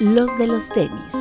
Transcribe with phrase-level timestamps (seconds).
[0.00, 1.12] los de los tenis.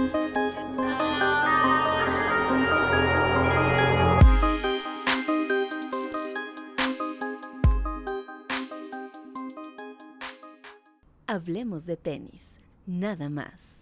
[11.25, 13.77] Hablemos de tenis, nada más.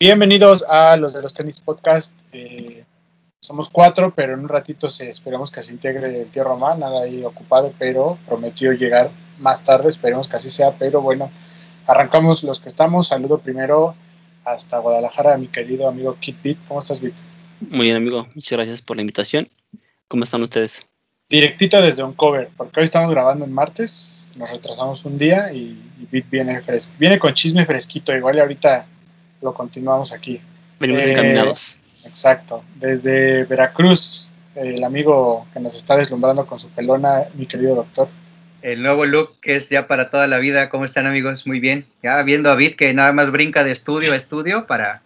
[0.00, 2.14] Bienvenidos a los de los tenis podcast.
[2.32, 2.84] Eh,
[3.40, 7.02] somos cuatro, pero en un ratito se, esperemos que se integre el tío Román, nada
[7.02, 11.30] ahí ocupado, pero prometió llegar más tarde, esperemos que así sea, pero bueno,
[11.86, 13.08] arrancamos los que estamos.
[13.08, 13.94] Saludo primero
[14.44, 16.58] hasta Guadalajara a mi querido amigo Kit Beat.
[16.68, 17.14] ¿Cómo estás, Beat?
[17.60, 18.26] Muy bien, amigo.
[18.34, 19.48] Muchas gracias por la invitación.
[20.08, 20.86] ¿Cómo están ustedes?
[21.28, 25.76] Directito desde un cover, porque hoy estamos grabando en martes, nos retrasamos un día y,
[26.00, 26.94] y Beat viene fresco.
[26.98, 28.86] Viene con chisme fresquito, igual y ahorita
[29.42, 30.40] lo continuamos aquí.
[30.78, 31.76] Venimos Eh, encaminados.
[32.04, 32.62] Exacto.
[32.76, 38.08] Desde Veracruz, el amigo que nos está deslumbrando con su pelona, mi querido doctor.
[38.66, 40.70] El nuevo look que es ya para toda la vida.
[40.70, 41.46] ¿Cómo están amigos?
[41.46, 41.86] Muy bien.
[42.02, 45.02] Ya viendo a Vid que nada más brinca de estudio a estudio para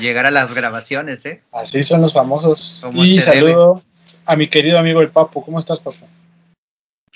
[0.00, 1.40] llegar a las grabaciones, ¿eh?
[1.52, 2.84] Así son los famosos.
[2.92, 3.84] Y saludo
[4.26, 5.44] a mi querido amigo el Papu.
[5.44, 6.04] ¿Cómo estás, Papu?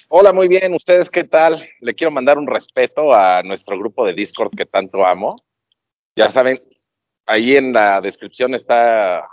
[0.07, 0.73] Hola, muy bien.
[0.73, 1.69] ¿Ustedes qué tal?
[1.81, 5.43] Le quiero mandar un respeto a nuestro grupo de Discord que tanto amo.
[6.15, 6.63] Ya saben,
[7.27, 9.29] ahí en la descripción está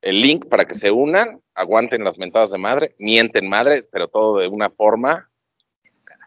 [0.00, 4.38] el link para que se unan, aguanten las mentadas de madre, mienten madre, pero todo
[4.38, 5.26] de una forma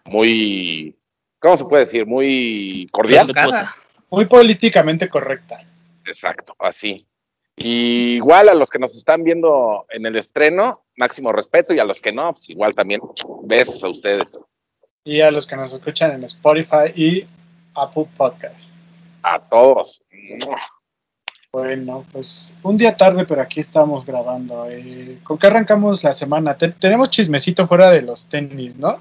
[0.05, 0.97] muy,
[1.39, 2.05] ¿cómo se puede decir?
[2.05, 3.27] Muy cordial.
[3.27, 3.75] Respetuosa.
[4.09, 5.59] Muy políticamente correcta.
[6.05, 7.07] Exacto, así.
[7.55, 11.85] Y igual a los que nos están viendo en el estreno, máximo respeto, y a
[11.85, 13.01] los que no, pues igual también
[13.43, 14.39] besos a ustedes.
[15.03, 17.27] Y a los que nos escuchan en Spotify y
[17.75, 18.77] Apple Podcast.
[19.21, 20.01] A todos.
[21.51, 24.67] Bueno, pues un día tarde, pero aquí estamos grabando.
[24.69, 26.57] Eh, ¿Con qué arrancamos la semana?
[26.57, 28.99] Te- tenemos chismecito fuera de los tenis, ¿no?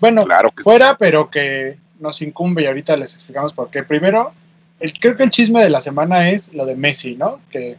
[0.00, 0.64] Bueno, Claro que sí.
[0.64, 3.82] fuera, pero que nos incumbe y ahorita les explicamos por qué.
[3.82, 4.32] Primero,
[4.80, 7.40] el, creo que el chisme de la semana es lo de Messi, ¿no?
[7.50, 7.76] Que,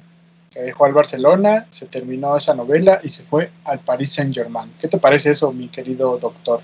[0.52, 4.74] que dejó al Barcelona, se terminó esa novela y se fue al Paris Saint Germain.
[4.80, 6.62] ¿Qué te parece eso, mi querido doctor?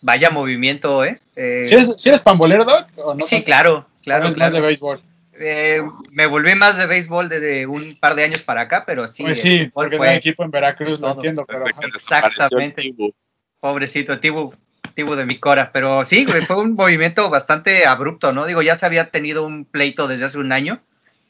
[0.00, 1.20] Vaya movimiento, ¿eh?
[1.36, 2.86] Eh, ¿Si eres, si eres pambolero, Doc?
[2.96, 3.44] ¿O no sí, tanto?
[3.46, 4.24] claro, ¿O claro.
[4.26, 5.02] eres más de béisbol?
[5.40, 9.22] Eh, me volví más de béisbol desde un par de años para acá, pero sí,
[9.22, 11.64] pues sí, porque fue el equipo en Veracruz, lo entiendo, pero...
[11.94, 12.82] Exactamente.
[13.60, 14.54] Pobrecito Tibu,
[14.94, 15.70] Tibu de mi cora.
[15.72, 18.46] Pero sí, güey, fue un movimiento bastante abrupto, ¿no?
[18.46, 20.80] Digo, ya se había tenido un pleito desde hace un año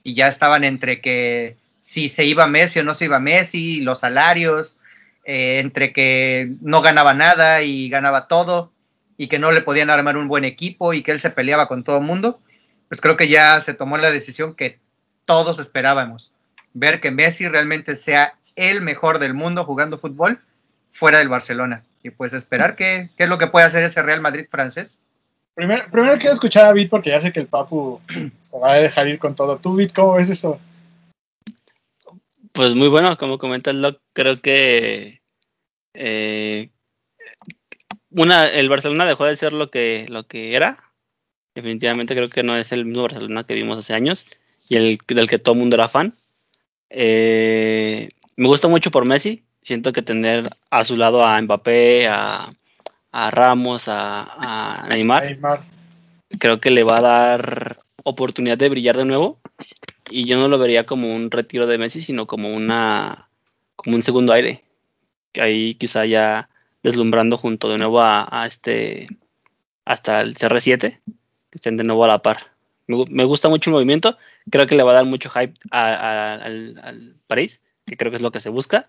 [0.02, 4.00] y ya estaban entre que si se iba Messi o no se iba Messi, los
[4.00, 4.78] salarios,
[5.24, 8.72] eh, entre que no ganaba nada y ganaba todo
[9.16, 11.84] y que no le podían armar un buen equipo y que él se peleaba con
[11.84, 12.40] todo el mundo,
[12.88, 14.78] pues creo que ya se tomó la decisión que
[15.24, 16.32] todos esperábamos,
[16.72, 20.40] ver que Messi realmente sea el mejor del mundo jugando fútbol
[20.92, 21.84] fuera del Barcelona.
[22.02, 25.00] Y pues esperar qué, qué es lo que puede hacer ese Real Madrid francés.
[25.54, 28.00] Primero, primero quiero escuchar a Vid porque ya sé que el Papu
[28.42, 29.58] se va a dejar ir con todo.
[29.58, 30.60] ¿Tú, Vid, cómo ves eso?
[32.52, 35.20] Pues muy bueno, como comenta el Doc, creo que
[35.94, 36.70] eh,
[38.10, 40.76] una, el Barcelona dejó de ser lo que, lo que era.
[41.54, 44.26] Definitivamente creo que no es el mismo Barcelona que vimos hace años
[44.68, 46.14] y el del que todo el mundo era fan.
[46.88, 49.44] Eh, me gusta mucho por Messi.
[49.68, 52.50] Siento que tener a su lado a Mbappé, a,
[53.12, 55.60] a Ramos, a, a Neymar, Neymar.
[56.38, 59.38] creo que le va a dar oportunidad de brillar de nuevo.
[60.08, 63.28] Y yo no lo vería como un retiro de Messi sino como una
[63.76, 64.64] como un segundo aire.
[65.32, 66.48] Que ahí quizá ya
[66.82, 69.06] deslumbrando junto de nuevo a, a este
[69.84, 70.98] hasta el CR7
[71.50, 72.38] que estén de nuevo a la par.
[72.86, 74.16] Me, me gusta mucho el movimiento.
[74.50, 78.10] Creo que le va a dar mucho hype a- a- al, al París que creo
[78.10, 78.88] que es lo que se busca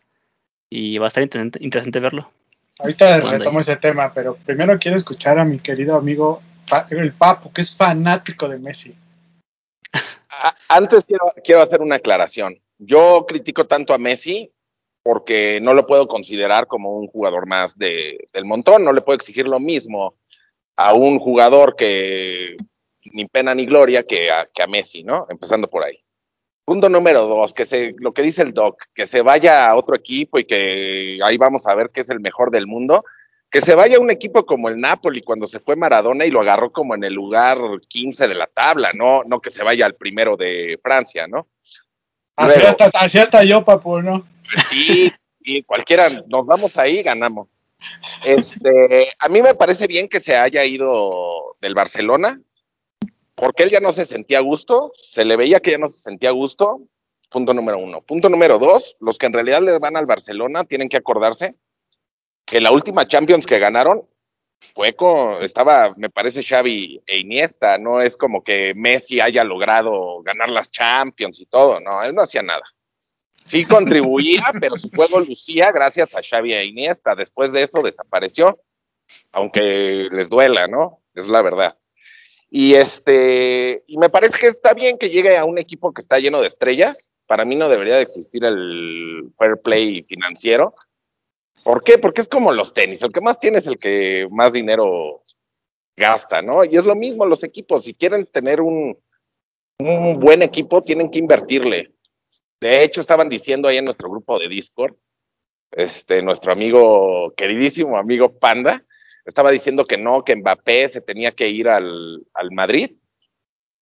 [0.69, 2.31] y va a estar interesante, interesante verlo
[2.79, 6.41] Ahorita retomo ese tema, pero primero quiero escuchar a mi querido amigo
[6.89, 8.95] el Papu, que es fanático de Messi.
[10.69, 12.57] Antes quiero, quiero hacer una aclaración.
[12.77, 14.53] Yo critico tanto a Messi
[15.03, 18.85] porque no lo puedo considerar como un jugador más de, del montón.
[18.85, 20.15] No le puedo exigir lo mismo
[20.77, 22.55] a un jugador que
[23.11, 25.27] ni pena ni gloria que a, que a Messi, ¿no?
[25.29, 26.01] Empezando por ahí.
[26.69, 29.95] Punto número dos, que se, lo que dice el Doc, que se vaya a otro
[29.95, 33.03] equipo y que ahí vamos a ver que es el mejor del mundo.
[33.49, 36.41] Que se vaya a un equipo como el Napoli cuando se fue Maradona y lo
[36.41, 37.57] agarró como en el lugar
[37.87, 41.47] 15 de la tabla, no, no que se vaya al primero de Francia, ¿no?
[42.35, 44.27] Así Luego- hasta, así hasta yo, Papu, ¿no?
[44.69, 45.11] Sí,
[45.43, 47.47] sí, cualquiera, nos vamos ahí, ganamos.
[48.23, 52.39] Este, a mí me parece bien que se haya ido del Barcelona,
[53.39, 55.99] porque él ya no se sentía a gusto, se le veía que ya no se
[55.99, 56.81] sentía a gusto,
[57.29, 58.01] punto número uno.
[58.01, 61.55] Punto número dos, los que en realidad le van al Barcelona tienen que acordarse
[62.45, 64.07] que la última Champions que ganaron
[64.73, 70.21] fue con, estaba, me parece Xavi e Iniesta, no es como que Messi haya logrado
[70.23, 72.63] ganar las Champions y todo, no, él no hacía nada.
[73.45, 77.15] Sí contribuía, pero su juego lucía gracias a Xavi e Iniesta.
[77.15, 78.59] Después de eso desapareció,
[79.31, 81.01] aunque les duela, ¿no?
[81.13, 81.77] Es la verdad.
[82.49, 86.19] Y este, y me parece que está bien que llegue a un equipo que está
[86.19, 87.09] lleno de estrellas.
[87.27, 90.73] Para mí no debería de existir el fair play financiero.
[91.63, 91.99] ¿Por qué?
[91.99, 93.03] Porque es como los tenis.
[93.03, 95.21] El que más tiene es el que más dinero
[95.95, 96.63] gasta, ¿no?
[96.63, 97.83] Y es lo mismo los equipos.
[97.83, 98.97] Si quieren tener un,
[99.77, 101.93] un buen equipo, tienen que invertirle.
[102.59, 104.95] De hecho, estaban diciendo ahí en nuestro grupo de Discord,
[105.71, 108.83] este, nuestro amigo, queridísimo amigo Panda,
[109.25, 112.91] estaba diciendo que no, que Mbappé se tenía que ir al, al Madrid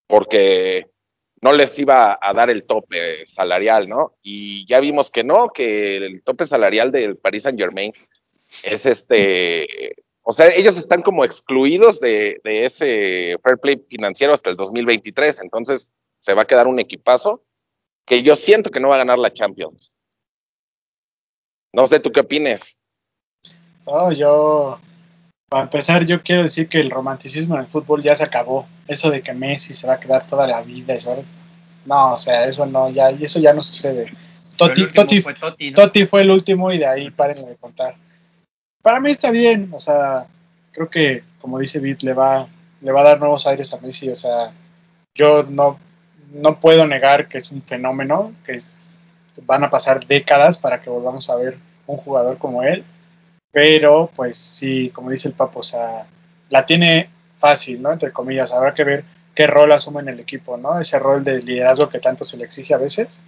[0.08, 0.88] porque
[1.42, 4.16] no les iba a dar el tope salarial, ¿no?
[4.22, 7.94] Y ya vimos que no, que el tope salarial del Paris Saint Germain
[8.64, 14.50] es este, o sea, ellos están como excluidos de, de, ese fair play financiero hasta
[14.50, 17.44] el 2023, entonces se va a quedar un equipazo
[18.06, 19.92] que yo siento que no va a ganar la Champions.
[21.74, 22.78] No sé, ¿tú qué opines?
[23.86, 24.80] No, yo,
[25.50, 28.68] para empezar, yo quiero decir que el romanticismo en el fútbol ya se acabó.
[28.88, 30.94] Eso de que Messi se va a quedar toda la vida.
[30.94, 31.24] Eso,
[31.86, 34.12] no, o sea, eso no, ya, y eso ya no sucede.
[34.58, 35.76] Totti, Totti, fue Totti, ¿no?
[35.76, 37.96] Totti fue el último y de ahí paren de contar.
[38.82, 40.28] Para mí está bien, o sea,
[40.72, 42.48] creo que, como dice Bit, le va,
[42.82, 44.10] le va a dar nuevos aires a Messi.
[44.10, 44.52] O sea,
[45.16, 45.80] yo no,
[46.34, 48.92] no puedo negar que es un fenómeno, que es,
[49.44, 52.84] van a pasar décadas para que volvamos a ver un jugador como él,
[53.58, 56.06] pero pues sí, como dice el Papo, o sea,
[56.52, 57.10] la tiene
[57.40, 57.92] fácil, ¿no?
[57.92, 60.80] Entre comillas, habrá que ver qué rol asume en el equipo, ¿no?
[60.80, 63.24] Ese rol de liderazgo que tanto se le exige a veces,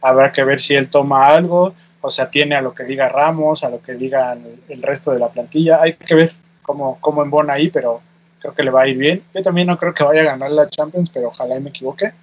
[0.00, 3.62] habrá que ver si él toma algo, o sea, tiene a lo que diga Ramos,
[3.62, 4.34] a lo que diga
[4.70, 6.32] el resto de la plantilla, hay que ver
[6.62, 8.00] cómo, cómo embona ahí, pero
[8.38, 9.22] creo que le va a ir bien.
[9.34, 12.14] Yo también no creo que vaya a ganar la Champions, pero ojalá y me equivoque.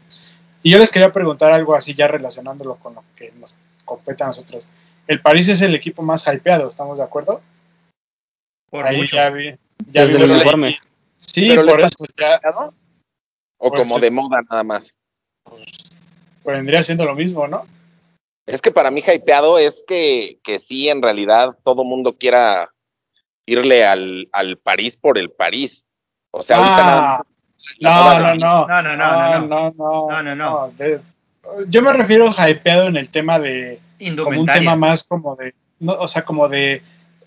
[0.63, 3.55] Y yo les quería preguntar algo así, ya relacionándolo con lo que nos
[3.85, 4.67] compete a nosotros.
[5.05, 7.41] El París es el equipo más hypeado, ¿estamos de acuerdo?
[8.71, 9.17] Por Ahí mucho.
[9.17, 9.51] ya vi.
[9.91, 10.79] Ya Desde vi el uniforme.
[11.17, 12.39] Sí, Pero por eso ya
[13.59, 14.01] O Pues como sí.
[14.01, 14.95] de moda nada más.
[16.43, 17.67] vendría siendo lo mismo, ¿no?
[18.47, 22.71] Es que para mí hypeado es que, que sí, en realidad, todo mundo quiera
[23.45, 25.85] irle al, al París por el París.
[26.31, 27.21] O sea, ahorita nada más
[27.83, 29.47] Ah, no, no, no, No, no, no, no, no.
[29.47, 30.71] no, no, No, no, no.
[30.75, 31.01] de-
[31.67, 33.79] yo me refiero a hypeado en el tema de
[34.23, 36.81] como un tema más como de, no, o sea, como de,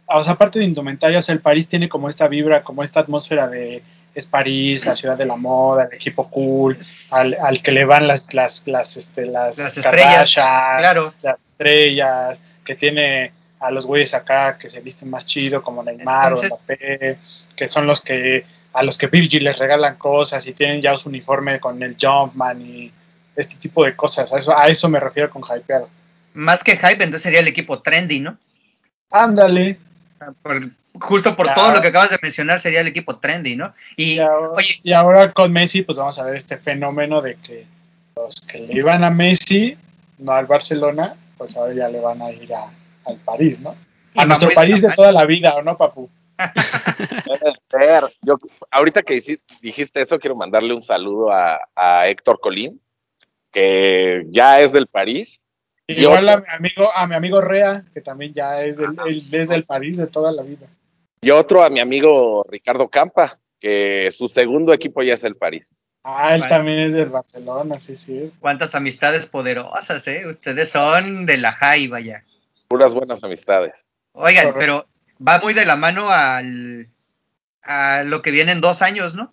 [0.06, 3.83] o sea, aparte de indumentarias, el París tiene como esta vibra, como esta atmósfera de
[4.15, 6.79] es París, la ciudad de la moda, el equipo cool,
[7.11, 11.15] al, al que le van las, las, las, este, las, Las estrellas, Claro.
[11.21, 16.29] las estrellas, que tiene a los güeyes acá que se visten más chido, como Neymar
[16.35, 17.19] Entonces- o Mbappé,
[17.56, 21.09] que son los que a los que Virgil les regalan cosas y tienen ya su
[21.09, 22.93] uniforme con el Jumpman y
[23.37, 24.33] este tipo de cosas.
[24.33, 25.89] A eso, a eso me refiero con hypeado.
[26.35, 28.37] Más que hype, entonces sería el equipo trendy, ¿no?
[29.11, 29.79] Ándale.
[30.43, 30.71] Por-
[31.01, 31.55] justo por Ya.
[31.55, 33.73] todo lo que acabas de mencionar, sería el equipo trendy, ¿no?
[33.97, 37.37] Y, Y ahora, oye, y ahora con Messi, pues vamos a ver este fenómeno de
[37.37, 37.67] que
[38.17, 39.77] los que le iban a Messi,
[40.19, 42.71] no al Barcelona, pues ahora ya le van a ir a,
[43.07, 43.75] al París, ¿no?
[44.17, 46.09] A nuestro París de toda la vida, ¿o no, papu?
[47.27, 48.05] Puede ser.
[48.23, 48.37] Yo,
[48.71, 49.21] ahorita que
[49.61, 52.81] dijiste eso, quiero mandarle un saludo a, a Héctor Colín,
[53.53, 55.41] que ya es del París.
[55.86, 59.22] Y Igual a mi amigo, a mi amigo Rea, que también ya es del, él
[59.32, 60.67] es del París de toda la vida.
[61.20, 65.76] Y otro a mi amigo Ricardo Campa, que su segundo equipo ya es el París.
[66.03, 66.50] Ah, él Vale.
[66.50, 68.31] también es del Barcelona, sí, sí.
[68.41, 70.26] cuántas amistades poderosas, ¿eh?
[70.26, 72.24] Ustedes son de la high, vaya.
[72.69, 73.84] Puras buenas amistades.
[74.12, 74.60] Oigan, Correcto.
[74.60, 76.88] pero va muy de la mano al,
[77.62, 79.32] a lo que viene en dos años, ¿no?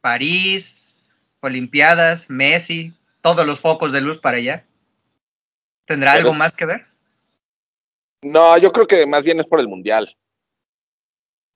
[0.00, 0.96] París,
[1.40, 4.64] Olimpiadas, Messi, todos los focos de luz para allá.
[5.86, 6.86] ¿Tendrá Pero algo es- más que ver?
[8.24, 10.16] No, yo creo que más bien es por el Mundial,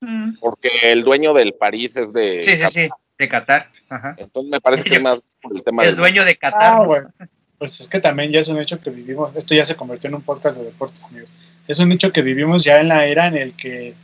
[0.01, 0.37] Mm.
[0.39, 2.43] porque el dueño del París es de...
[2.43, 3.71] Sí, sí, sí, de Qatar.
[3.89, 4.15] Ajá.
[4.17, 6.73] Entonces me parece que es más por el tema Es del dueño de Qatar.
[6.73, 6.85] Ah, ¿no?
[6.87, 7.13] bueno.
[7.57, 10.15] Pues es que también ya es un hecho que vivimos, esto ya se convirtió en
[10.15, 11.31] un podcast de deportes, amigos.
[11.67, 13.95] Es un hecho que vivimos ya en la era en el que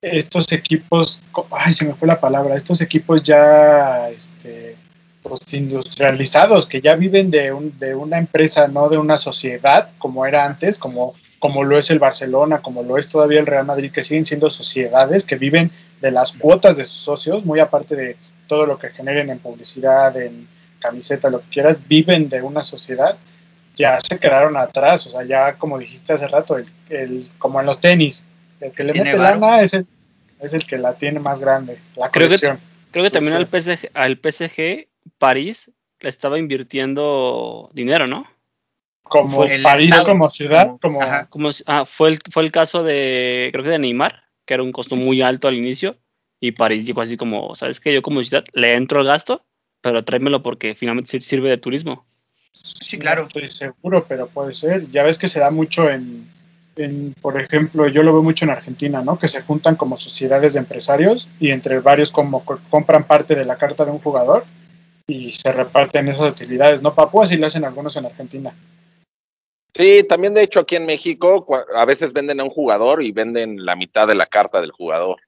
[0.00, 1.20] estos equipos,
[1.50, 4.76] ay, se me fue la palabra, estos equipos ya, este,
[5.28, 10.26] pues industrializados, que ya viven de, un, de una empresa, no de una sociedad, como
[10.26, 13.90] era antes, como, como lo es el Barcelona, como lo es todavía el Real Madrid,
[13.92, 18.16] que siguen siendo sociedades que viven de las cuotas de sus socios, muy aparte de
[18.46, 20.48] todo lo que generen en publicidad, en
[20.80, 23.16] camiseta, lo que quieras, viven de una sociedad,
[23.74, 27.66] ya se quedaron atrás, o sea, ya como dijiste hace rato, el, el- como en
[27.66, 28.26] los tenis,
[28.60, 29.40] el que le mete varo.
[29.40, 29.86] lana es el,
[30.40, 32.56] es el que la tiene más grande, la Creo que-.
[32.92, 33.36] Creo que también Sí.
[33.38, 34.86] al PSG, al PSG
[35.18, 35.70] París
[36.00, 38.26] le estaba invirtiendo dinero, ¿no?
[39.02, 41.28] Como El París estado, como ciudad, como- ajá.
[41.66, 44.96] Ah, fue el fue el caso de creo que de Neymar, que era un costo
[44.96, 45.96] muy alto al inicio
[46.40, 47.94] y París dijo así como, ¿sabes qué?
[47.94, 49.44] Yo como ciudad le entro al gasto,
[49.80, 52.04] pero tráemelo porque finalmente sir- sirve de turismo.
[52.52, 53.22] Sí, claro.
[53.22, 54.88] No estoy seguro, pero puede ser.
[54.90, 56.28] Ya ves que se da mucho en,
[56.76, 59.18] en, por ejemplo, yo lo veo mucho en Argentina, ¿no?
[59.18, 63.44] Que se juntan como sociedades de empresarios y entre varios como co- compran parte de
[63.44, 64.44] la carta de un jugador
[65.06, 66.94] y se reparten esas utilidades, ¿no?
[66.94, 68.54] Papu, así lo hacen algunos en Argentina.
[69.74, 73.64] Sí, también de hecho aquí en México a veces venden a un jugador y venden
[73.64, 75.20] la mitad de la carta del jugador.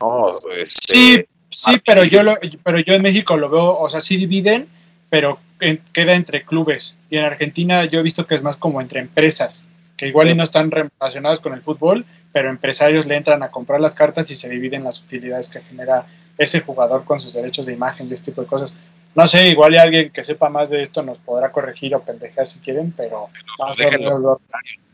[0.00, 4.00] No, este, Sí, sí, pero yo lo, pero yo en México lo veo, o sea,
[4.00, 4.68] sí dividen,
[5.10, 6.96] pero en- queda entre clubes.
[7.10, 9.66] Y en Argentina yo he visto que es más como entre empresas,
[9.96, 13.80] que igual y no están relacionadas con el fútbol, pero empresarios le entran a comprar
[13.80, 16.06] las cartas y se dividen las utilidades que genera
[16.38, 18.74] ese jugador con sus derechos de imagen y este tipo de cosas.
[19.14, 22.46] No sé, igual y alguien que sepa más de esto nos podrá corregir o pendejar
[22.46, 23.28] si quieren, pero
[23.58, 24.38] más o menos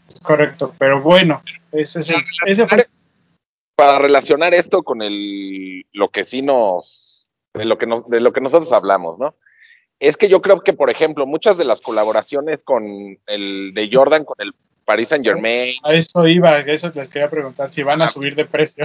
[0.08, 0.74] es correcto.
[0.78, 2.84] Pero bueno, ese, es el- ese fue
[3.76, 8.32] para relacionar esto con el lo que sí nos de lo que nos, de lo
[8.32, 9.34] que nosotros hablamos, ¿no?
[10.00, 12.84] Es que yo creo que, por ejemplo, muchas de las colaboraciones con
[13.26, 14.52] el de Jordan con el
[14.84, 18.34] Paris Saint Germain, a eso iba, a eso les quería preguntar si van a subir
[18.34, 18.84] de precio.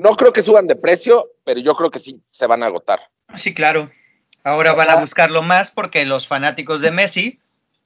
[0.00, 3.00] No creo que suban de precio, pero yo creo que sí se van a agotar.
[3.34, 3.90] Sí, claro.
[4.42, 7.40] Ahora van a buscarlo más porque los fanáticos de Messi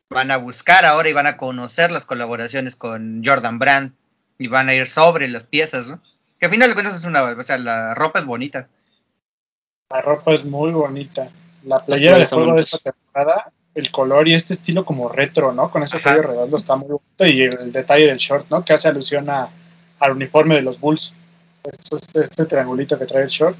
[0.08, 3.92] van a buscar ahora y van a conocer las colaboraciones con Jordan Brand
[4.38, 6.00] y van a ir sobre las piezas, ¿no?
[6.38, 8.68] Que al final de cuentas es una, o sea, la ropa es bonita.
[9.90, 11.28] La ropa es muy bonita.
[11.64, 15.70] La playera de juego de esta temporada, el color y este estilo como retro, ¿no?
[15.70, 18.64] Con ese cuello redondo está muy bonito y el detalle del short, ¿no?
[18.64, 19.50] Que hace alusión a,
[19.98, 21.14] al uniforme de los Bulls.
[21.64, 23.56] Esto es- este triangulito que trae el short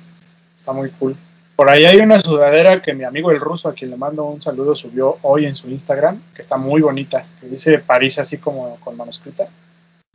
[0.54, 1.16] está muy cool.
[1.56, 4.40] Por ahí hay una sudadera que mi amigo el ruso, a quien le mando un
[4.40, 8.78] saludo, subió hoy en su Instagram, que está muy bonita, que dice París así como
[8.80, 9.48] con manuscrita.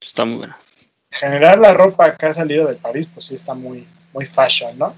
[0.02, 0.56] Está muy bueno.
[1.12, 4.78] En general la ropa que ha salido de París, pues sí está muy, muy fashion,
[4.78, 4.94] ¿no?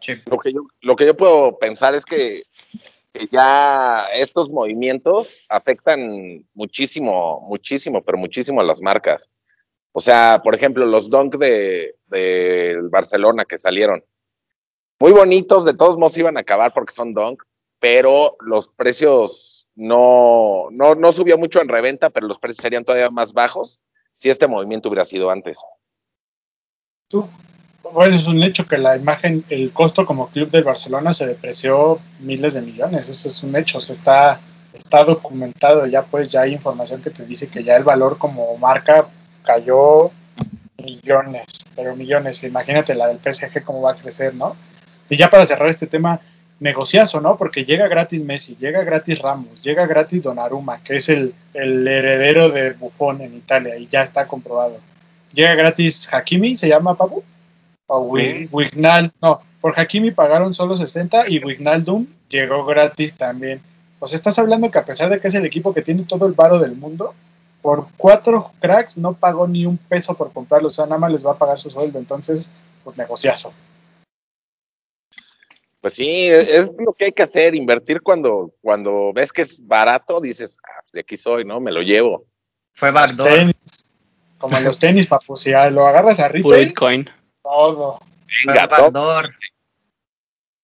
[0.00, 0.20] Sí.
[0.26, 2.42] Lo que yo, lo que yo puedo pensar es que,
[3.12, 9.30] que ya estos movimientos afectan muchísimo, muchísimo, pero muchísimo a las marcas.
[9.96, 11.94] O sea, por ejemplo, los dunk de
[12.90, 14.04] Barcelona que salieron.
[15.00, 17.42] Muy bonitos, de todos modos iban a acabar porque son dunk,
[17.78, 23.10] pero los precios no, no, no subió mucho en reventa, pero los precios serían todavía
[23.10, 23.80] más bajos
[24.14, 25.58] si este movimiento hubiera sido antes.
[27.08, 27.28] Tú,
[27.92, 32.00] bueno, es un hecho que la imagen, el costo como club del Barcelona se depreció
[32.20, 33.08] miles de millones.
[33.08, 34.40] Eso es un hecho, se está,
[34.72, 38.56] está documentado ya, pues ya hay información que te dice que ya el valor como
[38.56, 39.08] marca
[39.44, 40.10] cayó
[40.82, 41.46] millones,
[41.76, 42.42] pero millones.
[42.44, 44.56] Imagínate la del PSG cómo va a crecer, ¿no?
[45.08, 46.20] Y ya para cerrar este tema,
[46.60, 47.36] negociazo, ¿no?
[47.36, 52.48] Porque llega gratis Messi, llega gratis Ramos, llega gratis Donnarumma, que es el, el heredero
[52.48, 54.78] de Buffon en Italia y ya está comprobado.
[55.32, 57.22] Llega gratis Hakimi, se llama Papu.
[57.86, 63.60] O Wi- Wignal, no, por Hakimi pagaron solo 60 y Wignaldum llegó gratis también.
[64.00, 66.26] O sea, estás hablando que a pesar de que es el equipo que tiene todo
[66.26, 67.14] el varo del mundo,
[67.64, 71.26] por cuatro cracks no pagó ni un peso por comprarlo, o sea, nada más les
[71.26, 72.52] va a pagar su sueldo, entonces,
[72.84, 73.54] pues negociazo.
[75.80, 80.20] Pues sí, es lo que hay que hacer, invertir cuando, cuando ves que es barato,
[80.20, 81.58] dices, ah, pues de aquí soy, ¿no?
[81.58, 82.26] Me lo llevo.
[82.74, 83.30] Fue backdoor.
[83.30, 83.94] Tenis,
[84.36, 87.08] como en los tenis, papu, si lo agarras a retail, Bitcoin.
[87.42, 87.98] todo.
[88.46, 89.30] Venga, backdoor.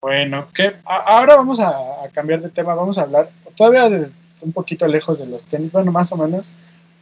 [0.02, 4.11] Bueno, que ahora vamos a, a cambiar de tema, vamos a hablar todavía de,
[4.42, 6.52] un poquito lejos de los tenis, bueno, más o menos.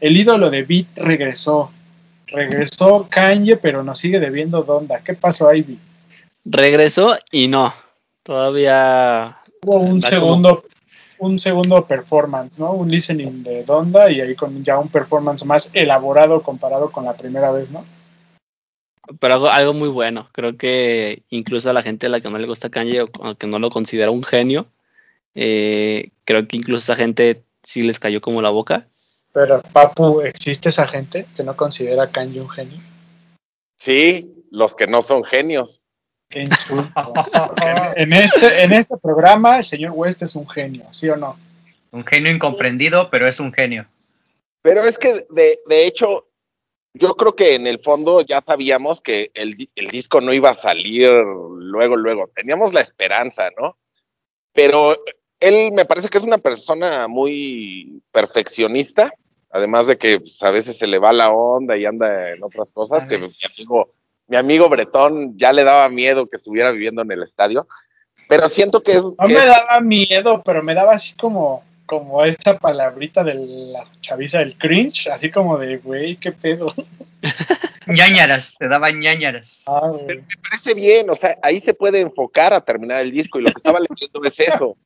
[0.01, 1.71] El ídolo de Beat regresó.
[2.27, 5.01] Regresó Kanye, pero nos sigue debiendo Donda.
[5.01, 5.79] ¿Qué pasó ahí, Beat?
[6.45, 7.73] Regresó y no.
[8.23, 10.65] Todavía Hubo un segundo,
[11.19, 12.73] un segundo performance, ¿no?
[12.73, 17.17] Un listening de Donda y ahí con ya un performance más elaborado comparado con la
[17.17, 17.85] primera vez, ¿no?
[19.21, 20.29] pero algo, algo muy bueno.
[20.33, 23.35] Creo que incluso a la gente a la que no le gusta Kanye o o
[23.37, 24.67] que no lo considera un genio,
[25.35, 28.87] eh, creo que incluso a esa gente sí les cayó como la boca.
[29.39, 32.81] Pero, Papu, ¿existe esa gente que no considera a Kanye un genio?
[33.77, 35.85] Sí, los que no son genios.
[36.29, 37.13] Qué insulto.
[37.15, 41.15] Porque en, en este, en este programa, el señor West es un genio, ¿sí o
[41.15, 41.39] no?
[41.93, 43.87] Un genio incomprendido, pero es un genio.
[44.61, 46.27] Pero es que, de, de hecho,
[46.93, 49.55] yo creo que en el fondo ya sabíamos que el
[49.89, 52.29] disco no iba a salir luego, luego.
[52.35, 53.79] Teníamos la esperanza, ¿no?
[54.53, 55.01] Pero
[55.39, 59.15] él me parece que es una persona muy perfeccionista
[59.51, 62.71] Además de que pues, a veces se le va la onda y anda en otras
[62.73, 63.93] cosas, que mi amigo,
[64.27, 67.67] mi amigo Bretón ya le daba miedo que estuviera viviendo en el estadio.
[68.29, 69.03] Pero siento que es.
[69.03, 73.35] No que me es- daba miedo, pero me daba así como, como esa palabrita de
[73.35, 76.75] la chaviza del cringe, así como de, güey, qué pedo.
[77.87, 79.65] ñañaras, te daban ñañaras.
[79.67, 83.43] Ah, me parece bien, o sea, ahí se puede enfocar a terminar el disco y
[83.43, 84.77] lo que estaba leyendo es eso,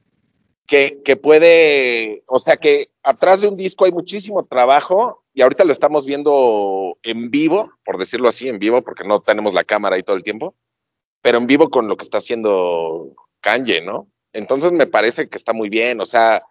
[0.67, 5.65] que, que puede, o sea, que atrás de un disco hay muchísimo trabajo y ahorita
[5.65, 9.97] lo estamos viendo en vivo, por decirlo así, en vivo, porque no tenemos la cámara
[9.97, 10.55] ahí todo el tiempo,
[11.23, 14.09] pero en vivo con lo que está haciendo Kanye, ¿no?
[14.33, 16.43] Entonces me parece que está muy bien, o sea,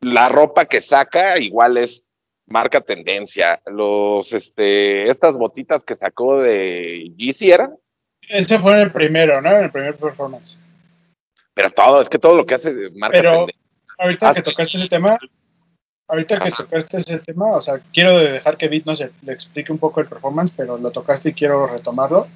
[0.00, 2.04] la ropa que saca igual es
[2.46, 7.76] marca tendencia, los, este, estas botitas que sacó de Yeezy eran,
[8.28, 9.50] Ese fue en el primero, ¿no?
[9.50, 10.58] En el primer performance.
[11.54, 13.57] Pero todo, es que todo lo que hace marca Pero tendencia.
[13.98, 15.18] Ahorita Ah, que tocaste ese tema,
[16.08, 16.62] ahorita que Ajá.
[16.64, 20.06] tocaste ese tema, o sea, quiero dejar que Bit nos le explique un poco el
[20.06, 22.26] performance, pero lo tocaste y quiero retomarlo.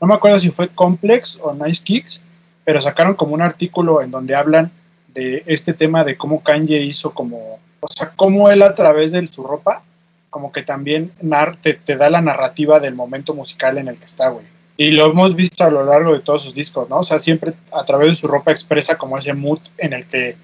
[0.00, 2.22] No me acuerdo si fue Complex o Nice Kicks,
[2.64, 4.70] pero sacaron como un artículo en donde hablan
[5.08, 9.26] de este tema de cómo Kanye hizo como, o sea, cómo él a través de
[9.26, 9.82] su ropa,
[10.30, 14.04] como que también nar- te, te da la narrativa del momento musical en el que
[14.06, 14.44] está, güey.
[14.76, 16.98] Y lo hemos visto a lo largo de todos sus discos, ¿no?
[16.98, 20.36] O sea, siempre a través de su ropa expresa como ese mood en el que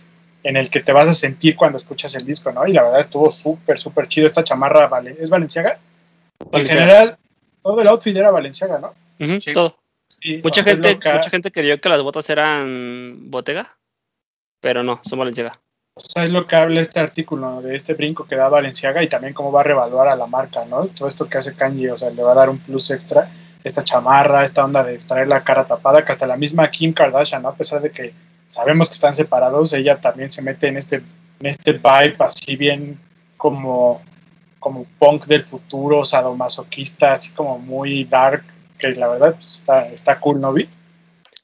[0.45, 2.67] en el que te vas a sentir cuando escuchas el disco, ¿no?
[2.67, 5.79] Y la verdad estuvo súper, súper chido esta chamarra, vale, ¿es Valenciaga?
[6.53, 7.17] En general,
[7.63, 8.95] todo el outfit era Valenciaga, ¿no?
[9.41, 9.53] Sí.
[9.53, 9.77] todo.
[10.07, 13.79] Sí, Mucha o sea, es gente, mucha gente creyó que las botas eran Bottega,
[14.61, 15.61] pero no, son Valenciaga.
[15.97, 19.09] O sea, es lo que habla este artículo de este brinco que da Valenciaga y
[19.09, 20.89] también cómo va a revaluar a la marca, ¿no?
[20.89, 23.31] Todo esto que hace Kanye, o sea, le va a dar un plus extra.
[23.63, 27.43] Esta chamarra, esta onda de traer la cara tapada, que hasta la misma Kim Kardashian,
[27.43, 27.49] ¿no?
[27.49, 28.13] A pesar de que
[28.55, 33.01] sabemos que están separados, ella también se mete en este, en este vibe así bien
[33.37, 34.01] como,
[34.61, 38.45] como punk del futuro, sadomasoquista, así como muy dark,
[38.79, 40.69] que la verdad pues, está, está cool, ¿no vi?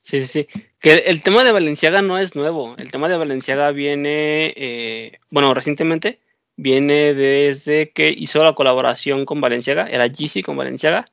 [0.02, 0.62] Sí, sí, sí.
[0.79, 2.76] Que el, tema de Valenciaga no es nuevo.
[2.79, 6.20] El tema de Valenciaga viene, eh, bueno, recientemente
[6.57, 11.07] viene desde que hizo la colaboración con Valenciaga, era Yeezy con Valenciaga.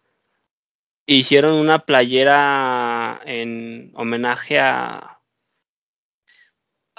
[1.08, 5.17] Hicieron una playera en homenaje a...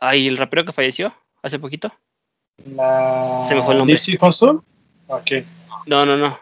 [0.00, 1.92] Ay, el rapero que falleció hace poquito.
[2.64, 3.94] La Se me fue el nombre.
[3.94, 4.58] Nipsey Hussle.
[5.06, 5.30] Ok.
[5.86, 6.38] No, no, no.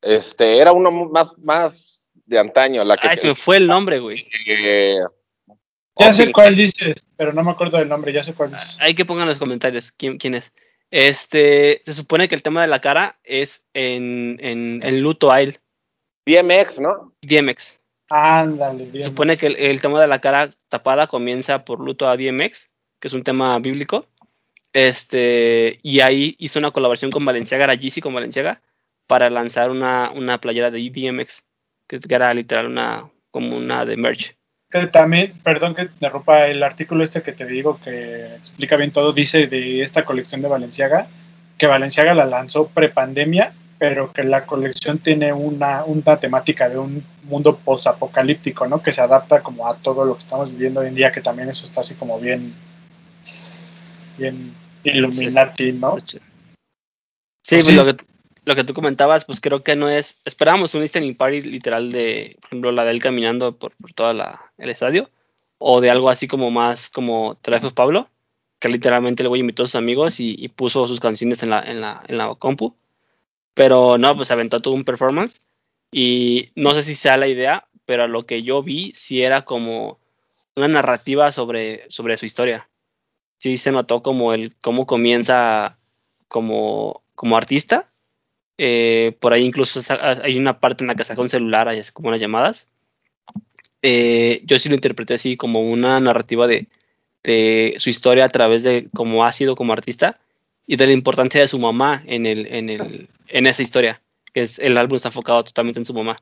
[0.00, 3.98] Este, era uno más, más de antaño, la que Ay, se me fue el nombre,
[3.98, 4.26] güey.
[4.46, 4.98] eh,
[5.96, 8.76] Ya sé cuál dices, pero no me acuerdo del nombre, ya sé cuál dices.
[8.80, 10.52] Hay que pongan en los comentarios quién, quién es.
[10.90, 15.40] Este, se supone que el tema de la cara es en, en, en luto a
[15.42, 15.58] él,
[16.26, 17.12] DMX, ¿no?
[17.22, 17.77] DMX.
[18.10, 19.04] Ándale, bien.
[19.04, 22.70] Se supone que el, el tema de la cara tapada comienza por luto a DMX,
[23.00, 24.06] que es un tema bíblico.
[24.72, 28.60] Este, y ahí hizo una colaboración con Valenciaga, era Yeezy con Valenciaga,
[29.06, 31.42] para lanzar una, una playera de DMX,
[31.86, 34.36] que era literal una, como una de merch.
[34.70, 39.14] Que también, perdón que interrumpa, el artículo este que te digo que explica bien todo,
[39.14, 41.08] dice de esta colección de Valenciaga,
[41.56, 47.04] que Valenciaga la lanzó prepandemia, pero que la colección tiene una, una temática de un
[47.22, 48.82] mundo posapocalíptico, ¿no?
[48.82, 51.48] Que se adapta como a todo lo que estamos viviendo hoy en día, que también
[51.48, 52.54] eso está así como bien,
[54.16, 55.96] bien Illuminati, ¿no?
[56.00, 56.18] Sí,
[57.48, 57.74] Pues pues sí.
[57.76, 57.96] lo que,
[58.44, 60.20] lo que tú comentabas, pues creo que no es.
[60.24, 64.10] Esperábamos un listening party literal de, por ejemplo, la de él caminando por, por todo
[64.10, 65.08] el estadio,
[65.58, 68.08] o de algo así como más como Trafos Pablo,
[68.58, 71.62] que literalmente el güey invitó a sus amigos y, y puso sus canciones en la,
[71.62, 72.74] en, la, en la compu.
[73.54, 75.42] Pero no, pues aventó todo un performance.
[75.90, 79.98] Y no sé si sea la idea, pero lo que yo vi, sí era como
[80.56, 82.68] una narrativa sobre, sobre su historia.
[83.38, 85.78] Sí se notó como el cómo comienza
[86.28, 87.90] como, como artista.
[88.58, 92.08] Eh, por ahí incluso hay una parte en la que saca un celular, así como
[92.08, 92.68] unas llamadas.
[93.82, 96.66] Eh, yo sí lo interpreté así como una narrativa de,
[97.22, 100.18] de su historia a través de cómo ha sido como artista
[100.68, 104.00] y de la importancia de su mamá en, el, en, el, en esa historia,
[104.32, 106.18] que es el álbum está enfocado totalmente en su mamá.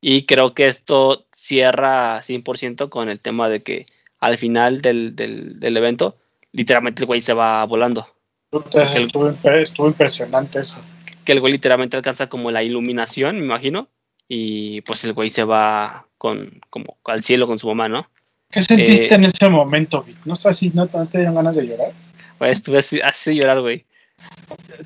[0.00, 3.86] Y creo que esto cierra 100% con el tema de que
[4.20, 6.16] al final del, del, del evento,
[6.52, 8.06] literalmente el güey se va volando.
[8.48, 10.80] Puta, El- estuvo, estuvo impresionante eso.
[11.24, 13.88] Que el güey literalmente alcanza como la iluminación, me imagino.
[14.28, 18.08] Y pues el güey se va con, como al cielo con su mamá, ¿no?
[18.50, 20.18] ¿Qué sentiste Eh, en ese momento, Vic?
[20.24, 21.92] ¿No estás así, no, no te dieron ganas de llorar?
[22.40, 23.84] Güey, estuve así, de llorar, güey.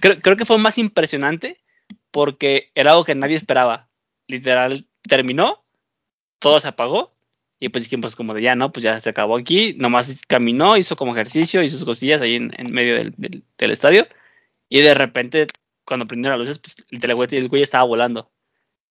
[0.01, 1.63] Creo, que fue más impresionante
[2.11, 3.89] porque era algo que nadie esperaba.
[4.27, 5.65] Literal, terminó,
[6.41, 7.15] todo se apagó
[7.61, 8.73] y pues dijimos como de ya, ¿no?
[8.73, 9.75] Pues ya se acabó aquí.
[9.79, 14.09] Nomás caminó, hizo como ejercicio, hizo sus cosillas ahí en, medio del estadio
[14.69, 15.47] y de repente
[15.85, 18.33] cuando prendieron las luces, pues el güey, el güey estaba volando.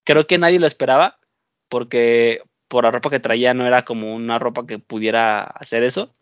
[0.06, 1.20] Creo que nadie lo esperaba
[1.68, 6.16] porque por la ropa que traía no era como una ropa que pudiera hacer eso.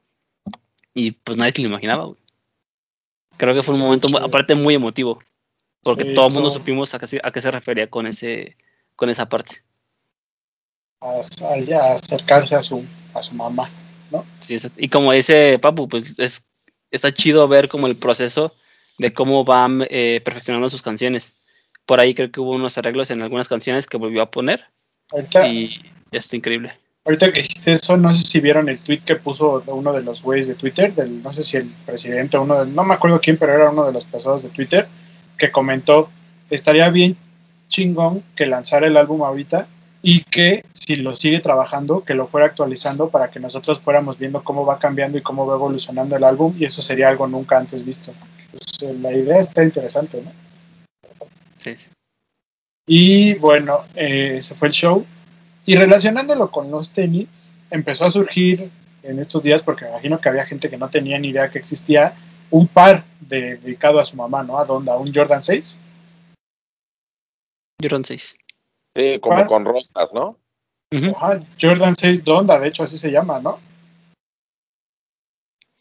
[0.93, 2.20] Y pues nadie se lo imaginaba, güey.
[3.38, 4.24] Creo que fue un Sí, momento, chido.
[4.24, 5.22] aparte, muy emotivo.
[5.84, 8.56] Porque Sí, todo el mundo supimos a qué, se- a qué se refería con ese
[8.96, 9.63] con esa parte.
[11.02, 13.72] a, acercarse a su, a su mamá,
[14.12, 14.26] ¿no?
[14.39, 14.78] Sí, exacto.
[14.80, 16.52] Y como dice Papu, pues es,
[16.91, 18.54] está chido ver como el proceso
[19.00, 21.36] de cómo van eh, perfeccionando sus canciones.
[21.88, 24.65] Por ahí creo que hubo unos arreglos en algunas canciones que volvió a poner
[25.12, 26.78] Ahorita, y está increíble.
[27.05, 30.23] Ahorita que dijiste eso, no sé si vieron el tweet que puso uno de los
[30.23, 33.37] güeyes de Twitter, del, no sé si el presidente uno de, no me acuerdo quién,
[33.37, 34.87] pero era uno de los pesados de Twitter,
[35.37, 36.09] que comentó,
[36.49, 37.17] estaría bien
[37.67, 39.67] chingón que lanzara el álbum ahorita
[40.03, 44.43] y que si lo sigue trabajando, que lo fuera actualizando para que nosotros fuéramos viendo
[44.43, 47.85] cómo va cambiando y cómo va evolucionando el álbum y eso sería algo nunca antes
[47.85, 48.13] visto.
[48.51, 50.31] Pues, eh, la idea está interesante, ¿no?
[51.57, 51.89] Sí, sí.
[52.87, 55.05] Y bueno, eh, ese fue el show.
[55.65, 58.71] Y relacionándolo con los tenis, empezó a surgir
[59.04, 61.60] en estos días, porque me imagino que había gente que no tenía ni idea que
[61.60, 62.15] existía,
[62.50, 64.58] un par de- dedicado a su mamá, ¿no?
[64.58, 65.80] A Donda, un Jordan 6.
[67.82, 68.36] Jordan 6.
[68.95, 70.38] Sí, como con rosas, ¿no?
[70.93, 73.60] Ujú, Ajá, Jordan 6 Donda, de hecho así se llama, ¿no?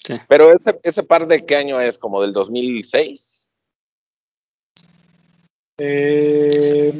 [0.02, 0.14] sí.
[0.28, 3.52] Pero ese, ese par de qué año es, como del 2006.
[5.78, 6.92] Eh,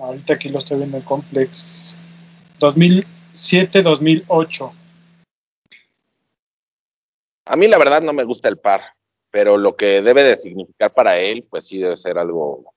[0.00, 1.96] ahorita aquí lo estoy viendo en Complex.
[2.60, 4.72] 2007-2008.
[7.46, 8.82] A mí la verdad no me gusta el par,
[9.30, 12.74] pero lo que debe de significar para él, pues sí debe ser algo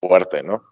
[0.00, 0.62] fuerte, ¿no?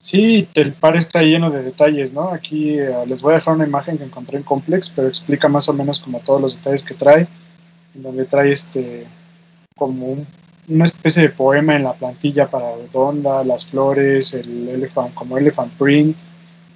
[0.00, 2.30] Sí, el par está lleno de detalles, ¿no?
[2.30, 5.68] Aquí eh, les voy a dejar una imagen que encontré en Complex, pero explica más
[5.68, 7.26] o menos como todos los detalles que trae,
[7.94, 9.06] en donde trae este
[9.74, 10.26] como un-
[10.68, 15.72] una especie de poema en la plantilla para Donda, las flores, el elephant, como elephant
[15.76, 16.18] print.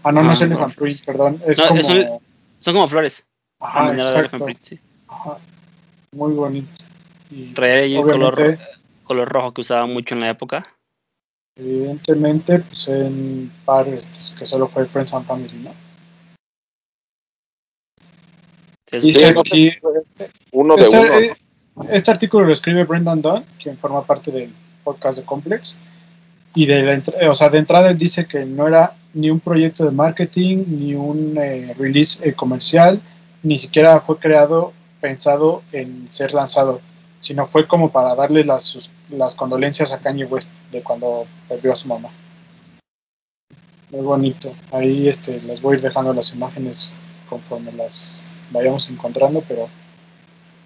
[0.02, 3.24] Ah, no, no Ah, es no, elephant print, perdón, es No, como Son como flores.
[3.60, 4.78] a ajá, exacto, elephant print, sí.
[5.08, 5.38] ajá,
[6.12, 6.68] muy bonito.
[7.30, 8.58] Y Traía pues, el color,
[9.04, 10.66] color rojo que usaba mucho en la época.
[11.56, 15.74] evidentemente, pues en par este, que solo fue Friends and Family, ¿no?
[18.86, 19.70] Sí, Dice aquí,
[20.52, 21.34] uno de este, uno.
[21.88, 24.52] Este artículo lo escribe Brendan Dunn, quien forma parte del
[24.84, 25.76] podcast de Complex.
[26.54, 29.84] Y de, la o sea, de entrada él dice que no era ni un proyecto
[29.84, 33.00] de marketing, ni un eh, release eh, comercial,
[33.42, 36.80] ni siquiera fue creado pensado en ser lanzado,
[37.20, 41.72] sino fue como para darle las, sus- las condolencias a Kanye West de cuando perdió
[41.72, 42.10] a su mamá.
[43.90, 44.52] Muy bonito.
[44.72, 46.96] Ahí este, les voy a ir dejando las imágenes
[47.28, 49.68] conforme las vayamos encontrando, pero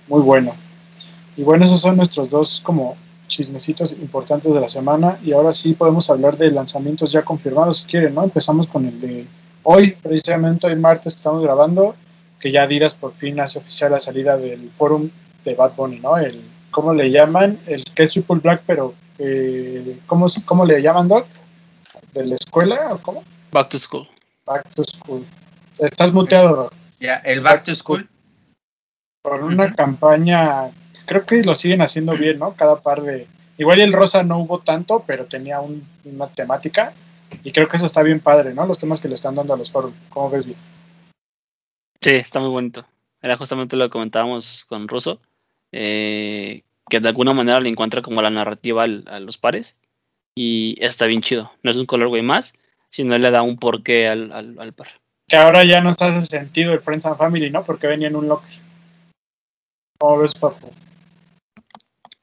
[0.09, 0.55] muy bueno.
[1.37, 5.19] Y bueno, esos son nuestros dos como chismecitos importantes de la semana.
[5.23, 8.25] Y ahora sí podemos hablar de lanzamientos ya confirmados, si quieren, ¿no?
[8.25, 9.27] Empezamos con el de
[9.63, 11.95] hoy, precisamente hoy martes que estamos grabando,
[12.39, 15.11] que ya Adidas por fin hace oficial la salida del forum
[15.45, 16.17] de Bad Bunny, ¿no?
[16.17, 17.61] El, ¿Cómo le llaman?
[17.67, 21.27] El que es Triple Black, pero eh, ¿cómo, ¿cómo le llaman, Doc?
[22.13, 23.23] ¿De la escuela o cómo?
[23.53, 24.09] Back to School.
[24.45, 25.25] Back to School.
[25.79, 26.73] Estás muteado, Doc.
[26.99, 28.09] Ya, el Back to School.
[29.23, 30.73] Por una campaña,
[31.07, 32.55] creo que lo siguen haciendo bien, ¿no?
[32.55, 33.27] Cada par de...
[33.59, 36.93] Igual y el rosa no hubo tanto, pero tenía un- una temática.
[37.43, 38.67] Y creo que eso está bien padre, ¿no?
[38.67, 39.93] Los temas que le están dando a los foros.
[40.11, 40.59] ¿Cómo ves bien?
[42.01, 42.85] Sí, está muy bonito.
[43.23, 45.21] Era justamente lo que comentábamos con Russo,
[45.73, 49.77] eh, que de alguna manera le encuentra como la narrativa al- a los pares
[50.37, 51.51] y está bien chido.
[51.63, 52.53] No es un colorway más,
[52.91, 54.89] sino le da un porqué al, al, al par.
[55.27, 57.65] Que ahora ya nos hace sentido el Friends and Family, ¿no?
[57.65, 58.61] Porque venía en un locker.
[59.99, 60.71] ¿Cómo ves, papu?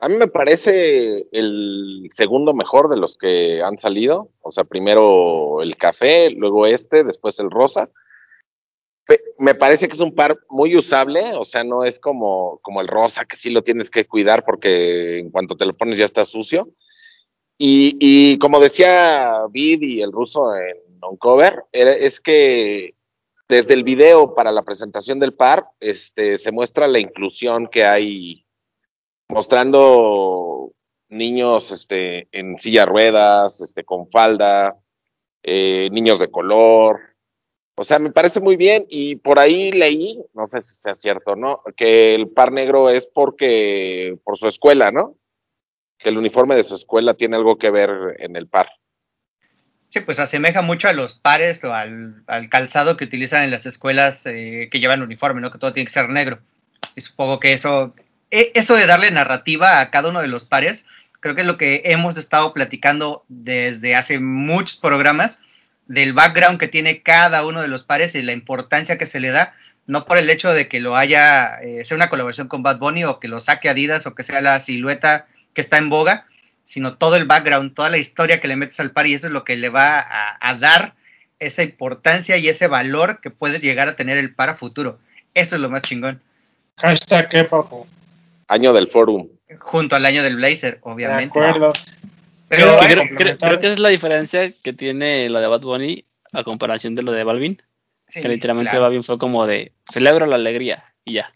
[0.03, 4.31] A mí me parece el segundo mejor de los que han salido.
[4.41, 7.87] O sea, primero el café, luego este, después el rosa.
[9.37, 12.87] Me parece que es un par muy usable, o sea, no es como, como el
[12.87, 16.25] rosa, que sí lo tienes que cuidar porque en cuanto te lo pones ya está
[16.25, 16.69] sucio.
[17.59, 22.95] Y, y como decía Vid y el ruso en Uncover, es que
[23.47, 28.40] desde el video para la presentación del par, este, se muestra la inclusión que hay
[29.31, 30.71] mostrando
[31.09, 34.75] niños este, en silla ruedas, este, con falda,
[35.43, 36.99] eh, niños de color.
[37.75, 41.35] O sea, me parece muy bien y por ahí leí, no sé si sea cierto,
[41.35, 41.63] ¿no?
[41.75, 45.15] Que el par negro es porque por su escuela, ¿no?
[45.97, 48.69] Que el uniforme de su escuela tiene algo que ver en el par.
[49.87, 53.65] Sí, pues asemeja mucho a los pares o al, al calzado que utilizan en las
[53.65, 55.51] escuelas eh, que llevan uniforme, ¿no?
[55.51, 56.39] Que todo tiene que ser negro.
[56.95, 57.93] Y supongo que eso,
[58.31, 60.85] eso de darle narrativa a cada uno de los pares
[61.21, 65.39] creo que es lo que hemos estado platicando desde hace muchos programas,
[65.87, 69.29] del background que tiene cada uno de los pares y la importancia que se le
[69.29, 69.53] da,
[69.87, 73.03] no por el hecho de que lo haya, eh, sea una colaboración con Bad Bunny
[73.03, 76.25] o que lo saque Adidas o que sea la silueta que está en boga,
[76.63, 79.33] sino todo el background, toda la historia que le metes al par y eso es
[79.33, 80.05] lo que le va
[80.39, 80.93] a, dar
[81.39, 84.99] esa importancia y ese valor que puede llegar a tener el par a futuro.
[85.33, 86.21] Eso es lo más chingón.
[86.77, 87.85] Hashtag qué, papu.
[88.51, 89.29] Año del Forum.
[89.59, 91.39] Junto al año del Blazer, De obviamente.
[91.39, 91.73] acuerdo.
[92.49, 95.61] Pero Creo creo, creo- creo que esa es la diferencia que tiene lo de Bad
[95.61, 97.61] Bunny a comparación de lo de Balvin.
[98.07, 98.83] sí, que literalmente claro.
[98.83, 101.31] Balvin fue como de celebro la alegría y ya.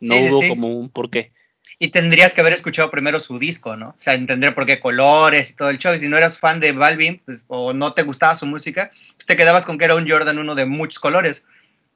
[0.00, 0.48] No Sí, sí, hubo sí.
[0.48, 1.32] como un porqué.
[1.78, 3.90] Y tendrías que haber escuchado primero su disco, ¿no?
[3.90, 5.94] O sea, entender por qué colores y todo el show.
[5.94, 9.26] Y si no eras fan de Balvin pues, o no te gustaba su música, pues
[9.26, 11.46] te quedabas con que era un Jordan uno de muchos colores.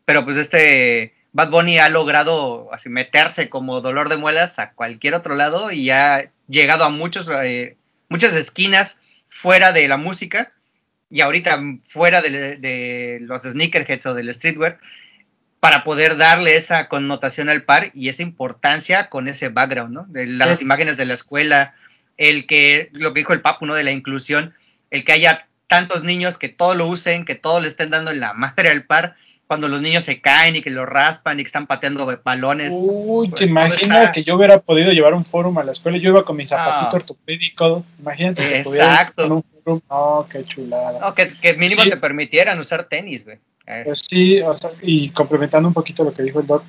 [0.04, 5.14] Pero pues este Bad Bunny ha logrado así meterse como dolor de muelas a cualquier
[5.14, 7.76] otro lado y ha llegado a muchos, eh,
[8.08, 10.52] muchas esquinas fuera de la música
[11.08, 14.78] y ahorita fuera de, de los sneakerheads o del streetwear
[15.60, 20.06] para poder darle esa connotación al par y esa importancia con ese background, ¿no?
[20.08, 20.64] De las Sí.
[20.64, 21.74] imágenes de la escuela,
[22.16, 23.74] el que, lo que dijo el Papu, ¿no?
[23.74, 24.54] De la inclusión,
[24.90, 28.20] el que haya tantos niños que todo lo usen, que todo le estén dando en
[28.20, 29.16] la madre al par,
[29.50, 32.70] cuando los niños se caen y que lo raspan y que están pateando balones.
[32.72, 35.98] Uy, Pues, ¿te imaginas está- que yo hubiera podido llevar un forum a la escuela?
[35.98, 36.94] Yo iba con mi zapatito Ah.
[36.94, 37.84] ortopédico.
[37.98, 39.24] Imagínate que Exacto.
[39.24, 39.80] con un forum.
[39.90, 41.00] No, qué chulada.
[41.00, 41.90] No, que, que mínimo Sí.
[41.90, 43.38] te permitieran usar tenis, güey.
[43.66, 46.62] Eh, Pues sí, o sea, y complementando un poquito lo que dijo el doc,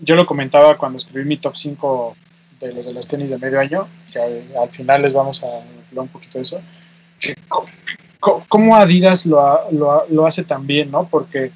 [0.00, 2.16] yo lo comentaba cuando escribí mi top 5
[2.60, 5.46] de los de los tenis de medio año, que al, al final les vamos a
[5.48, 6.60] hablar un poquito de eso,
[7.18, 7.34] que
[8.20, 11.08] cómo Adidas lo, lo, lo hace tan bien, ¿no?
[11.08, 11.50] Porque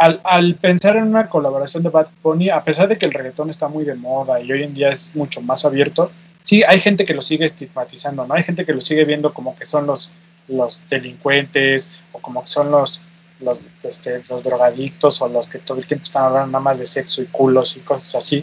[0.00, 3.50] al, al pensar en una colaboración de Bad Bunny, a pesar de que el reggaetón
[3.50, 6.10] está muy de moda y hoy en día es mucho más abierto,
[6.42, 8.32] sí, hay gente que lo sigue estigmatizando, ¿no?
[8.32, 10.10] Hay gente que lo sigue viendo como que son los,
[10.48, 13.02] los delincuentes o como que son los,
[13.40, 16.86] los, este, los drogadictos o los que todo el tiempo están hablando nada más de
[16.86, 18.42] sexo y culos y cosas así.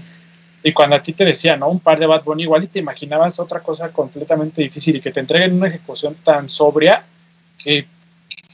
[0.62, 1.70] Y cuando a ti te decían, ¿no?
[1.70, 5.12] Un par de Bad Bunny, igual y te imaginabas otra cosa completamente difícil y que
[5.12, 7.04] te entreguen una ejecución tan sobria
[7.58, 7.88] que,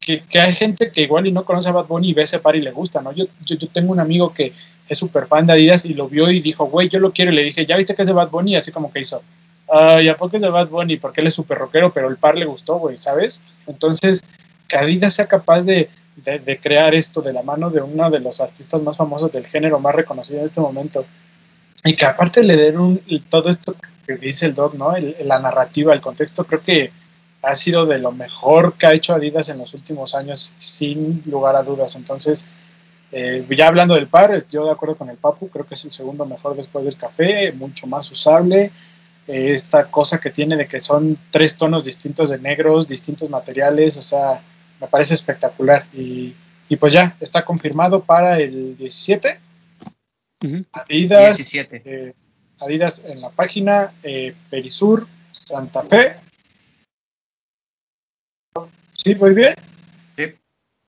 [0.05, 2.55] que, hay gente que igual y no conoce a Bad Bunny y ve ese par
[2.55, 3.11] y le gusta, ¿no?
[3.13, 4.53] Yo, yo, yo tengo un amigo que
[4.89, 7.31] es súper fan de Adidas y lo vio y dijo, güey, yo lo quiero.
[7.31, 8.53] Y le dije, ¿ya viste que es de Bad Bunny?
[8.53, 9.21] Y así como que hizo,
[9.69, 10.97] ay, ¿a poco es de Bad Bunny?
[10.97, 13.41] Porque él es súper rockero, pero el par le gustó, güey, ¿sabes?
[13.67, 14.23] Entonces,
[14.67, 18.19] que Adidas sea capaz de, de, de crear esto de la mano de uno de
[18.19, 21.05] los artistas más famosos del género, más reconocido en este momento,
[21.83, 24.95] y que aparte le den un, todo esto que dice el Doc, ¿no?
[24.95, 26.91] El- la narrativa, el contexto, creo que
[27.43, 31.57] ha sido de lo mejor que ha hecho Adidas en los últimos años, sin lugar
[31.57, 31.95] a dudas.
[31.97, 32.47] Entonces,
[33.11, 35.91] eh, ya hablando del par, yo de acuerdo con el Papu, creo que es el
[35.91, 38.71] segundo mejor después del café, mucho más usable.
[39.27, 43.97] Eh, esta cosa que tiene de que son tres tonos distintos de negros, distintos materiales,
[43.97, 44.41] o sea,
[44.79, 45.85] me parece espectacular.
[45.93, 46.33] Y,
[46.69, 49.39] y pues ya, está confirmado para el 17.
[50.45, 50.65] Ujú.
[50.71, 51.81] Adidas, 17.
[51.85, 52.13] eh,
[52.59, 56.22] Adidas en la página, eh, Perisur, Santa Fe.
[58.93, 59.55] Sí, muy bien.
[60.17, 60.23] Sí.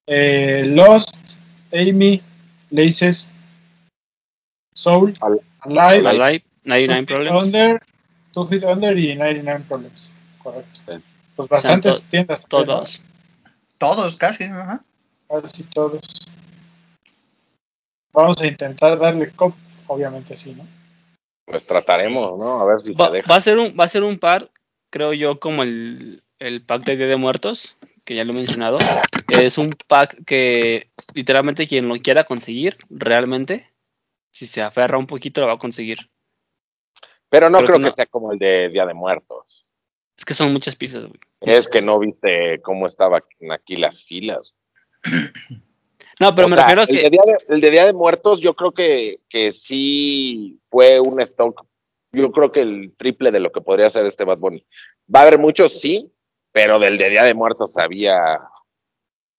[0.08, 1.40] Eh, Lost,
[1.74, 2.22] Amy,
[2.70, 3.32] Laces,
[4.74, 7.46] Soul, Al- Alive, Alive, Two 99 Feet Problems.
[7.46, 7.84] Under,
[8.34, 10.12] Two Feet Under y 99 Problems.
[10.40, 10.82] Correcto.
[10.88, 11.04] Sí.
[11.36, 12.44] Pues bastantes to- tiendas.
[12.44, 12.48] ¿no?
[12.50, 13.02] Todos.
[13.78, 14.82] Todos casi, ajá.
[15.28, 16.02] Casi todos.
[18.14, 19.54] Vamos a intentar darle cop,
[19.88, 20.66] obviamente sí, ¿no?
[21.46, 22.62] Pues trataremos, ¿no?
[22.62, 23.28] A ver si Va, se deja.
[23.30, 24.50] va a ser un, va a ser un par,
[24.90, 28.78] creo yo, como el, el pack de Día de Muertos, que ya lo he mencionado.
[29.28, 33.72] Es un pack que literalmente quien lo quiera conseguir, realmente,
[34.32, 36.10] si se aferra un poquito, lo va a conseguir.
[37.30, 37.96] Pero no creo creo que que, no.
[37.96, 39.72] sea como el de Día de Muertos.
[40.18, 41.20] Es que son muchas piezas, güey.
[41.42, 44.54] Es que no viste cómo estaban aquí las filas.
[46.18, 47.86] No, pero O me sea, refiero a el, que de Día de, el de Día
[47.86, 51.66] de Muertos yo creo que, que sí fue un stock,
[52.14, 54.66] yo creo que el triple de lo que podría ser este Bad Bunny.
[55.14, 56.15] Va a haber muchos, sí,
[56.56, 58.40] pero del de Día de Muertos había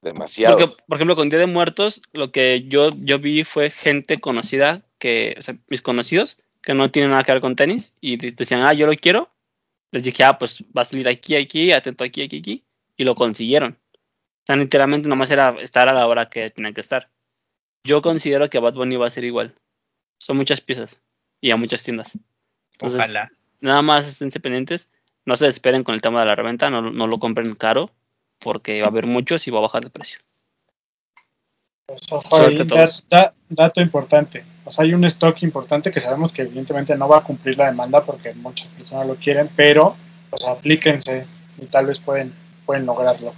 [0.02, 0.58] demasiado.
[0.58, 4.82] Porque, por ejemplo, con Día de Muertos, lo que yo, yo vi fue gente conocida,
[4.98, 8.32] que, o sea, mis conocidos, que no tienen nada que ver con tenis, y de-
[8.32, 9.30] decían, ah, yo lo quiero.
[9.92, 12.64] Les dije, ah, pues va a salir aquí, aquí, atento aquí, aquí, aquí,
[12.98, 13.78] y lo consiguieron.
[13.94, 17.08] O sea, literalmente nomás era estar a la hora que tenían que estar.
[17.82, 19.54] Yo considero que Bad Bunny va a ser igual.
[20.18, 21.00] Son muchas piezas
[21.40, 22.12] y a muchas tiendas.
[22.72, 23.32] Entonces, Ojalá.
[23.62, 24.90] nada más estén pendientes.
[25.26, 27.90] No se esperen con el tema de la reventa, no, no lo compren caro,
[28.38, 30.20] porque va a haber muchos y va a bajar de precio.
[31.86, 34.44] Pues, ojo ahí, da- da- dato importante.
[34.64, 37.66] O sea, hay un stock importante que sabemos que evidentemente no va a cumplir la
[37.66, 39.96] demanda porque muchas personas lo quieren, pero
[40.30, 41.26] pues aplíquense
[41.60, 42.34] y tal vez pueden,
[42.64, 43.32] pueden lograrlo.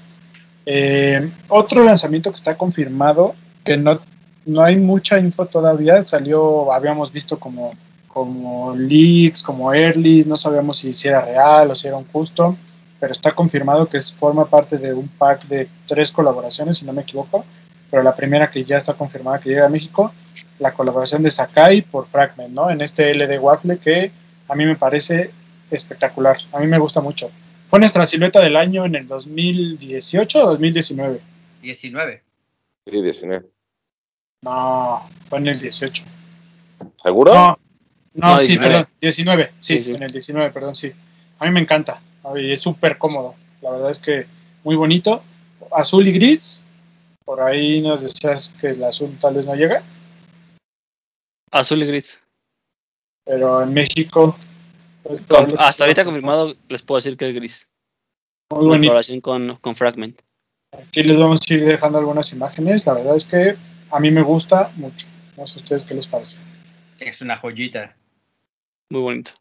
[0.64, 4.00] Eh, otro lanzamiento que está confirmado, que no,
[4.46, 7.72] no hay mucha info todavía, salió, habíamos visto como,
[8.18, 12.56] como leaks, como earlys, no sabíamos si, era real o si era un custom,
[12.98, 17.02] pero está confirmado que forma parte de un pack de tres colaboraciones, si no me
[17.02, 17.44] equivoco,
[17.88, 20.12] pero la primera que ya está confirmada que llega a México,
[20.58, 22.70] la colaboración de Sakai por Fragment, ¿no?
[22.70, 24.10] En este LD Waffle que
[24.48, 25.30] a mí me parece
[25.70, 27.30] espectacular, a mí me gusta mucho.
[27.68, 31.20] Fue nuestra silueta del año en el 2018 o 2019.
[31.62, 32.22] 19.
[32.84, 33.46] Sí, 19.
[34.42, 36.04] No, fue en el 18.
[37.00, 37.32] ¿Seguro?
[37.32, 37.58] No,
[38.14, 38.68] no, No, sí, 19.
[38.68, 39.94] perdón, 19, sí, Sí, sí.
[39.94, 40.92] en el 19, perdón, sí.
[41.38, 42.02] A mí me encanta,
[42.36, 44.26] y es súper cómodo, la verdad es que
[44.64, 45.22] muy bonito.
[45.72, 46.62] Azul y gris,
[47.24, 49.82] por ahí nos decías que el azul tal vez no llega,
[51.52, 52.20] Azul y gris.
[53.24, 54.36] pero en México...
[55.02, 55.22] pues,
[55.58, 57.68] hasta ahorita confirmado les puedo decir que es gris.
[58.50, 58.80] Muy Una bonito.
[58.88, 60.22] colaboración con, con Fragment.
[60.72, 63.56] Aquí les vamos a ir dejando algunas imágenes, la verdad es que
[63.90, 65.08] a mí me gusta mucho.
[65.36, 66.38] No sé ustedes qué les parece.
[66.98, 67.94] Es una joyita.
[68.90, 69.32] Muy bonito.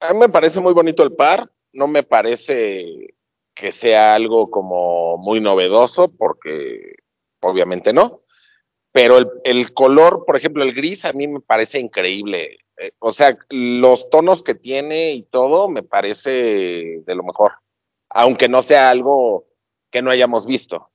[0.00, 1.50] A mí me parece muy bonito el par.
[1.72, 3.14] No me parece
[3.54, 6.94] que sea algo como muy novedoso, porque
[7.40, 8.22] obviamente no.
[8.92, 12.56] Pero el, el color, por ejemplo, el gris, a mí me parece increíble.
[12.76, 17.52] Eh, o sea, los tonos que tiene y todo me parece de lo mejor.
[18.08, 19.46] Aunque no sea algo
[19.90, 20.90] que no hayamos visto.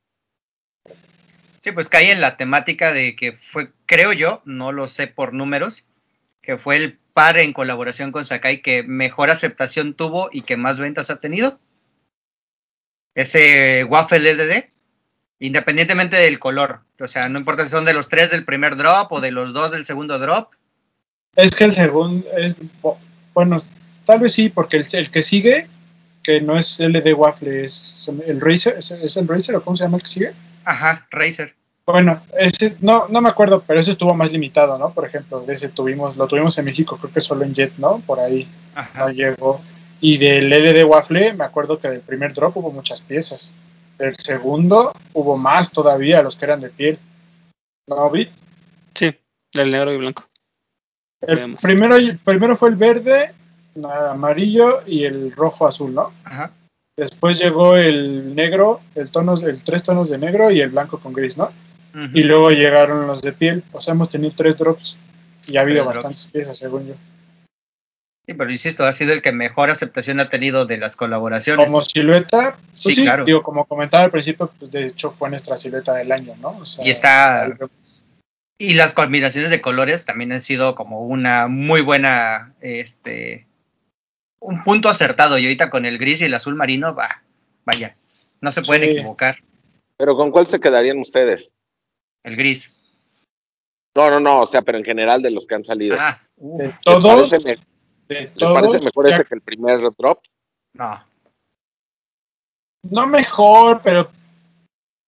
[1.60, 5.34] Sí, pues cae en la temática de que fue, creo yo, no lo sé por
[5.34, 5.88] números,
[6.42, 10.78] que fue el par en colaboración con Sakai que mejor aceptación tuvo y que más
[10.78, 11.58] ventas ha tenido.
[13.16, 14.66] Ese Waffle LDD,
[15.40, 16.82] independientemente del color.
[17.00, 19.54] O sea, no importa si son de los tres del primer drop o de los
[19.54, 20.52] dos del segundo drop.
[21.38, 22.54] Es que el segundo, es,
[23.34, 23.64] bueno,
[24.04, 25.70] tal vez sí, porque el, el, que sigue,
[26.22, 29.86] que no es LD Waffle, es el Razer, ¿es, es el Razer o cómo se
[29.86, 30.34] llama el que sigue?
[30.66, 31.56] Ajá, Razer.
[31.88, 34.92] Bueno, ese, no, no me acuerdo, pero ese estuvo más limitado, ¿no?
[34.92, 38.00] Por ejemplo, ese tuvimos, lo tuvimos en México, creo que solo en Jet, ¿no?
[38.00, 39.06] Por ahí Ajá.
[39.06, 39.62] no llegó.
[40.02, 43.54] Y del LD Waffle, me acuerdo que del primer drop hubo muchas piezas.
[44.00, 47.00] Del segundo hubo más todavía, los que eran de piel.
[47.88, 48.30] ¿No vi?
[48.96, 49.16] Sí,
[49.54, 50.24] del negro y blanco.
[51.22, 51.62] El Veamos.
[51.62, 53.34] primero, primero fue el verde,
[53.76, 56.14] el amarillo y el rojo azul, ¿no?
[56.24, 56.52] Ajá.
[56.98, 61.14] Después llegó el negro, el tonos, el tres tonos de negro y el blanco con
[61.14, 61.52] gris, ¿no?
[62.14, 63.64] Y luego llegaron los de piel.
[63.72, 64.98] O sea, hemos tenido tres drops
[65.48, 66.32] y ha habido Tres bastantes drops.
[66.34, 66.94] piezas, según yo.
[68.28, 71.68] Sí, pero insisto, ha sido el que mejor aceptación ha tenido de las colaboraciones.
[71.68, 73.24] Como silueta, pues Sí, sí, claro.
[73.24, 76.58] digo, como comentaba al principio, pues de hecho fue nuestra silueta del año, ¿no?
[76.58, 77.56] O sea, Y está-.
[78.58, 83.46] Y las combinaciones de colores también han sido como una muy buena, este,
[84.40, 85.38] un punto acertado.
[85.38, 87.22] Y ahorita con el gris y el azul marino, va,
[87.66, 87.96] vaya,
[88.42, 88.90] no se pueden Sí.
[88.98, 89.38] equivocar.
[89.98, 91.52] Pero ¿con cuál se quedarían ustedes?
[92.26, 92.74] El gris.
[93.96, 95.96] No, no, no, o sea, pero en general de los que han salido.
[96.00, 96.22] Ah,
[96.58, 100.20] ¿Les todos, parece, me- de les todos, parece mejor ya- este que el primer drop?
[100.74, 101.06] no.
[102.90, 104.12] no mejor, pero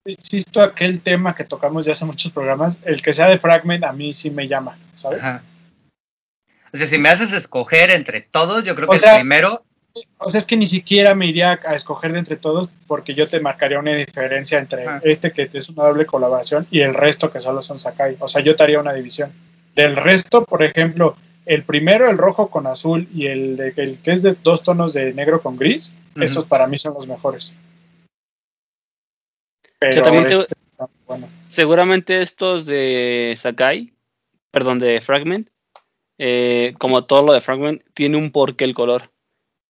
[0.05, 3.91] insisto, aquel tema que tocamos ya hace muchos programas, el que sea de Fragment a
[3.91, 5.19] mí sí me llama, ¿sabes?
[5.21, 5.43] Ajá.
[6.73, 9.63] O sea, si me haces escoger entre todos, yo creo O que sea- el primero,
[10.17, 13.27] O sea, es que ni siquiera me iría a escoger de entre todos porque yo
[13.27, 17.39] te marcaría una diferencia entre este que es una doble colaboración y el resto que
[17.39, 18.17] solo son Sakai.
[18.19, 19.31] O sea, yo te haría una división.
[19.75, 24.11] Del resto, por ejemplo, el primero, el rojo con azul y el, de, el que
[24.11, 27.55] es de dos tonos de negro con gris, esos para mí son los mejores.
[29.79, 30.55] Pero también este
[31.07, 31.29] bueno.
[31.47, 33.93] Seguramente estos de Sakai,
[34.51, 35.49] perdón, de Fragment,
[36.17, 39.11] eh, como todo lo de Fragment, tiene un porqué el color.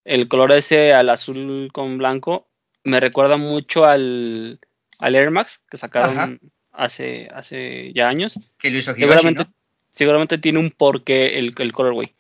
[0.08, 2.48] El color ese al azul con blanco
[2.86, 4.60] me recuerda mucho al,
[5.00, 6.38] al Air Max que sacaron Ajá.
[6.72, 8.39] hace, hace ya años.
[8.58, 9.54] que lo hizo Hiroshi, Seguramente, ¿no?
[9.89, 12.15] seguramente tiene un porqué el, el colorway.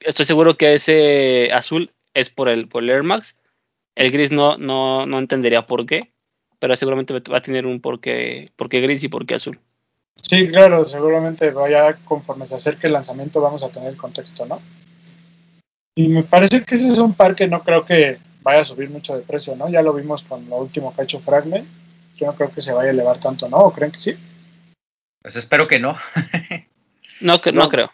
[0.00, 3.38] Estoy seguro que ese azul es por el, por el Air Max.
[3.94, 6.12] El gris no, no, no entendería por qué,
[6.58, 9.58] pero seguramente va a tener un porqué, porqué gris y porqué azul.
[10.20, 14.60] Sí, claro, seguramente vaya conforme se acerque el lanzamiento vamos a tener el contexto, ¿no?
[15.98, 18.90] Y me parece que ese es un par que no creo que vaya a subir
[18.90, 19.68] mucho de precio, ¿no?
[19.68, 21.66] Ya lo vimos con lo último que ha hecho Fragment.
[22.16, 23.56] Yo no creo que se vaya a elevar tanto, ¿no?
[23.56, 24.14] ¿O creen que sí?
[25.22, 25.96] Pues espero que no.
[27.20, 27.68] No, que- no, No.
[27.70, 27.90] creo.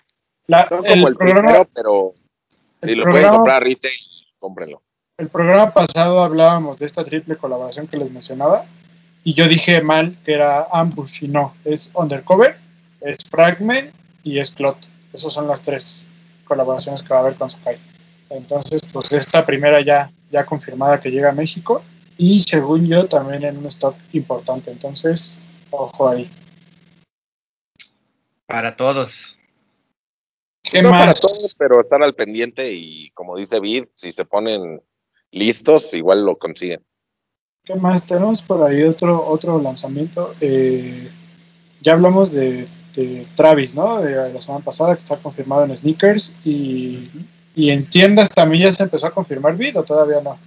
[0.49, 2.13] La- No como el, programa, primero, pero
[2.83, 3.95] si lo pueden comprar a retail,
[4.41, 4.83] cómprenlo.
[5.19, 8.67] el programa pasado hablábamos de esta triple colaboración que les mencionaba
[9.23, 12.59] y yo dije mal que era Ambush y no, es Undercover,
[13.01, 13.95] es Fragment
[14.25, 14.77] y es Clot.
[15.13, 16.07] Esas son las tres
[16.45, 17.79] colaboraciones que va a haber con Sakai.
[18.33, 21.83] Entonces, pues esta primera ya, ya confirmada que llega a México
[22.17, 24.71] y según yo también en un stock importante.
[24.71, 25.39] Entonces,
[25.71, 26.31] ojo ahí.
[28.47, 29.39] Para todos.
[30.63, 31.01] ¿Qué no más?
[31.01, 34.81] para todos, pero están al pendiente y como dice Vid, si se ponen
[35.31, 36.83] listos, igual lo consiguen.
[37.65, 38.07] ¿Qué más?
[38.07, 40.35] Tenemos por ahí otro, otro lanzamiento.
[40.41, 41.11] Eh,
[41.81, 44.01] ya hablamos de, de Travis, ¿no?
[44.01, 46.35] De la semana pasada, que está confirmado en sneakers.
[46.45, 47.11] Y,
[47.55, 50.39] y en tiendas también ya se empezó a confirmar Vid o todavía no.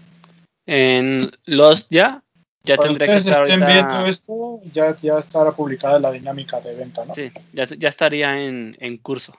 [0.66, 2.24] En Lost ya,
[2.64, 3.88] ya Cuando tendría que estar estén ahorita.
[3.88, 7.14] viendo esto, ya, ya estará publicada la dinámica de venta, ¿no?
[7.14, 9.36] Sí, ya, ya estaría en, en curso.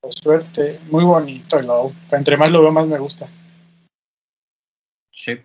[0.00, 1.68] Por suerte, muy bonito el.
[2.10, 3.28] Entre más lo veo, más me gusta.
[5.12, 5.38] Sí.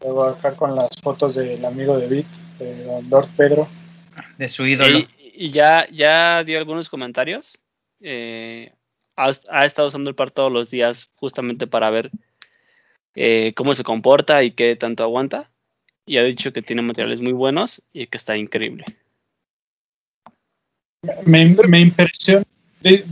[0.00, 2.26] Luego acá con las fotos del amigo de Vic,
[2.58, 3.68] de don Lord Pedro.
[4.38, 4.98] De su ídolo.
[4.98, 7.58] Y, y ya, ya dio algunos comentarios.
[8.00, 8.72] Eh,
[9.16, 12.10] ha, ha estado usando el par todos los días justamente para ver
[13.14, 15.50] eh, cómo se comporta y qué tanto aguanta.
[16.06, 18.84] Y ha dicho que tiene materiales muy buenos y que está increíble.
[21.24, 22.44] Me, me impresiona.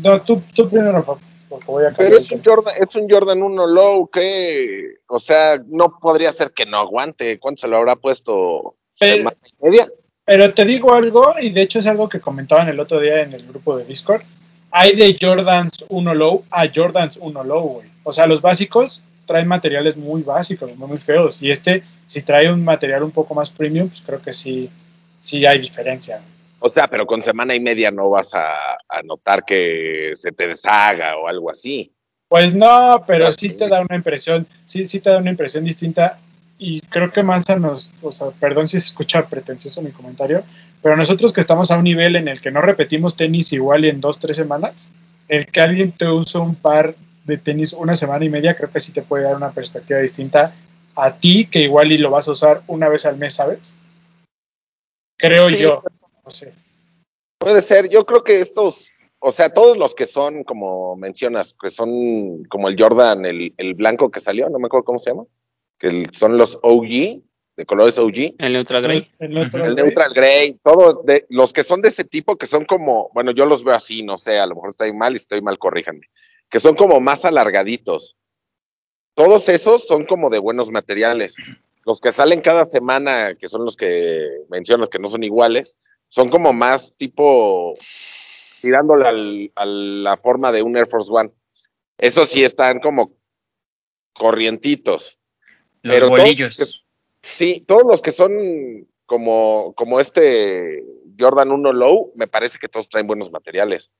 [0.02, 2.42] No, tú, tú primero, Pap, porque voy a Pero cambiar es un.
[2.44, 7.38] Jordan, es un Jordan 1 low que, o sea, no podría ser que no aguante.
[7.38, 8.76] ¿Cuánto se lo habrá puesto?
[8.98, 9.88] Pero- ¿Semana y media?
[10.24, 13.32] Pero te digo algo, y de hecho es algo que comentaban el otro día en
[13.32, 14.22] el grupo de Discord.
[14.72, 17.88] Hay de Jordans 1 Low a Jordans 1 Low, güey.
[18.04, 21.42] O sea, los básicos traen materiales muy básicos, muy, muy feos.
[21.42, 24.70] Y este, si trae un material un poco más premium, pues creo que sí,
[25.20, 26.22] sí hay diferencia.
[26.58, 28.54] O sea, pero con semana y media no vas a,
[28.88, 31.92] a notar que se te deshaga o algo así.
[32.28, 33.56] Pues no, pero sí sí.
[33.56, 36.18] te da una impresión, sí, sí te da una impresión distinta.
[36.64, 40.44] Y creo que más a nos, o sea, perdón si se escucha pretencioso mi comentario,
[40.80, 43.88] pero nosotros que estamos a un nivel en el que no repetimos tenis igual y
[43.88, 44.92] en dos, tres semanas,
[45.26, 46.94] el que alguien te use un par
[47.24, 50.54] de tenis una semana y media, creo que sí te puede dar una perspectiva distinta
[50.94, 53.74] a ti, que igual y lo vas a usar una vez al mes, ¿sabes?
[55.18, 55.82] Creo Sí, yo,
[56.24, 56.54] no sé.
[57.38, 58.88] Puede ser, yo creo que estos,
[59.18, 63.74] o sea, todos los que son, como mencionas, que son como el Jordan, el, el
[63.74, 65.24] blanco que salió, no me acuerdo cómo se llama,
[65.82, 67.20] que el- son los OG,
[67.56, 69.10] de colores OG, El Neutral Grey.
[69.18, 72.64] El, el güey, Neutral Grey, todos de, los que son de ese tipo, que son
[72.64, 75.42] como, bueno, yo los veo así, no sé, a lo mejor estoy mal y estoy
[75.42, 76.06] mal, corríjanme,
[76.48, 78.16] que son como más alargaditos.
[79.14, 81.34] Todos esos son como de buenos materiales.
[81.84, 85.76] Los que salen cada semana, que son los que mencionas que no son iguales,
[86.08, 87.74] son como más tipo
[88.62, 91.30] tirándole al- a la forma de un Air Force One.
[91.98, 93.12] Esos sí están como
[94.14, 95.18] corrientitos.
[95.82, 96.56] Los pero todos bolillos.
[96.56, 100.84] que- Sí, todos los que son como, como este
[101.18, 103.90] Jordan 1 Low, me parece que todos traen buenos materiales.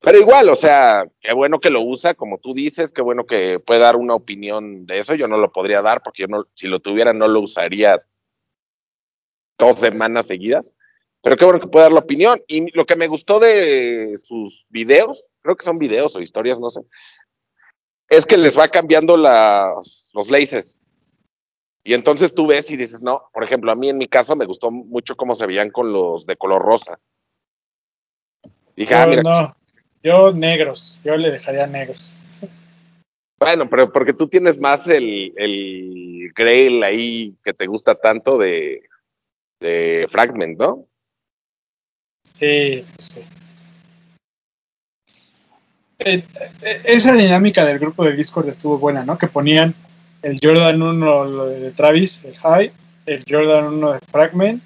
[0.00, 3.60] Pero igual, o sea, qué bueno que lo usa, como tú dices, qué bueno que
[3.60, 5.14] puede dar una opinión de eso.
[5.14, 8.02] Yo no lo podría dar porque yo no, si lo tuviera no lo usaría
[9.58, 10.74] dos semanas seguidas.
[11.22, 12.42] Pero qué bueno que puede dar la opinión.
[12.48, 16.70] Y lo que me gustó de sus videos, creo que son videos o historias, no
[16.70, 16.80] sé,
[18.08, 20.78] es que les va cambiando las, los laces.
[21.82, 24.44] Y entonces tú ves y dices, no, por ejemplo, a mí en mi caso me
[24.44, 26.98] gustó mucho cómo se veían con los de color rosa.
[28.76, 29.50] Dije, ah, yo mira, no,
[30.02, 32.26] yo negros, yo le dejaría negros.
[33.38, 38.82] bueno, pero porque tú tienes más el, el Grail ahí que te gusta tanto de,
[39.60, 40.86] de Fragment, ¿no?
[42.22, 43.20] Sí, pues sí.
[45.98, 46.24] Eh,
[46.62, 49.18] eh, esa dinámica del grupo de Discord estuvo buena, ¿no?
[49.18, 49.74] Que ponían
[50.22, 52.72] el Jordan 1 lo de Travis, el High,
[53.06, 54.62] el Jordan 1 de Fragment,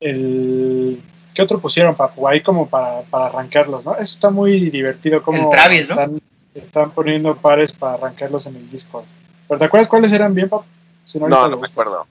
[0.00, 1.02] el...
[1.34, 2.28] ¿Qué otro pusieron, Papu?
[2.28, 3.92] Ahí como para, para arrancarlos, ¿no?
[3.94, 5.20] Eso está muy divertido.
[5.22, 6.00] Como El Travis, ¿no?
[6.00, 6.22] están,
[6.54, 9.04] están poniendo pares para arrancarlos en el Discord.
[9.48, 10.64] ¿Pero te acuerdas cuáles eran bien, Papu?
[11.02, 12.06] Si No, no, me acuerdo.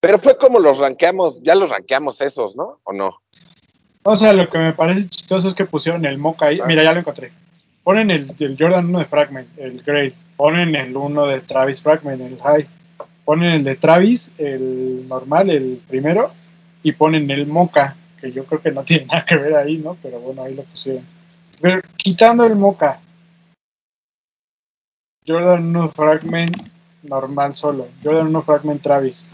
[0.00, 2.80] Pero fue como los rankeamos, ya los rankeamos esos, ¿no?
[2.84, 3.22] ¿O no?
[4.02, 6.58] O sea, lo que me parece chistoso es que pusieron el Mocha ahí.
[6.60, 6.66] Ah.
[6.66, 7.32] Mira, ya lo encontré.
[7.84, 10.14] Ponen el, el Jordan 1 de Fragment, el Grey.
[10.42, 12.66] Ponen el 1 de Travis Fragment, el High.
[13.24, 16.32] Ponen el de Travis, el normal, el primero.
[16.82, 19.96] Y ponen el Mocha, que yo creo que no tiene nada que ver ahí, ¿no?
[20.02, 21.06] Pero bueno, ahí lo pusieron.
[21.60, 22.98] Pero quitando el Mocha.
[25.24, 26.56] Jordan 1 Fragment
[27.04, 27.86] normal solo.
[28.02, 29.28] Jordan 1 Fragment Travis.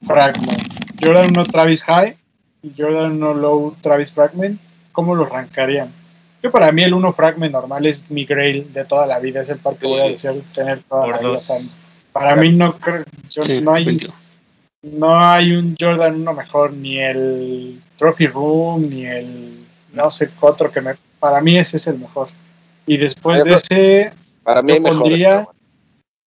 [0.00, 0.62] Fragment.
[0.98, 2.16] Jordan 1 Travis High
[2.62, 4.62] y Jordan 1 Low Travis Fragment,
[4.92, 6.05] ¿cómo los rankarían?
[6.46, 9.48] Que para mí el 1 Fragment normal es mi grail de toda la vida, es
[9.50, 11.28] el par que voy a desear tener toda Por la vida.
[11.30, 11.42] O dos.
[11.44, 11.56] sea,
[12.12, 13.96] para mí no creo, yo- Sí, no, hay,
[14.82, 20.34] no hay un Jordan 1 mejor, ni el Trophy Room, ni el no sé qué
[20.40, 20.94] otro que me...
[21.18, 22.28] Para mí ese es el mejor.
[22.86, 24.12] Y después de ese,
[24.44, 25.48] Para mí Yo pondría-.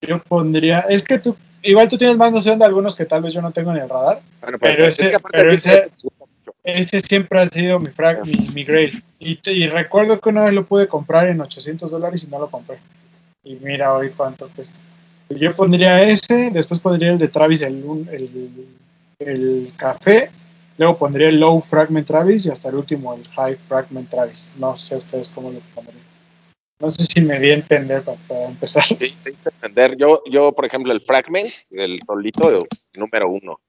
[0.02, 3.34] Yo pondría, es que tú, igual tú tienes más noción de algunos que tal vez
[3.34, 4.22] yo no tengo en el radar.
[4.42, 5.92] Bueno, pero es ese- que aparte pero ese-
[6.78, 9.04] ese siempre ha sido mi frag, mi, mi grail.
[9.20, 12.80] Y, recuerdo que una vez lo pude comprar en 800 dólares y no lo compré.
[13.44, 14.80] Y mira hoy cuánto cuesta.
[15.30, 18.68] Yo pondría ese, después pondría el de Travis, el, el,
[19.20, 20.32] el café.
[20.78, 24.54] Luego pondría el low fragment Travis y hasta el último el high fragment Travis.
[24.58, 26.04] No sé ustedes cómo lo pondrían.
[26.82, 28.84] No sé si me di a entender para, para empezar.
[28.84, 29.98] Sí, entender.
[29.98, 32.64] Yo, yo, por ejemplo, el fragment, el solito,
[32.96, 33.60] número uno.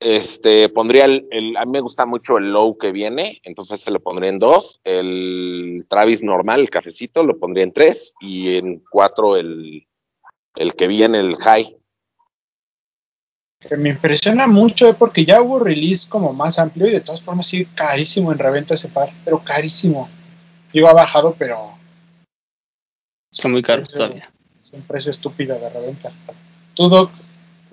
[0.00, 3.90] Este, pondría el, el- a mí me gusta mucho el low que viene, entonces se
[3.90, 4.80] lo pondría en dos.
[4.84, 8.12] El Travis normal, el cafecito, lo pondría en tres.
[8.20, 9.86] Y en cuatro el,
[10.56, 11.76] el que viene, el high.
[13.60, 17.22] Que me impresiona mucho eh, porque ya hubo release como más amplio y de todas
[17.22, 20.10] formas sigue carísimo en reventa ese par, pero carísimo.
[20.72, 21.72] Digo, ha bajado, pero
[23.32, 24.30] Está muy caro Precio- todavía.
[24.62, 26.12] es un precio estúpido de reventa.
[26.74, 27.10] Tú, Doc,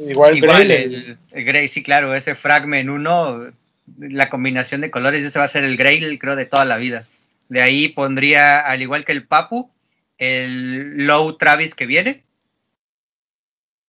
[0.10, 3.52] igual, Igual el, el Grey, sí, claro, ese Fragment 1,
[4.00, 7.08] la combinación de colores, ese va a ser el Grey, creo, de toda la vida.
[7.50, 9.70] De ahí pondría, al igual que el Papu,
[10.18, 12.24] el Low Travis que viene.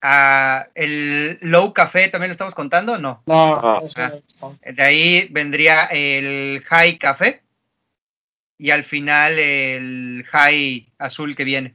[0.01, 3.23] Ah, el Low Café también lo estamos contando, no.
[3.27, 3.81] No, Ah.
[3.97, 4.13] Ah.
[4.41, 4.59] no.
[4.65, 7.43] De ahí vendría el High Café
[8.59, 11.75] y al final el High Azul que viene.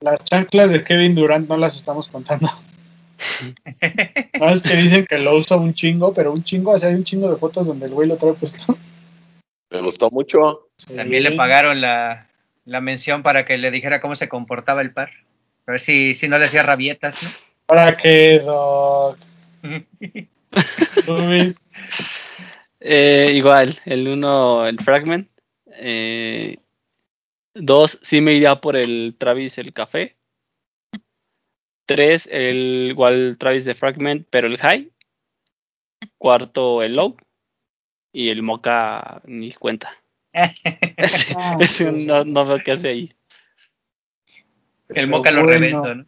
[0.00, 2.48] Las chanclas de Kevin Durant no las estamos contando.
[4.40, 6.94] No es que dicen que lo usa un chingo, pero un chingo, o sea, hay
[6.94, 8.76] un chingo de fotos donde el güey lo trae puesto.
[9.70, 10.68] Me gustó mucho.
[10.96, 12.28] También le pagaron la,
[12.64, 15.10] la mención para que le dijera cómo se comportaba el par.
[15.66, 17.28] A ver si, si no le hacía rabietas, ¿no?
[17.66, 19.18] ¿Para qué, Doc?
[22.86, 25.26] Eh, igual, el uno, el Fragment.
[25.66, 26.58] Eh,
[27.54, 30.16] dos, sí me iría por el Travis, el café.
[31.86, 34.90] Tres, el igual Travis de Fragment, pero el High.
[36.18, 37.16] Cuarto, el Low.
[38.12, 39.92] Y el Mocha ni cuenta.
[40.96, 43.12] Ese- ese pues, no, no veo qué hace ahí.
[44.88, 45.82] el moca lo bueno.
[45.82, 46.06] revento, ¿no?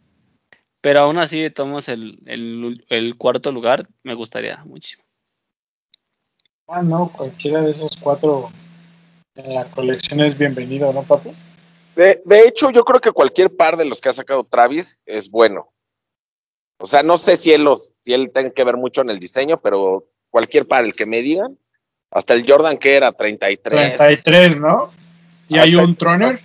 [0.79, 5.03] Pero aún así, tomamos el, el, el cuarto lugar, me gustaría muchísimo.
[6.67, 8.51] Ah, no, cualquiera de esos cuatro
[9.35, 11.33] en la colección es bienvenido, ¿no, papu?
[11.97, 15.31] De, de hecho, yo creo que cualquier par de los que ha sacado Travis es
[15.31, 15.73] bueno.
[16.77, 19.19] O sea, no sé si él los, si él tenga que ver mucho en el
[19.19, 21.57] diseño, pero cualquier par, el que me digan,
[22.11, 23.95] hasta el Jordan que era 33.
[23.95, 24.91] 33, ¿no?
[25.49, 26.41] Y Ah, hay un 33, Troner.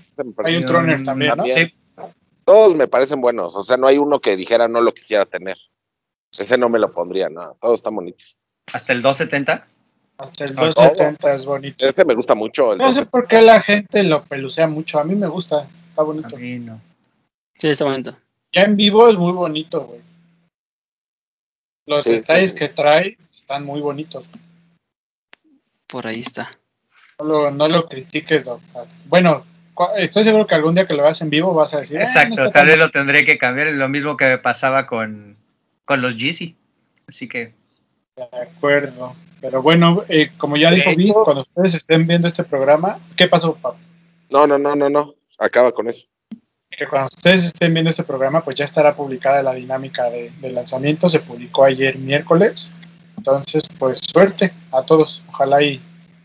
[0.47, 1.37] Hay un Troner también, ¿no?
[1.37, 1.69] También.
[1.69, 1.75] Sí.
[2.47, 3.55] Todos me parecen buenos.
[3.55, 5.59] O sea, no hay uno que dijera no lo quisiera tener.
[6.33, 7.59] Ese no me lo pondría, no.
[7.61, 8.39] Todos están bonitos.
[8.73, 9.69] Hasta el 270.
[10.19, 11.89] Hasta el No, 270 es bonito.
[11.89, 12.73] Ese me gusta mucho.
[12.73, 13.11] El No sé 12.
[13.11, 15.01] por qué la gente lo pelucea mucho.
[15.01, 15.69] A mí me gusta.
[15.89, 16.37] Está A bonito.
[16.37, 16.81] mí no.
[17.59, 18.17] Sí, está bonito.
[18.53, 20.01] Ya en vivo es muy bonito, güey.
[21.87, 22.57] Los Sí, detalles sí.
[22.57, 24.29] que trae están muy bonitos.
[25.89, 26.51] Por ahí está.
[27.19, 28.61] No lo, no lo critiques, Doc.
[29.07, 29.45] Bueno,
[29.97, 31.99] estoy seguro que algún día que lo veas en vivo vas a decir.
[31.99, 33.69] "Ah, no Exacto, tal vez lo tendré que cambiar.
[33.69, 35.37] Lo mismo que pasaba con,
[35.85, 36.57] con los Yeezy.
[37.09, 37.55] Así que
[38.17, 39.15] De acuerdo.
[39.41, 43.27] Pero bueno, eh, como ya dijo Vic, hecho- cuando ustedes estén viendo este programa, ¿qué
[43.27, 43.81] pasó, Pablo?
[44.31, 45.15] No, no, no, no, no.
[45.39, 46.03] Acaba con eso.
[46.71, 50.51] Que cuando ustedes estén viendo este programa, pues ya estará publicada la dinámica de, de
[50.51, 51.09] lanzamiento.
[51.09, 52.71] Se publicó ayer miércoles.
[53.17, 55.23] Entonces, pues suerte a todos.
[55.29, 55.83] Ojalá y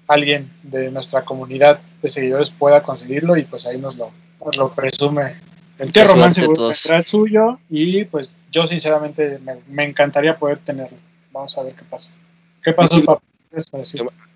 [0.08, 4.12] alguien de nuestra comunidad de seguidores pueda conseguirlo y pues ahí nos lo,
[4.46, 5.36] nos lo presume.
[5.80, 10.60] El tío Román seguro tendrá el suyo y pues yo sinceramente me, me encantaría poder
[10.60, 10.98] tenerlo.
[11.38, 12.12] Vamos a ver qué pasa.
[12.64, 13.04] ¿Qué pasó, Sí.
[13.04, 13.22] papá?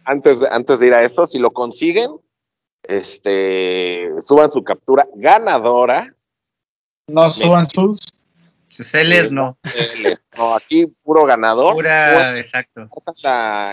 [0.06, 2.12] Antes de, antes de ir a eso, si lo consiguen,
[2.84, 6.16] este, suban su captura ganadora.
[7.08, 8.28] No suban sus.
[8.68, 9.58] sus L's no.
[10.38, 11.74] No, aquí puro ganador.
[11.74, 12.88] Pura, exacto.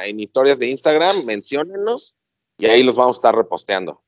[0.05, 2.14] En historias de Instagram, menciónenlos
[2.59, 4.03] y ahí los vamos a estar reposteando.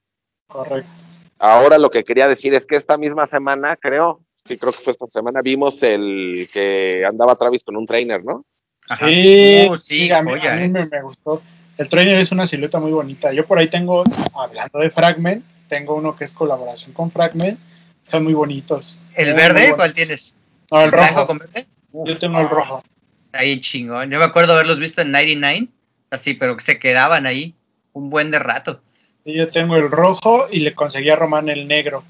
[0.48, 1.04] Correcto.
[1.38, 4.92] Ahora lo que quería decir es que esta misma semana, creo, sí creo que fue
[4.92, 8.46] esta semana, vimos el que andaba Travis con un trainer, ¿no?
[8.90, 9.06] Ajá.
[9.06, 10.68] Sí, sí, sí, a mí, joya, a mí ¿eh?
[10.68, 11.42] me, me gustó.
[11.78, 13.32] El trainer es una silueta muy bonita.
[13.32, 17.58] Yo por ahí tengo, hablando de Fragment, tengo uno que es colaboración con Fragment.
[18.02, 18.98] Son muy bonitos.
[19.14, 19.68] ¿El Muy, verde?
[19.68, 20.34] muy ¿Cuál tienes?
[20.70, 21.26] No, el rojo.
[21.26, 21.66] con verde?
[21.92, 22.84] Yo tengo el rojo.
[23.32, 24.10] Ahí chingón.
[24.10, 25.68] Yo me acuerdo haberlos visto en 99.
[26.10, 27.54] Así, pero que se quedaban ahí
[27.92, 28.82] un buen de rato.
[29.24, 32.04] Yo tengo el rojo y le conseguí a Román el negro.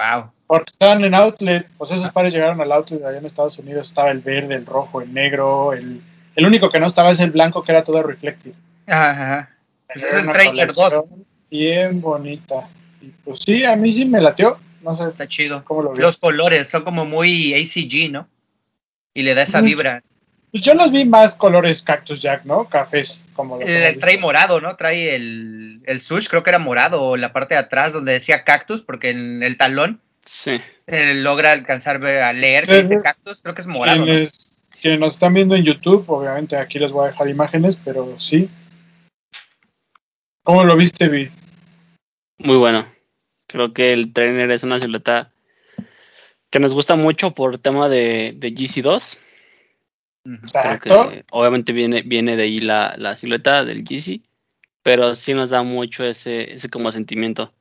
[0.00, 0.32] Wow.
[0.46, 1.68] Porque estaban en outlet.
[1.76, 3.88] Pues esos pares llegaron al outlet allá en Estados Unidos.
[3.88, 5.72] Estaba el verde, el rojo, el negro.
[5.72, 6.02] El,
[6.34, 8.54] el único que no estaba es el blanco, que era todo reflective.
[8.86, 9.50] Ajá, ajá.
[9.92, 10.76] Pues es el una Trainer 2.
[10.76, 12.68] colección Bien bonita.
[13.00, 14.58] Y pues sí, a mí sí me latió.
[14.82, 15.64] No sé Está chido.
[15.64, 16.00] cómo lo vi.
[16.00, 18.28] Los colores son como muy ACG, ¿no?
[19.14, 20.02] Y le da esa vibra.
[20.50, 22.68] Pues yo los vi más colores Cactus Jack, ¿no?
[22.68, 24.76] Cafés, como lo El, el trae morado, ¿no?
[24.76, 28.42] Trae el, el sush, creo que era morado, o la parte de atrás donde decía
[28.44, 30.60] cactus, porque en el talón Sí.
[30.86, 34.04] se logra alcanzar a leer que dice cactus, creo que es morado, ¿no?
[34.04, 38.18] Quienes, quienes nos están viendo en YouTube, obviamente aquí les voy a dejar imágenes, pero
[38.18, 38.48] sí.
[40.42, 41.30] ¿Cómo lo viste, Vi?
[42.38, 42.86] Muy bueno.
[43.46, 45.30] Creo que el trainer es una silueta
[46.50, 49.18] que nos gusta mucho por tema de, de GC2.
[50.22, 54.20] Que obviamente viene, viene de ahí la, la silueta del GC,
[54.82, 57.52] pero sí nos da mucho ese, ese como sentimiento.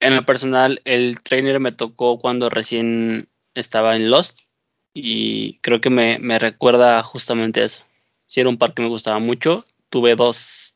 [0.00, 4.40] En lo personal, el trainer me tocó cuando recién estaba en Lost
[4.92, 7.84] y creo que me, me recuerda justamente eso.
[8.26, 9.64] Sí, era un par que me gustaba mucho.
[9.90, 10.74] Tuve dos,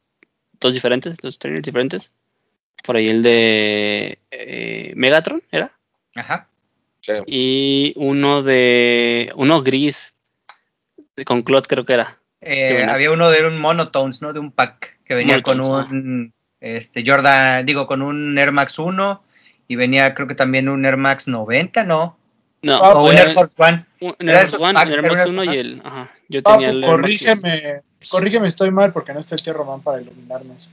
[0.61, 2.13] dos diferentes, dos trainers diferentes.
[2.85, 5.73] Por ahí el de eh, Megatron, ¿era?
[6.15, 6.49] Ajá.
[7.01, 7.13] Sí.
[7.27, 9.33] Y uno de.
[9.37, 10.15] Uno gris.
[11.25, 12.19] Con Clot, creo que era.
[12.41, 14.33] Eh, había uno de un monotones, ¿no?
[14.33, 19.23] De un pack que venía con un este Jordan, digo, con un Air Max 1
[19.69, 22.17] y venía creo que también un Air Max 90, ¿no?
[22.63, 23.87] No, o un era Air Force One.
[24.01, 25.83] un era Air Force One, packs el Air Max eran- 1 y el.
[25.85, 26.11] Ajá.
[26.29, 27.01] Yo Papu, tenía el Air Max.
[27.01, 30.69] corrígeme, corrígeme, estoy mal porque no está el tío Román para iluminarnos.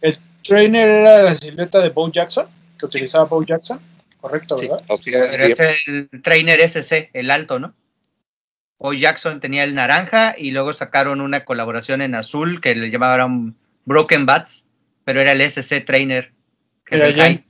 [0.00, 2.46] El trainer era la silueta de Bo Jackson,
[2.78, 3.80] que utilizaba Bo Jackson,
[4.20, 4.68] correcto, Sí.
[4.68, 4.84] ¿verdad?
[4.88, 5.52] Pero sí.
[5.52, 7.74] es el trainer SC, el alto, ¿no?
[8.82, 13.54] O Jackson tenía el naranja y luego sacaron una colaboración en azul que le llamaban
[13.84, 14.64] Broken Bats,
[15.04, 16.32] pero era el SC trainer,
[16.86, 17.44] que Mira, es el ya, high.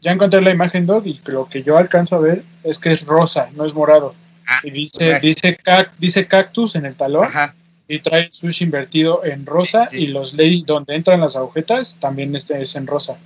[0.00, 3.06] ya encontré la imagen, Dog, y lo que yo alcanzo a ver es que es
[3.06, 4.16] rosa, no es morado.
[4.48, 7.54] Ah, Y dice, dice, cac- dice cactus en el talón Ajá.
[7.86, 10.02] y trae el invertido en rosa Sí, sí.
[10.02, 13.16] y los ley donde entran las agujetas también este es en rosa.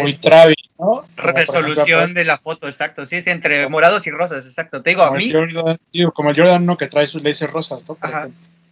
[0.00, 1.04] Muy Travis, ¿no?
[1.16, 3.06] Resolución ejemplo, de la foto, exacto.
[3.06, 4.82] Sí, sí, entre morados y rosas, exacto.
[4.82, 7.50] Te digo, a mí, el Jordan, digo, como el Jordan 1 que trae sus laces
[7.50, 7.96] rosas, ¿no?
[8.00, 8.28] Ajá.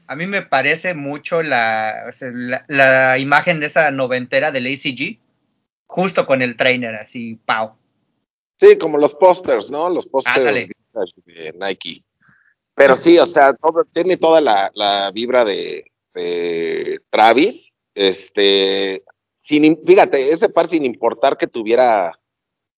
[0.06, 4.66] a mí me parece mucho la, o sea, la, la imagen de esa noventera del
[4.66, 5.18] ACG,
[5.86, 7.74] justo con el trainer, así, pau.
[8.60, 9.88] Sí, como los pósters, ¿no?
[9.90, 10.68] Los pósters
[11.24, 12.04] de Nike.
[12.74, 17.72] Pero sí, o sea, todo- tiene toda la, la vibra de, de Travis.
[17.94, 19.04] Este,
[19.44, 22.18] sin, fíjate, ese par sin importar que tuviera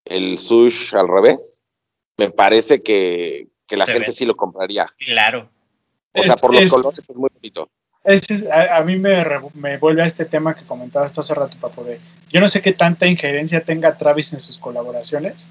[0.03, 1.63] el sush al revés,
[2.17, 4.15] me parece que, que la Se gente ve.
[4.17, 4.87] sí lo compraría.
[4.97, 5.49] Claro.
[6.13, 7.69] O sea, Es- por los es- colores es muy bonito.
[8.03, 11.33] Ese es- a, a mí me, re- me vuelve a este tema que comentabas hace
[11.33, 11.99] rato, Papo, de
[12.29, 15.49] yo no sé qué tanta injerencia tenga Travis en sus colaboraciones,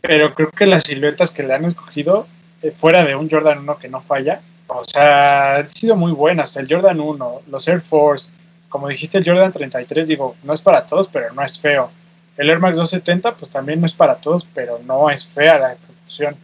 [0.00, 2.26] pero creo que las siluetas que le han escogido,
[2.62, 6.56] eh, fuera de un Jordan 1 que no falla, o sea, han sido muy buenas.
[6.56, 8.32] El Jordan 1, los Air Force,
[8.68, 11.90] como dijiste, el Jordan 33, digo, no es para todos, pero no es feo.
[12.36, 15.72] El Air Max 270, pues también no es para todos, pero no es fea la
[15.72, 16.36] ejecución.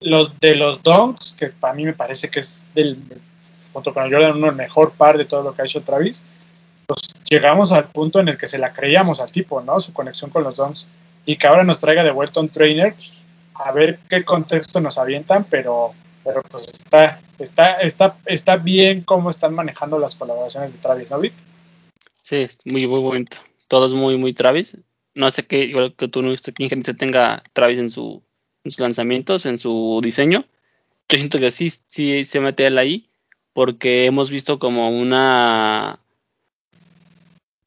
[0.00, 2.98] Los de los Donks, que para mí me parece que es del,
[3.72, 6.22] junto con el Jordan 1 el mejor par de todo lo que ha hecho Travis,
[6.86, 9.78] pues llegamos al punto en el que se la creíamos al tipo, ¿no?
[9.78, 10.88] Su conexión con los Donks.
[11.26, 14.98] Y que ahora nos traiga de vuelta un trainer, pues, a ver qué contexto nos
[14.98, 15.92] avientan, pero,
[16.24, 21.18] pero pues está, está, está, está bien cómo están manejando las colaboraciones de Travis, ¿no,
[21.18, 21.34] Vic?
[22.28, 23.38] Sí, es muy, muy bonito.
[23.68, 24.76] Todo es muy, muy Travis.
[25.14, 28.22] No sé qué, igual que tú, no sé qué injerencia tenga Travis en, su,
[28.64, 30.44] en sus lanzamientos, en su diseño.
[31.08, 33.08] Yo siento que sí, sí se mete él ahí,
[33.54, 36.00] porque hemos visto como una,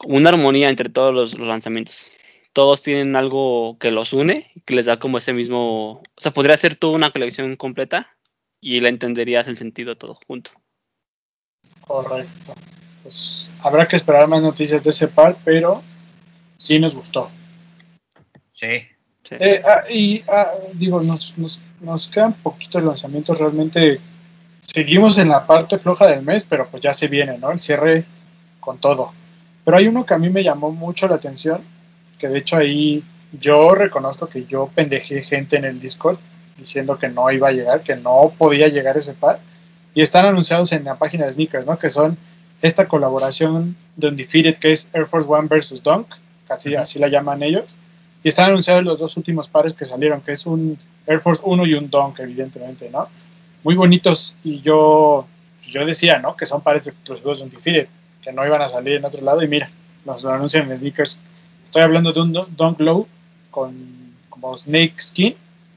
[0.05, 2.12] una armonía entre todos los, lanzamientos.
[2.53, 6.03] Todos tienen algo que los une, que les da como ese mismo.
[6.16, 8.16] O sea, podría ser toda una colección completa
[8.59, 10.51] y la entenderías el sentido todo junto.
[11.80, 12.53] Correcto.
[13.02, 15.82] Pues habrá que esperar más noticias de ese par, pero
[16.58, 17.30] sí nos gustó.
[18.54, 18.88] Sí.
[19.24, 19.36] Sí.
[19.39, 24.02] Eh, ah, y ah, digo, nos, nos, nos quedan poquitos lanzamientos realmente.
[24.60, 27.52] Seguimos en la parte floja del mes, pero pues ya se viene, ¿no?
[27.52, 28.06] El cierre
[28.60, 29.12] con todo.
[29.64, 31.64] Pero hay uno que a mí me llamó mucho la atención,
[32.18, 36.20] que de hecho ahí yo reconozco que yo pendejé gente en el Discord
[36.58, 39.39] diciendo que no iba a llegar, que no podía llegar ese par.
[39.93, 41.78] Y están anunciados en la página de Sneakers, ¿no?
[41.78, 42.18] Que son
[42.62, 46.07] esta colaboración de Undefeated, que es Air Force One versus Dunk,
[46.47, 47.78] casi así la llaman ellos.
[48.24, 51.66] Y están anunciados los dos últimos pares que salieron, que es un Air Force 1
[51.66, 53.07] y un Dunk, evidentemente, ¿no?
[53.64, 54.36] Muy bonitos.
[54.43, 55.26] Y yo,
[55.70, 56.36] yo decía, ¿no?
[56.36, 57.88] Que son pares exclusivos de Undefeated,
[58.22, 59.41] que no iban a salir en otro lado.
[59.41, 59.72] Y mira,
[60.05, 61.20] nos lo anuncian en Sneakers.
[61.64, 63.07] Estoy hablando de un Dun- Dunk Low
[63.49, 65.36] con como Snake Skin,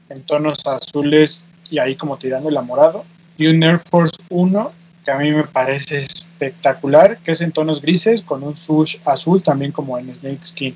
[0.09, 3.05] en tonos azules y ahí como tirando el morado.
[3.37, 4.71] Y un Air Force 1,
[5.03, 6.05] que a mí me parece
[6.35, 10.75] espectacular, que es en tonos grises, con un sush azul también como en Snake Skin.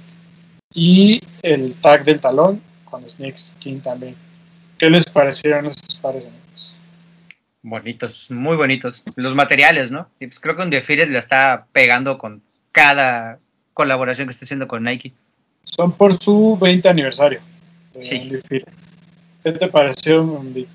[0.74, 4.16] y el tag del talón con Snake Skin también.
[4.78, 6.78] ¿Qué les parecieron esos pares, amigos?
[7.62, 9.04] Bonitos, muy bonitos.
[9.16, 10.10] Los materiales, ¿no?
[10.20, 13.40] Y pues creo que Undefeated la está pegando con cada
[13.74, 15.12] colaboración que está haciendo con Nike.
[15.64, 17.42] Son por su 20 aniversario.
[17.94, 18.30] de Sí.
[19.44, 20.70] ¿Qué te pareció, Vic?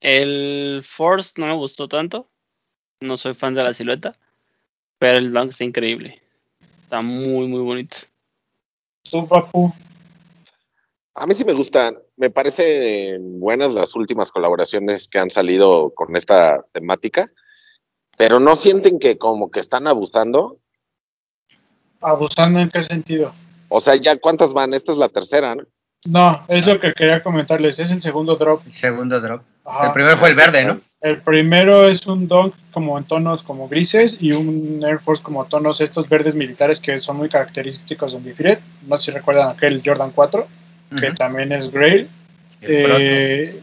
[0.00, 2.28] El Force no me gustó tanto.
[3.00, 4.16] No soy fan de la silueta.
[4.98, 6.20] Pero el Dunk está increíble.
[6.82, 7.98] Está muy, muy bonito.
[9.10, 9.72] ¿Tú, Papu?
[11.14, 11.98] A mí sí me gustan.
[12.16, 17.30] Me parecen buenas las últimas colaboraciones que han salido con esta temática.
[18.16, 20.58] Pero no sienten que como que están abusando.
[22.00, 23.34] ¿Abusando en qué sentido?
[23.68, 25.64] O sea, ya cuántas van, esta es la tercera, ¿no?
[26.06, 27.78] No, es lo que quería comentarles.
[27.78, 28.62] Es el segundo drop.
[28.66, 29.42] El segundo drop.
[29.64, 29.86] Ajá.
[29.88, 30.80] El primero fue el verde, ¿no?
[31.00, 35.44] El primero es un dunk como en tonos como grises y un Air Force como
[35.44, 38.58] tonos estos verdes militares que son muy característicos de Undefeated.
[38.86, 40.46] No sé si recuerdan aquel Jordan 4,
[41.00, 42.10] que también es Grail.
[42.62, 43.62] Eh,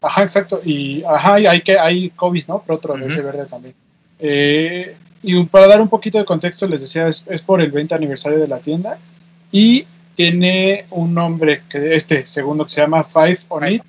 [0.00, 0.60] ajá, exacto.
[0.64, 2.62] Y ajá, y hay que hay Kobe's, ¿no?
[2.62, 3.12] Protro de Ujú.
[3.12, 3.74] ese verde también.
[4.18, 7.94] Eh, y para dar un poquito de contexto, les decía, es, es por el 20
[7.94, 8.98] aniversario de la tienda.
[9.52, 13.82] Y tiene un nombre, que este segundo, que se llama Five on It,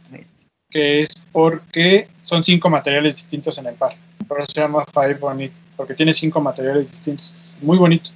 [0.69, 3.93] que es porque son cinco materiales distintos en el par.
[4.27, 7.59] Por eso se llama Five on It, porque tiene cinco materiales distintos.
[7.61, 8.09] Muy bonito.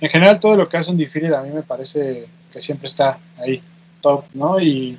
[0.00, 3.60] En general, todo lo que hace Undefeated a mí me parece que siempre está ahí,
[4.00, 4.60] top, ¿no?
[4.60, 4.96] Y,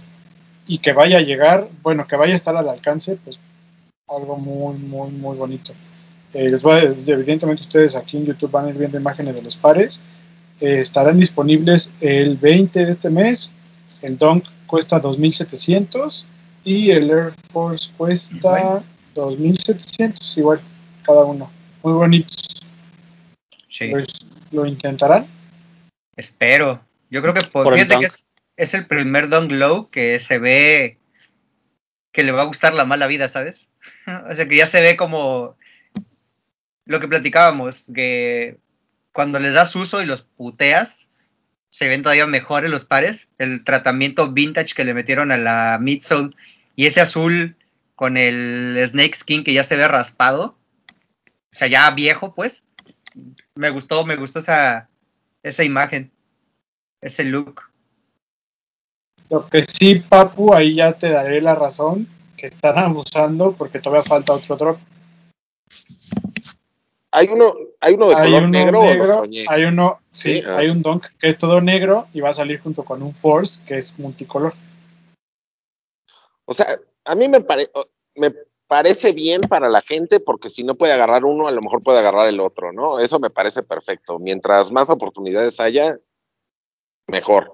[0.68, 3.40] y que vaya a llegar, bueno, que vaya a estar al alcance, pues
[4.10, 5.74] algo muy, muy, muy bonito.
[6.34, 9.44] Eh, les voy a- evidentemente ustedes aquí en YouTube van a ir viendo imágenes de
[9.44, 10.02] los pares.
[10.60, 13.54] Eh, estarán disponibles el 20 de este mes.
[14.02, 16.26] El Dunk cuesta 2.700
[16.68, 18.84] y el Air Force cuesta
[19.16, 20.62] 2.700, igual
[21.02, 21.50] cada uno.
[21.82, 22.68] Muy bonitos.
[23.70, 23.88] Sí.
[23.88, 25.28] Pues, ¿Lo intentarán?
[26.18, 26.82] Espero.
[27.10, 30.20] Yo creo que por, Por el fíjate que es, es el primer Dunk Low que
[30.20, 30.98] se ve
[32.12, 33.72] que le va a gustar la mala vida, ¿sabes?
[34.30, 35.56] o sea, que ya se ve como
[36.84, 38.58] lo que platicábamos, que
[39.14, 41.08] cuando le das uso y los puteas,
[41.70, 43.30] se ven todavía mejores los pares.
[43.38, 46.36] El tratamiento vintage que le metieron a la midsole
[46.78, 47.58] y ese azul
[47.96, 50.56] con el snake skin que ya se ve raspado,
[51.26, 52.66] o sea, ya viejo, pues.
[53.56, 54.88] Me gustó, me gustó esa,
[55.42, 56.12] esa imagen,
[57.02, 57.64] ese look.
[59.30, 62.08] Lo que sí, Papu, ahí ya te daré la razón,
[62.38, 64.80] que están abusando porque todavía falta otro drop.
[67.10, 68.82] Hay uno, hay uno de Hay color uno negro,
[69.50, 70.58] hay uno, sí, Sí, ah.
[70.58, 73.64] hay un Dunk que es todo negro y va a salir junto con un Force
[73.66, 74.54] que es multicolor.
[76.50, 78.34] O sea, a mí me, pare- o- me
[78.68, 82.00] parece bien para la gente porque si no puede agarrar uno, a lo mejor puede
[82.00, 83.00] agarrar el otro, ¿no?
[83.00, 84.18] Eso me parece perfecto.
[84.20, 86.00] Mientras más oportunidades haya,
[87.08, 87.54] mejor.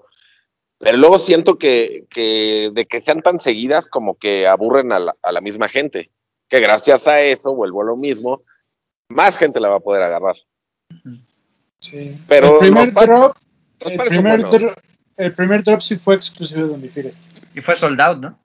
[0.80, 5.16] Pero luego siento que, que de que sean tan seguidas como que aburren a la,
[5.22, 6.12] a la misma gente.
[6.50, 8.44] Que gracias a eso, vuelvo a lo mismo,
[9.10, 10.36] más gente la va a poder agarrar.
[11.80, 12.18] Sí.
[12.28, 13.36] Pero el primer drop,
[13.80, 14.62] Los el primer, buenos.
[14.62, 14.76] dro-
[15.18, 17.14] el primer drop sí fue exclusivo de Undefeated.
[17.56, 18.40] Y fue sold out, ¿no?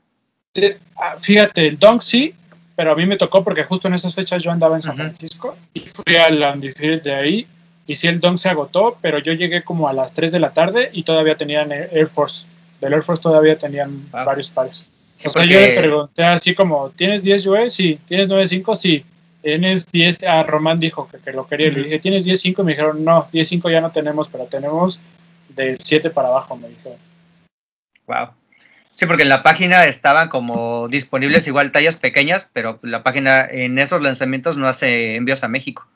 [0.97, 2.35] Ah, Fíjate, el Dunk sí,
[2.77, 4.97] pero a mí me tocó porque justo en esas fechas yo andaba en San.
[4.97, 7.47] Francisco y fui al Undefeated de ahí.
[7.87, 10.53] Y sí, el Dunk se agotó, pero yo llegué como a las 3 de la
[10.53, 12.47] tarde y todavía tenían Air Force.
[12.81, 14.25] Del Air Force todavía tenían Wow.
[14.27, 14.87] varios pares.
[15.15, 17.73] Sí, o sea, porque- yo le pregunté así como, ¿tienes 10 US?
[17.75, 17.99] Sí.
[18.07, 18.75] ¿Tienes 9.5?
[18.75, 19.05] Sí.
[19.43, 20.23] ¿Tienes 10?
[20.25, 21.69] Ah, Román dijo que, que lo quería.
[21.69, 21.83] Le Ujú.
[21.85, 22.63] dije, ¿tienes 10.5?
[22.63, 25.01] Me dijeron, no, 10.5 ya no tenemos, pero tenemos
[25.49, 26.99] del 7 para abajo, me dijeron.
[28.07, 28.29] Wow.
[28.99, 33.79] Sí, porque en la página estaban como disponibles igual tallas pequeñas, pero la página en
[33.79, 35.87] esos lanzamientos no hace envíos a México.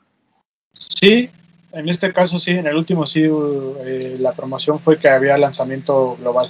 [0.71, 1.29] Sí,
[1.73, 6.15] en este caso sí, en el último sí, eh, la promoción fue que había lanzamiento
[6.15, 6.49] global.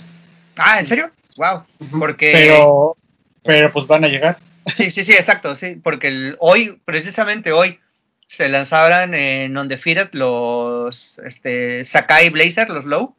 [0.58, 1.10] Ah, ¿en serio?
[1.38, 1.64] Wow.
[2.00, 2.98] Porque Pero,
[3.44, 4.38] pero pues van a llegar.
[4.68, 7.80] sí, sí, sí, exacto, sí, porque el- hoy, precisamente hoy,
[8.28, 13.16] se lanzaban en Undefeated los este, Sakai Blazer, los Low,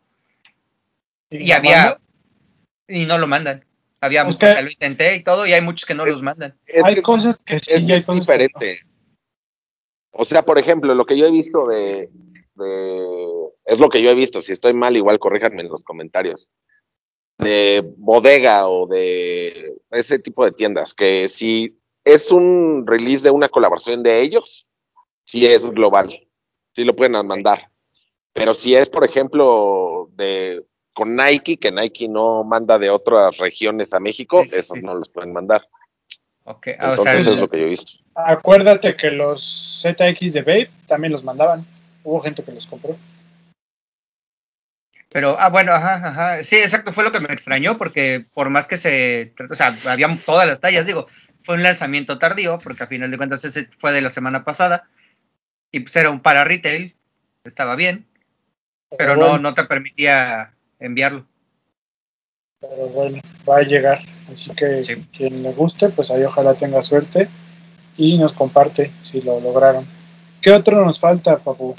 [1.31, 1.99] y había
[2.89, 3.65] y no lo mandan.
[4.01, 6.23] Había, Es o que- sea, lo intenté y todo, y hay muchos que no los
[6.23, 6.59] mandan.
[6.67, 8.39] Es hay cosas que sí, es hay es cosas que no.
[8.39, 8.81] diferente.
[10.13, 12.11] O sea, por ejemplo, lo que yo he visto de,
[12.55, 13.35] de-
[13.67, 14.43] Es lo que yo he visto.
[14.43, 16.51] Si estoy mal, igual corríjanme en los comentarios.
[17.39, 20.93] De bodega o de ese tipo de tiendas.
[20.93, 24.67] Que si es un release de una colaboración de ellos,
[25.25, 26.29] sí es global.
[26.75, 27.71] Sí lo pueden mandar.
[28.35, 30.63] Pero si es, por ejemplo, de
[30.95, 34.83] con Nike, que Nike no manda de otras regiones a México, Sí, sí, esos sí.
[34.83, 35.69] no los pueden mandar.
[36.45, 37.93] Ok, ah, o Entonces sea, eso es el- lo que yo he visto.
[38.15, 41.67] Acuérdate que los ZX de Babe también los mandaban.
[42.05, 42.97] Hubo gente que los compró.
[45.11, 46.43] Pero, ah, bueno, ajá, ajá.
[46.43, 49.33] Sí, exacto, fue lo que me extrañó, porque por más que se.
[49.49, 51.07] O sea, había todas las tallas, digo,
[51.43, 54.89] fue un lanzamiento tardío, porque a final de cuentas ese fue de la semana pasada.
[55.73, 56.95] Y pues era un para retail,
[57.45, 58.07] estaba bien,
[58.97, 61.27] pero no, bueno, no te permitía enviarlo.
[62.61, 64.01] Pero bueno, va a llegar.
[64.31, 65.07] Así que Sí.
[65.17, 67.29] quien le guste, pues ahí ojalá tenga suerte
[67.97, 69.87] y nos comparte si lo lograron.
[70.41, 71.75] ¿Qué otro nos falta, papu?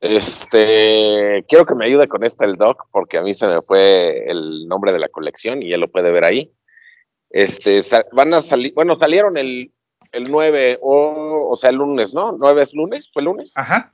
[0.00, 4.30] Este, quiero que me ayude con esta el doc, porque a mí se me fue
[4.30, 6.52] el nombre de la colección y él lo puede ver ahí.
[7.30, 7.82] Este,
[8.12, 9.72] van a salir, bueno, salieron el,
[10.12, 12.32] el 9, o, o sea, el lunes, ¿no?
[12.32, 13.10] ¿9 es lunes?
[13.12, 13.52] ¿Fue lunes?
[13.56, 13.92] Ajá.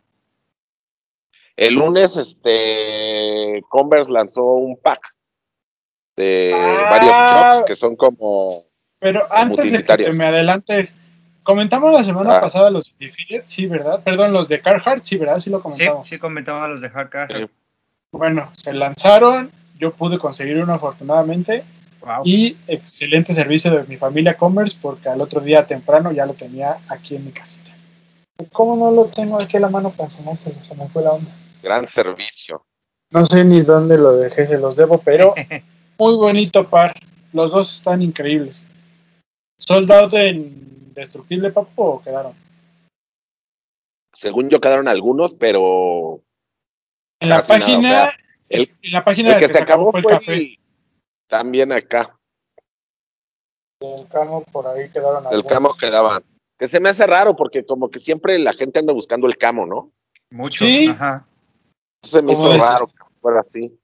[1.57, 5.01] El lunes, este, Converse lanzó un pack
[6.17, 6.87] de Ah.
[6.91, 8.65] varios chops que son como,
[8.99, 10.97] Pero antes de que te me adelantes,
[11.43, 12.41] comentamos la semana Ah.
[12.41, 14.03] pasada los Defeated, sí, ¿verdad?
[14.03, 15.37] Perdón, los de Carhartt, sí, ¿verdad?
[15.39, 16.09] Sí lo Sí, comentamos.
[16.09, 16.89] sí comentaba los de.
[16.89, 17.47] Sí.
[18.13, 21.65] Bueno, se lanzaron, yo pude conseguir uno afortunadamente
[22.01, 22.23] Wow.
[22.25, 26.79] y excelente servicio de mi familia Commerce porque al otro día temprano ya lo tenía
[26.89, 27.73] aquí en mi casita.
[28.53, 30.63] ¿Cómo no lo tengo aquí a la mano para enseñárselo?
[30.65, 31.31] Se me fue la onda.
[31.65, 32.65] Gran servicio.
[33.11, 35.35] No sé ni dónde lo dejé, se los debo, pero
[35.99, 36.95] muy bonito par.
[37.33, 38.65] Los dos están increíbles.
[39.59, 42.35] ¿Soldado en Destructible Papo o quedaron?
[44.17, 46.21] Según yo quedaron algunos, pero
[47.21, 48.12] En la nada, página, o sea,
[48.49, 50.33] el- en la página el que se acabó fue fue el café.
[50.35, 50.59] el-
[51.27, 52.17] también acá.
[53.81, 55.53] Del camo por ahí quedaron Del algunos.
[55.53, 56.23] camo quedaban.
[56.59, 59.67] Que se me hace raro porque como que siempre la gente anda buscando el camo,
[59.67, 59.91] ¿no?
[60.31, 60.65] Mucho.
[60.65, 60.89] Sí.
[60.89, 61.27] Ajá.
[62.05, 62.69] Se me ¿Cómo hizo dices?
[62.69, 63.79] raro que fuera así.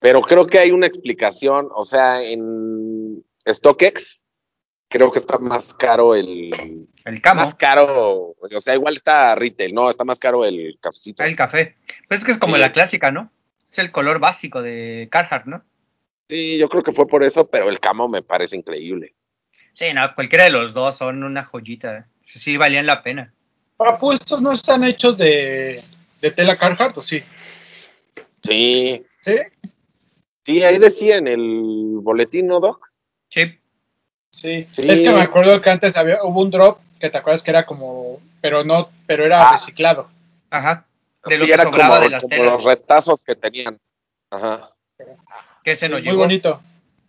[0.00, 4.20] Pero creo que hay una explicación, o sea, en StockX
[4.88, 6.50] creo que está más caro el
[7.04, 7.40] El camo.
[7.40, 11.22] más caro, o sea, igual está retail, no, está más caro el cafecito.
[11.24, 11.76] El café.
[12.08, 12.60] Pues es que es como Sí.
[12.60, 13.32] la clásica, ¿no?
[13.70, 15.64] Es el color básico de Carhartt, ¿no?
[16.28, 19.14] Sí, yo creo que fue por eso, pero el camo me parece increíble.
[19.72, 21.98] Sí, no, cualquiera de los dos son una joyita.
[21.98, 22.04] ¿eh?
[22.24, 23.34] Sí, valían la pena.
[23.76, 25.82] Papu, estos no están hechos de,
[26.24, 27.22] de tela Carhartt, ¿o sí?
[28.42, 29.36] Sí, ¿Sí?
[30.46, 32.90] sí, ahí decía en el boletín, ¿no, Doc?
[33.28, 33.58] Sí.
[34.30, 34.66] Sí.
[34.72, 34.82] Sí.
[34.88, 37.66] Es que me acuerdo que antes había, hubo un drop que te acuerdas que era
[37.66, 39.52] como, pero no, pero era Ah.
[39.52, 40.08] reciclado.
[40.48, 40.86] Ajá.
[41.26, 42.52] De lo Sí, que era sobraba como, de las como telas.
[42.52, 43.78] los retazos que tenían.
[44.30, 44.70] Ajá.
[45.62, 46.18] Que ese no muy llegó.
[46.18, 46.62] bonito.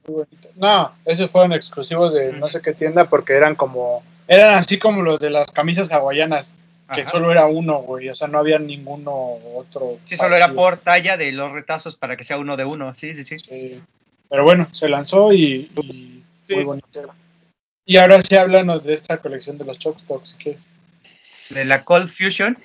[0.08, 0.50] Muy bonito.
[0.56, 5.02] No, esos fueron exclusivos de no sé qué tienda porque eran como, eran así como
[5.04, 6.56] los de las camisas hawaianas,
[6.94, 7.10] que Ajá.
[7.10, 8.10] solo era uno, güey.
[8.10, 10.00] O sea, no había ninguno otro.
[10.06, 12.94] Sí, solo era por talla de los retazos para que sea uno de uno.
[12.94, 13.40] Sí, sí, sí.
[13.40, 13.82] Sí.
[14.30, 16.56] Pero bueno, se lanzó y, y Sí.
[16.56, 16.88] muy bonito.
[17.86, 20.70] Y ahora sí háblanos de esta colección de los Chopstocks, si quieres.
[21.50, 22.58] De la Cold Fusion.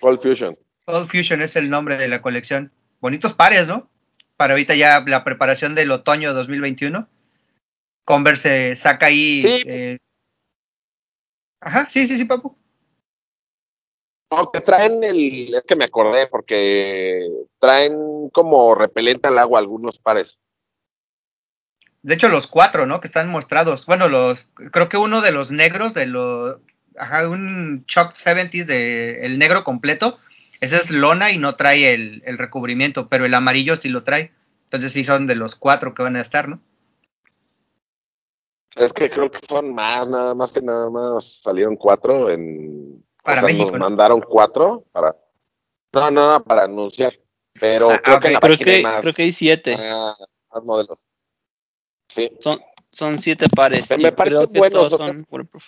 [0.00, 0.56] Cold Fusion.
[0.84, 2.72] Cold Fusion es el nombre de la colección.
[3.00, 3.88] Bonitos pares, ¿no?
[4.36, 7.06] Para ahorita ya la preparación del otoño 2021.
[8.04, 9.42] Converse saca ahí.
[9.42, 9.62] Sí.
[9.66, 9.98] eh,
[11.60, 12.56] Ajá, sí, sí, sí, papu.
[14.30, 17.26] No, que traen el, es que me acordé porque
[17.58, 20.38] traen como repelente al agua algunos pares.
[22.02, 23.00] De hecho, los cuatro, ¿no?
[23.00, 23.86] Que están mostrados.
[23.86, 24.50] Bueno, los.
[24.72, 26.56] Creo que uno de los negros, de los.
[26.96, 30.18] Ajá, un Chuck 70s de el negro completo.
[30.60, 34.32] Ese es lona y no trae el, el recubrimiento, pero el amarillo sí lo trae.
[34.64, 36.60] Entonces sí son de los cuatro que van a estar, ¿no?
[38.76, 43.04] Es que creo que son más, nada más que nada más salieron cuatro en.
[43.22, 43.78] Para o sea, México, Nos ¿no?
[43.80, 45.16] mandaron cuatro para.
[45.92, 47.18] No, no, no, para anunciar.
[47.58, 49.76] Pero Ah, creo que en la Creo página hay que, más, creo que hay siete.
[49.78, 50.16] ah,
[50.54, 51.08] más modelos.
[52.14, 52.30] Sí.
[52.38, 52.60] Son,
[52.92, 53.90] son siete pares.
[53.90, 55.64] Me- parecen creo que buenos, todos son waterproof.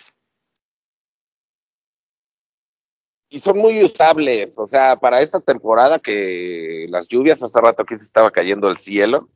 [3.29, 7.97] y son muy usables, o sea, para esta temporada que las lluvias, hace rato aquí
[7.97, 9.27] se estaba cayendo el cielo,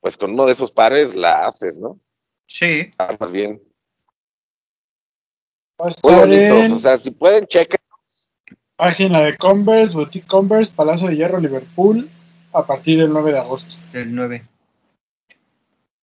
[0.00, 1.98] pues con uno de esos pares la haces, ¿no?
[2.48, 2.90] Sí.
[2.98, 3.62] Armas bien.
[5.80, 7.78] Va a Muy estar bonitos, o sea, si pueden, chequen.
[8.76, 12.10] página de Converse, Boutique Converse, Palacio de Hierro, Liverpool,
[12.52, 13.76] a partir del 9 de agosto.
[13.92, 14.44] El 9.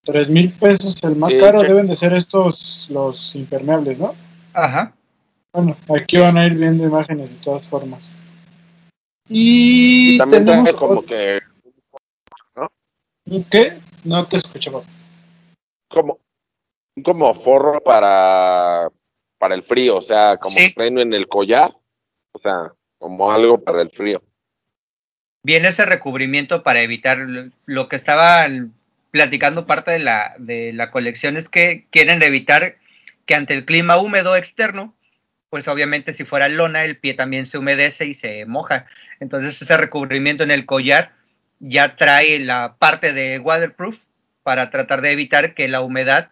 [0.04, 4.14] Tres mil pesos el más Sí, caro, deben de ser estos los impermeables, ¿no?
[4.54, 4.94] Ajá.
[5.52, 8.16] Bueno, aquí van a ir viendo imágenes de todas formas.
[9.28, 11.40] Y, Y también tenemos como que,
[13.50, 13.80] ¿Qué?
[14.04, 14.86] No te escucho, papá.
[15.90, 16.20] como,
[17.04, 18.90] como forro para,
[19.38, 20.74] para el frío, o sea, como Sí.
[20.74, 21.72] traen en el collar,
[22.32, 24.22] o sea, como algo para el frío.
[25.44, 27.18] Viene ese recubrimiento para evitar
[27.66, 28.48] lo- que estaba
[29.12, 32.76] platicando parte de la, de la colección es que quieren evitar
[33.26, 34.94] que ante el clima húmedo externo
[35.50, 38.88] pues obviamente si fuera lona, el pie también se humedece y se moja.
[39.22, 41.14] Entonces ese recubrimiento en el collar
[41.60, 44.04] ya trae la parte de waterproof
[44.44, 46.30] para tratar de evitar que la humedad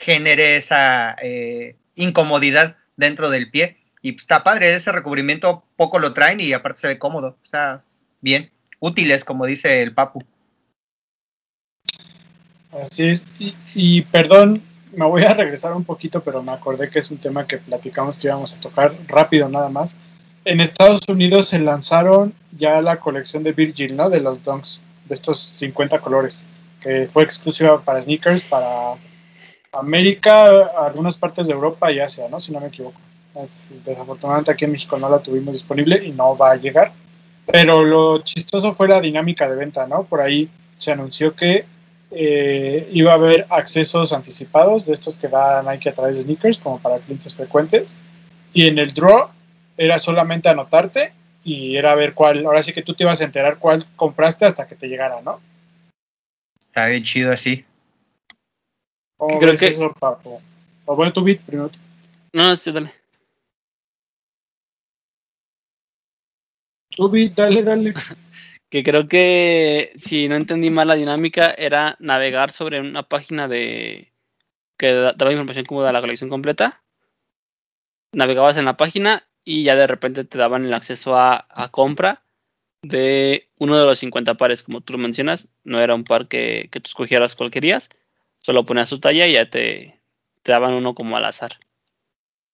[0.00, 3.76] genere esa eh, incomodidad dentro del pie.
[4.02, 7.36] Y pues, está padre, ese recubrimiento poco lo traen y aparte se ve cómodo.
[7.44, 7.84] Está
[8.20, 10.24] bien, útiles, como dice el Papu.
[12.72, 13.24] Así es.
[13.74, 17.46] Y, perdón, me voy a regresar un poquito, pero me acordé que es un tema
[17.46, 19.98] que platicamos que íbamos a tocar rápido nada más.
[20.44, 24.08] En Estados Unidos se lanzaron ya la colección de Virgil, ¿no?
[24.08, 26.46] De los Dunks, de estos 50 colores,
[26.80, 28.94] que fue exclusiva para sneakers, para
[29.72, 32.40] América, algunas partes de Europa y Asia, ¿no?
[32.40, 33.00] Si no me equivoco.
[33.84, 36.92] Desafortunadamente aquí en México no la tuvimos disponible y no va a llegar.
[37.46, 40.04] Pero lo chistoso fue la dinámica de venta, ¿no?
[40.04, 41.64] Por ahí se anunció que
[42.10, 46.58] eh, iba a haber accesos anticipados de estos que da Nike a través de sneakers,
[46.58, 47.96] como para clientes frecuentes.
[48.52, 49.28] Y en el draw
[49.76, 51.12] era solamente anotarte
[51.44, 52.44] y era ver cuál.
[52.44, 55.40] Ahora sí que tú te ibas a enterar cuál compraste hasta que te llegara, ¿no?
[56.58, 57.64] Está bien chido así.
[59.20, 60.40] ¿Cómo Creo ves que- eso, Papo?
[60.86, 61.70] O bueno, tu bit primero.
[62.32, 62.90] No, no, sí, dale.
[66.96, 67.92] Tu bit, dale, dale.
[68.70, 74.12] Que creo que, si no entendí mal la dinámica, era navegar sobre una página de
[74.78, 76.80] que da- daba información como de la colección completa.
[78.14, 82.22] Navegabas en la página y ya de repente te daban el acceso a, a compra
[82.82, 85.48] de uno de los 50 pares, como tú lo mencionas.
[85.64, 87.90] No era un par que, que tú escogieras cual querías,
[88.40, 90.00] solo ponías su talla y ya te,
[90.42, 91.52] te daban uno como al azar.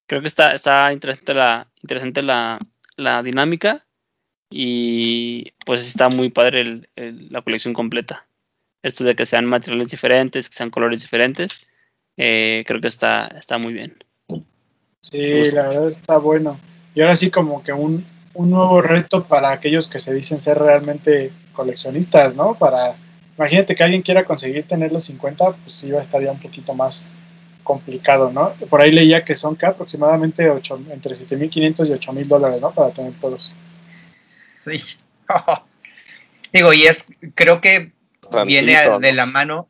[0.06, 2.58] Creo que está, está interesante la, interesante la,
[2.96, 3.86] la dinámica
[4.50, 6.88] y pues está muy padre el-
[7.30, 8.26] la colección completa.
[8.82, 11.66] Esto de que sean materiales diferentes, que sean colores diferentes,
[12.16, 13.98] eh, creo que está, está muy bien.
[15.02, 16.58] Sí, la verdad está bueno.
[16.94, 20.58] Y ahora sí como que un, un nuevo reto para aquellos que se dicen ser
[20.58, 22.54] realmente coleccionistas, ¿no?
[22.54, 22.96] Para,
[23.36, 26.40] imagínate que alguien quiera conseguir tener los 50, pues sí va a estar ya un
[26.40, 27.04] poquito más
[27.62, 28.52] complicado, ¿no?
[28.70, 32.72] Por ahí leía que son que aproximadamente 8, entre 7.500 y 8.000 dólares, ¿no?
[32.72, 33.56] Para tener todos.
[33.84, 34.80] Sí.
[36.52, 37.92] Digo, y es, creo que
[38.46, 39.68] viene a- de la mano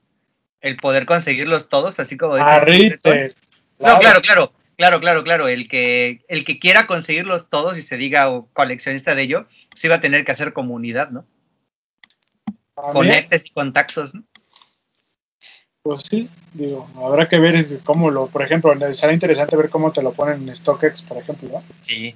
[0.61, 2.63] el poder conseguirlos todos, así como dices.
[2.63, 3.35] Rite,
[3.79, 5.49] No, claro, claro, claro, claro, claro.
[5.49, 9.85] El que, el que quiera conseguirlos todos y se diga o coleccionista de ello, pues
[9.85, 11.25] iba a tener que hacer comunidad, ¿no?
[12.77, 14.23] Conectes y contactos, ¿no?
[15.83, 20.03] Pues sí, digo, habrá que ver cómo lo, por ejemplo, será interesante ver cómo te
[20.03, 21.63] lo ponen en StockX, por ejemplo, ¿no?
[21.81, 22.15] Sí.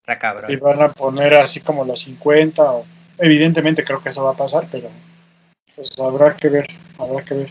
[0.00, 0.44] Está cabrón.
[0.46, 2.86] Si van a poner así como los 50, o,
[3.18, 4.88] evidentemente creo que eso va a pasar, pero
[5.74, 6.66] pues habrá que ver,
[6.96, 7.50] habrá que ver.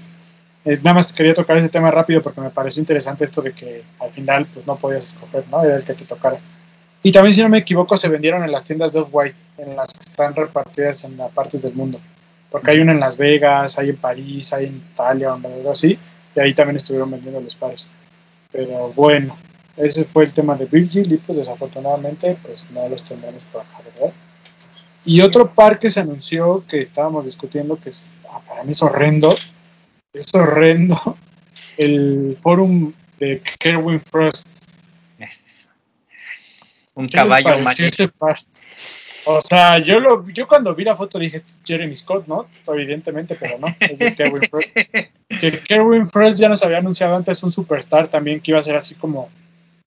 [0.63, 3.83] Eh, nada más quería tocar ese tema rápido porque me pareció interesante esto de que
[3.99, 5.63] al final pues no podías escoger, ¿no?
[5.63, 6.39] Era el que te tocara.
[7.03, 9.93] Y también si no me equivoco se vendieron en las tiendas de Off-White, en las
[9.93, 11.99] que están repartidas en las partes del mundo.
[12.55, 15.99] Porque hay una en Las Vegas, hay en París, hay en Italia, o algo así,
[16.33, 17.89] y ahí también estuvieron vendiendo los pares.
[18.49, 19.37] Pero bueno,
[19.75, 23.81] ese fue el tema de Virgil y pues desafortunadamente pues no los tendremos por acá,
[23.83, 24.13] ¿verdad?
[25.03, 28.81] Y otro par que se anunció que estábamos discutiendo que es, ah, para mí es
[28.81, 29.35] horrendo,
[30.13, 30.95] es horrendo,
[31.77, 34.47] el forum de Kerwin Frost.
[35.19, 35.71] Es
[36.93, 38.37] un ¿Qué les caballo par?
[39.27, 42.47] O sea, yo lo, yo cuando vi la foto dije "Esto es Jeremy Scott, ¿no?
[42.67, 44.77] Evidentemente, pero no, es de Kerwin Frost.
[45.27, 48.75] Que Kerwin Frost ya nos había anunciado antes un superstar también que iba a ser
[48.75, 49.29] así como,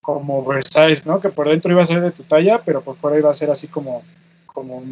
[0.02, 1.20] como oversized, ¿no?
[1.20, 3.50] Que por dentro iba a ser de tu talla, pero por fuera iba a ser
[3.50, 4.02] así como,
[4.46, 4.82] como,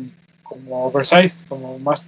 [0.44, 2.06] como oversized, como más,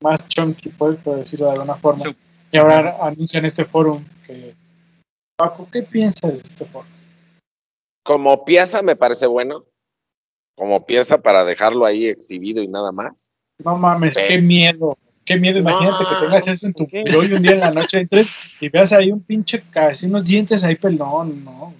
[0.00, 2.14] más chunky, por por decirlo de alguna forma.
[2.52, 4.54] Y ahora anuncian este forum que...
[5.36, 6.88] Paco, ¿qué piensas de este forum?
[8.04, 9.64] Como pieza me parece bueno.
[10.60, 13.32] Como pieza para dejarlo ahí exhibido y nada más.
[13.64, 14.20] No mames, Sí.
[14.28, 14.98] qué miedo.
[15.24, 17.98] Qué miedo, imagínate que tengas eso en tu buró y un día en la noche
[18.00, 18.28] entres
[18.60, 21.72] y veas ahí un pinche, casi unos dientes ahí pelón, ¿no?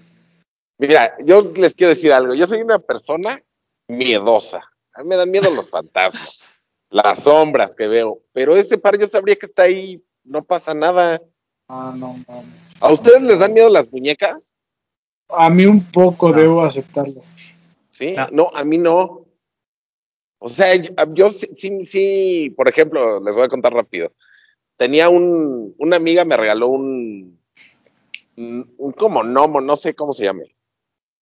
[0.78, 2.32] Mira, yo les quiero decir algo.
[2.32, 3.42] Yo soy una persona
[3.86, 4.62] miedosa.
[4.94, 6.48] A mí me dan miedo los fantasmas,
[6.90, 8.20] las sombras que veo.
[8.32, 11.20] Pero ese par yo sabría que está ahí, no pasa nada.
[11.68, 12.82] Ah, no mames.
[12.82, 14.54] ¿A ustedes les dan miedo las muñecas?
[15.28, 16.36] A mí un poco No.
[16.36, 17.20] debo aceptarlo.
[18.00, 18.28] Sí, No.
[18.32, 19.26] no, a mí no.
[20.38, 24.12] O sea, yo, yo sí, sí, sí, por ejemplo, les voy a contar rápido.
[24.78, 27.38] Tenía un, una amiga me regaló un,
[28.38, 30.44] un, un como gnomo, no sé cómo se llame.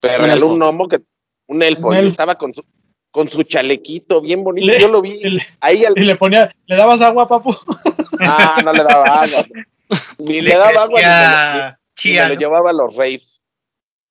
[0.02, 0.52] Me Un regaló elfo.
[0.52, 1.00] un gnomo que,
[1.48, 2.62] un elfo, Un y estaba con su,
[3.10, 4.66] con su chalequito bien bonito.
[4.68, 7.52] Le- yo lo vi le, ahí al, y le ponía, ¿le dabas agua, papu?
[8.20, 9.44] ah, no le daba agua.
[10.18, 13.42] Ni le, Le daba agua ni chía, me lo llevaba a los raves.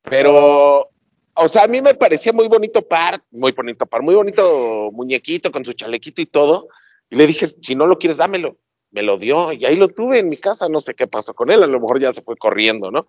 [0.01, 0.89] Pero
[1.37, 5.51] O sea, a mí me parecía muy bonito par, muy bonito par, muy bonito muñequito
[5.51, 6.67] con su chalequito y todo.
[7.09, 8.57] Y le dije, si no lo quieres, dámelo.
[8.91, 11.51] Me lo dio y ahí lo tuve en mi casa, no sé qué pasó con
[11.51, 13.05] él, a lo mejor ya se fue corriendo, ¿no?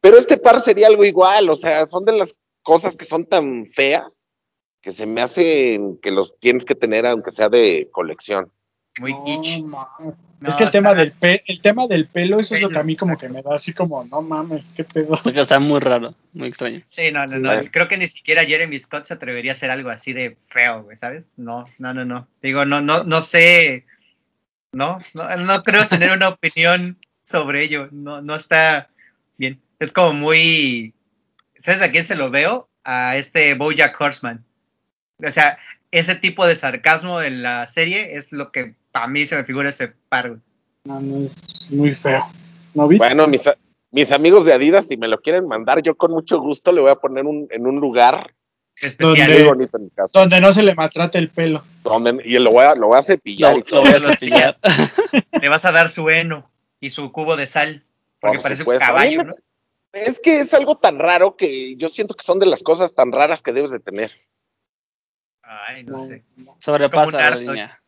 [0.00, 3.66] Pero este par sería algo igual, o sea, son de las cosas que son tan
[3.66, 4.28] feas
[4.80, 8.50] que se me hacen que los tienes que tener aunque sea de colección.
[9.00, 9.12] Muy
[9.62, 10.16] No.
[10.40, 12.78] No, es que el tema, del pe- el tema del pelo, eso es lo que
[12.78, 15.08] a mí como que me da así como, no mames, qué pedo.
[15.12, 16.80] O sea, está muy raro, muy extraño.
[16.88, 17.38] Sí, no, no, Sí.
[17.66, 17.70] no.
[17.70, 20.96] Creo que ni siquiera Jeremy Scott se atrevería a hacer algo así de feo, güey,
[20.96, 21.34] ¿sabes?
[21.38, 22.26] No, no, no, no.
[22.40, 23.84] Digo, no, no, no sé.
[24.72, 27.88] No, no, no creo tener una opinión sobre ello.
[27.90, 28.88] No, no está
[29.36, 29.60] bien.
[29.78, 30.94] Es como muy.
[31.58, 32.68] ¿Sabes a quién se lo veo?
[32.84, 34.42] A este Bojack Horseman.
[35.22, 35.58] O sea,
[35.90, 39.68] ese tipo de sarcasmo en la serie es lo que para mí se me figura
[39.68, 40.38] ese par.
[40.84, 41.36] No, no, es
[41.70, 42.24] muy feo.
[42.74, 42.98] ¿No vi?
[42.98, 46.80] Bueno, mis, amigos de Adidas, si me lo quieren mandar, yo con mucho gusto le
[46.80, 48.34] voy a poner un, en un lugar
[48.80, 49.28] Especial.
[49.28, 49.48] muy ¿Dónde?
[49.48, 50.18] bonito en mi casa.
[50.18, 51.64] Donde no se le maltrate el pelo.
[51.82, 53.80] Donde, y lo voy a, lo voy a cepillar Lo, y lo todo.
[53.82, 54.56] voy a cepillar.
[55.40, 57.84] Le vas a dar su heno y su cubo de sal.
[58.20, 58.86] Porque Por parece un supuesto.
[58.86, 59.34] Caballo, ¿no?
[59.92, 63.10] Es que es algo tan raro que yo siento que son de las cosas tan
[63.10, 64.12] raras que debes de tener.
[65.52, 66.22] Ay, no, sé.
[66.60, 67.82] Sobrepasa la línea.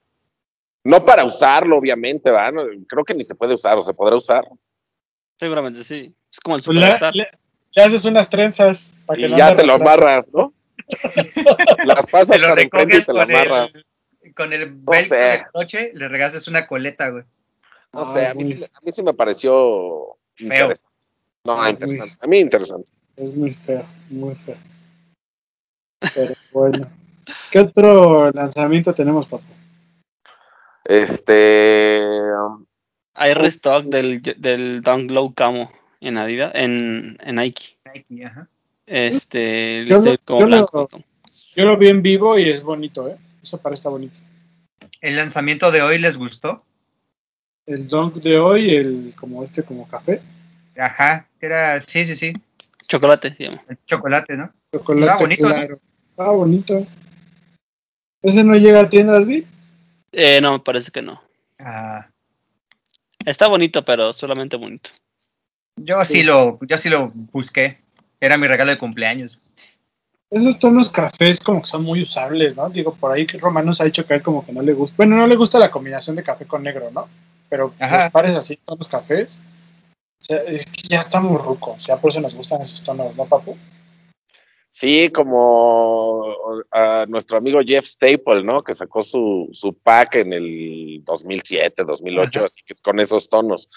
[0.84, 2.52] No para usarlo, obviamente, ¿verdad?
[2.52, 4.44] No, creo que ni se puede usar o se podrá usar.
[5.38, 6.12] Seguramente sí.
[6.30, 7.14] Es como el Pues le, Superstar.
[7.14, 7.30] le-
[7.74, 10.52] le haces unas trenzas para que Y no ya te lo amarras, ¿no?
[11.84, 13.74] Las pasas lo enfrente y recoges te lo con amarras.
[13.76, 17.24] el, con el velcro del coche, le regalas una coleta, güey.
[17.92, 20.90] No sé, a mí, sí, a mí sí me pareció interesante.
[21.44, 22.14] No, interesante.
[22.20, 22.92] A mí interesante.
[23.16, 24.56] Es muy feo, muy feo.
[26.14, 26.90] Pero bueno.
[27.50, 29.44] ¿Qué otro lanzamiento tenemos, papá?
[30.84, 32.00] Este.
[33.14, 35.70] Hay restock del, del Dunk Low Camo
[36.00, 37.76] en Adidas, en, en Nike.
[37.94, 38.48] Nike, ajá.
[38.86, 40.88] Este, Yo lo- como yo lo- blanco.
[41.54, 43.16] Yo lo vi en vivo y es bonito, ¿eh?
[43.42, 44.20] Esa para está bonito.
[45.00, 46.64] ¿El lanzamiento de hoy les gustó?
[47.66, 50.20] El dunk de hoy, el como este, como café,
[50.76, 52.32] Ajá, era, sí, sí, sí,
[52.88, 53.62] Chocolate se llama.
[53.68, 54.50] el chocolate, ¿no?
[54.72, 55.48] chocolate Ah, bonito, ¿no?
[55.54, 55.80] claro.
[56.16, 56.86] Ah, bonito.
[58.22, 59.46] ¿Ese no llega a tiendas, vi?
[60.12, 61.20] Eh, no, me parece que no.
[61.58, 62.08] Ah,
[63.24, 64.90] Está bonito, pero solamente bonito.
[65.76, 66.14] yo sí.
[66.14, 66.22] Sí.
[66.22, 67.78] lo, yo sí lo busqué.
[68.20, 69.40] Era mi regalo de cumpleaños.
[70.30, 72.70] Esos tonos cafés como que son muy usables, ¿no?
[72.70, 74.96] Digo, por ahí que Romanos ha dicho que a él como que no le gusta.
[74.96, 77.08] Bueno, no le gusta la combinación de café con negro, ¿no?
[77.48, 79.40] Pero los pares así, tonos cafés,
[80.18, 83.26] o sea, es que ya estamos rucos, ya por eso nos gustan esos tonos, ¿no,
[83.26, 83.58] papu?
[84.74, 86.34] Sí, como
[86.70, 88.64] a nuestro amigo Jeff Staple, ¿no?
[88.64, 92.46] Que sacó su, su pack en el 2007, 2008, Ajá.
[92.46, 93.68] así que con esos tonos.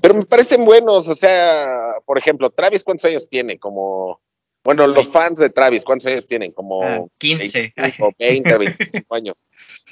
[0.00, 3.58] Pero me parecen buenos, o sea, por ejemplo, Travis, ¿cuántos años tiene?
[3.58, 4.20] Como,
[4.62, 6.52] bueno, los fans de Travis, ¿cuántos años tienen?
[6.52, 7.60] Como Ah, 15.
[7.76, 9.42] 25, 20, 25 años.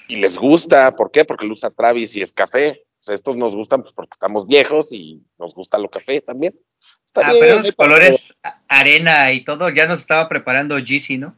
[0.06, 1.24] Y les gusta, ¿por qué?
[1.24, 2.84] Porque lo usa Travis y es café.
[3.00, 6.54] O sea, estos nos gustan pues, porque estamos viejos y nos gusta lo café también.
[7.16, 8.36] Ah, pero esos colores
[8.68, 11.34] arena y todo, ya nos estaba preparando Yeezy, ¿no?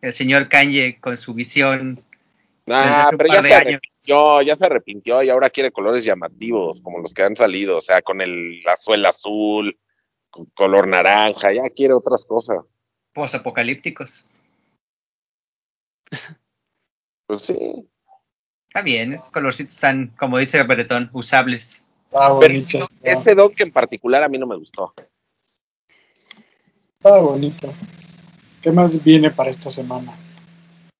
[0.00, 2.02] El señor Kanye con su visión.
[2.68, 3.66] Ah, pero ya se años.
[3.66, 7.80] arrepintió, ya se arrepintió y ahora quiere colores llamativos, como los que han salido, o
[7.80, 9.78] sea, con el la suela azul,
[10.30, 12.58] con color naranja, ya quiere otras cosas.
[13.12, 14.28] Posapocalípticos.
[17.26, 17.88] Pues sí.
[18.66, 21.86] Está bien, esos colorcitos están, como dice Bretón, usables.
[22.12, 22.78] Ah, Pero bonito.
[22.78, 24.92] este, este Doc en particular a mí no me gustó.
[27.00, 27.72] Está bonito.
[28.60, 30.18] ¿Qué más viene para esta semana?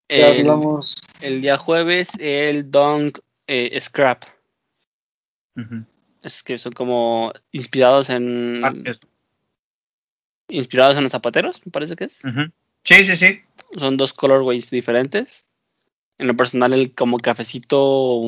[0.09, 0.95] Ya El, hablamos.
[1.21, 4.25] el día jueves, el Dunk eh, Scrap.
[6.23, 8.61] Es que son como inspirados en.
[8.63, 8.99] Partes.
[10.49, 12.25] Inspirados en los zapateros, me parece que es.
[12.25, 12.51] Ujú.
[12.83, 13.41] Sí, sí, sí.
[13.77, 15.45] Son dos colorways diferentes.
[16.17, 18.23] En lo personal, el como cafecito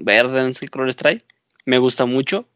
[0.00, 1.22] verde, no sé qué colores trae.
[1.66, 2.48] Me gusta mucho.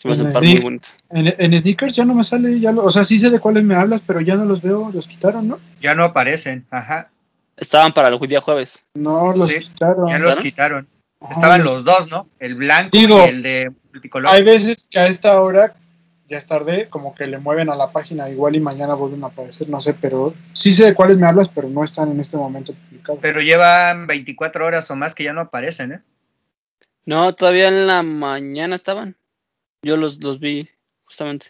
[0.00, 0.52] Se me hace un par Sí.
[0.54, 0.88] muy bonito.
[1.10, 3.64] En, en sneakers ya no me sale, ya lo- o sea, sí sé de cuáles
[3.64, 5.58] me hablas, pero ya no los veo, los quitaron, ¿no?
[5.80, 6.66] Ya no aparecen.
[6.70, 7.10] Ajá.
[7.56, 8.84] Estaban para el día jueves.
[8.94, 10.08] No, los Sí, quitaron.
[10.08, 10.86] Ya los quitaron.
[11.20, 12.28] Ajá, Estaban los- los dos, ¿no?
[12.38, 14.32] El blanco Digo, y el de multicolor.
[14.32, 15.74] Hay veces que a esta hora,
[16.28, 19.28] ya es tarde, como que le mueven a la página igual y mañana vuelven a
[19.28, 22.36] aparecer, no sé, pero sí sé de cuáles me hablas, pero no están en este
[22.36, 23.18] momento publicados.
[23.20, 26.00] Pero llevan 24 horas o más que ya no aparecen, ¿eh?
[27.04, 29.16] No, todavía en la mañana estaban.
[29.82, 30.68] Yo los, los vi,
[31.04, 31.48] justamente.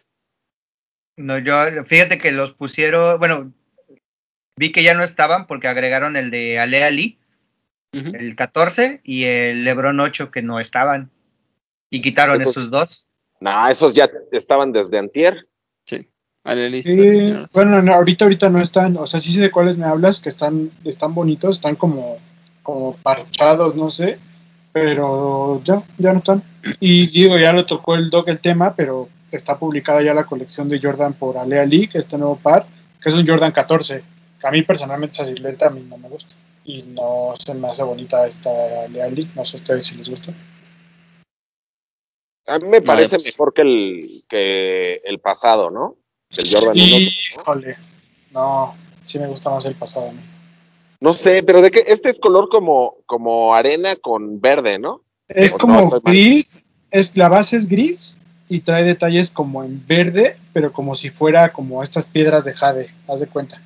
[1.17, 3.53] No, yo, fíjate que los pusieron, bueno,
[4.57, 7.19] vi que ya no estaban porque agregaron el de Ale Ali,
[7.93, 11.11] el 14, y el Lebron 8 que no estaban.
[11.91, 13.09] Y quitaron Esos- esos dos.
[13.41, 15.49] No, esos ya estaban desde antier.
[15.87, 16.09] Sí.
[16.83, 20.21] Sí, bueno, no, ahorita ahorita no están, o sea, sí sé de cuáles me hablas,
[20.21, 22.19] que están, están bonitos, están como,
[22.63, 24.19] como parchados, no sé,
[24.73, 26.43] pero ya, ya no están.
[26.81, 30.69] Y digo, ya lo tocó el doc el tema, pero está publicada ya la colección
[30.69, 32.67] de Jordan por Alea League, este nuevo par,
[33.01, 34.03] que es un Jordan 14,
[34.41, 36.35] que a mí personalmente esa silueta a mí no me gusta.
[36.65, 38.51] Y no se me hace bonita esta
[38.85, 40.33] Alea League, no sé a ustedes si les gusta.
[42.47, 43.27] A mí me parece pues.
[43.27, 45.97] mejor que el, que el pasado, ¿no?
[46.37, 46.77] El Jordan 1.
[46.77, 47.77] Y, híjole,
[48.33, 48.75] no,
[49.05, 50.21] sí me gusta más el pasado a mí.
[51.01, 55.03] No sé, pero de que este es color como, como arena con verde, ¿no?
[55.29, 58.17] Es O como gris, es, la base es gris
[58.49, 62.95] y trae detalles como en verde, pero como si fuera como estas piedras de jade,
[63.07, 63.63] haz de cuenta.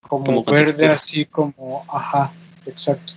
[0.00, 0.92] Como, verde textura.
[0.94, 2.34] así como, ajá,
[2.66, 3.14] exacto.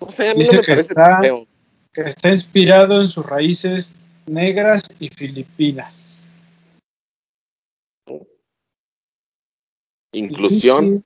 [0.00, 1.46] A mí Dice no me que está- feo.
[1.92, 3.94] Que está inspirado en sus raíces
[4.26, 6.26] negras y filipinas.
[10.12, 11.04] Inclusión.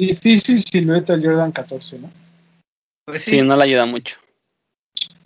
[0.00, 2.10] Difícil, silueta el Jordan 14, ¿no?
[3.04, 4.16] Pues Sí, sí, no le ayuda mucho.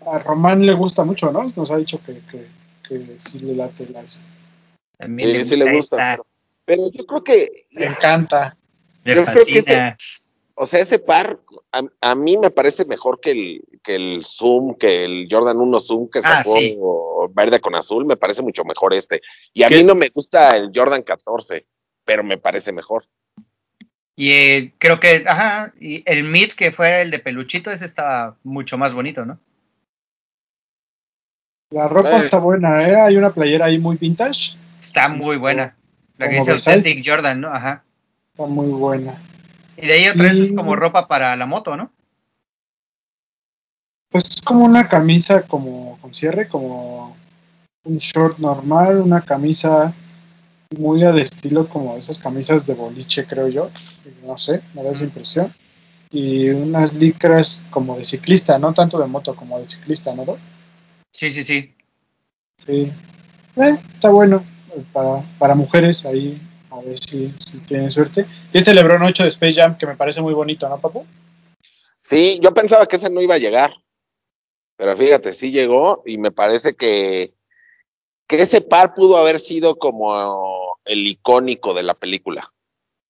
[0.06, 1.44] A Román le gusta mucho, ¿no?
[1.56, 2.46] Nos ha dicho que, que,
[2.86, 4.20] que sí le late las...
[4.98, 5.96] también Sí, le sí gusta, le gusta.
[6.10, 6.26] Pero,
[6.64, 8.56] pero yo creo que, Le encanta.
[9.04, 9.96] le yo creo que fascina.
[10.56, 11.38] o sea, ese par
[11.72, 15.80] a, a mí me parece mejor que el, que el Zoom, que el Jordan 1
[15.80, 16.76] Zoom que Ah, sacó sí.
[17.32, 19.20] verde con azul, me parece mucho mejor este.
[19.52, 19.76] Y a ¿Qué?
[19.78, 21.64] mí no me gusta el Jordan 14,
[22.04, 23.06] pero me parece mejor.
[24.16, 28.36] Y eh, creo que, ajá, y el mid que fue el de peluchito, ese estaba
[28.44, 29.38] mucho más bonito, ¿no?
[31.70, 32.24] La ropa Eh.
[32.24, 32.94] está buena, ¿eh?
[33.00, 34.56] Hay una playera ahí muy vintage.
[34.74, 35.74] Está muy buena.
[36.18, 36.70] La que Como dice.
[36.70, 37.48] Authentic Jordan, ¿no?
[37.48, 37.82] Ajá.
[38.32, 39.20] Está muy buena.
[39.76, 41.90] Y de ahí otra vez Y- es como ropa para la moto, ¿no?
[44.10, 47.16] Pues es como una camisa como con cierre, como
[47.82, 49.92] un short normal, una camisa
[50.70, 53.70] muy al estilo como de esas camisas de boliche, creo yo.
[54.22, 55.54] No sé, me da esa impresión.
[56.10, 60.24] Y unas licras como de ciclista, no tanto de moto como de ciclista, ¿no?
[60.24, 60.38] Doc?
[61.12, 61.74] Sí, sí, sí.
[62.66, 62.92] Sí.
[63.56, 68.26] Eh, está bueno eh, para, para mujeres ahí, a ver si, si tienen suerte.
[68.52, 71.04] Y este Lebron 8 de Space Jam que me parece muy bonito, ¿no, papu?
[72.00, 73.72] Sí, yo pensaba que ese no iba a llegar.
[74.76, 77.32] Pero fíjate, sí llegó y me parece que,
[78.26, 82.50] que ese par pudo haber sido como el icónico de la película,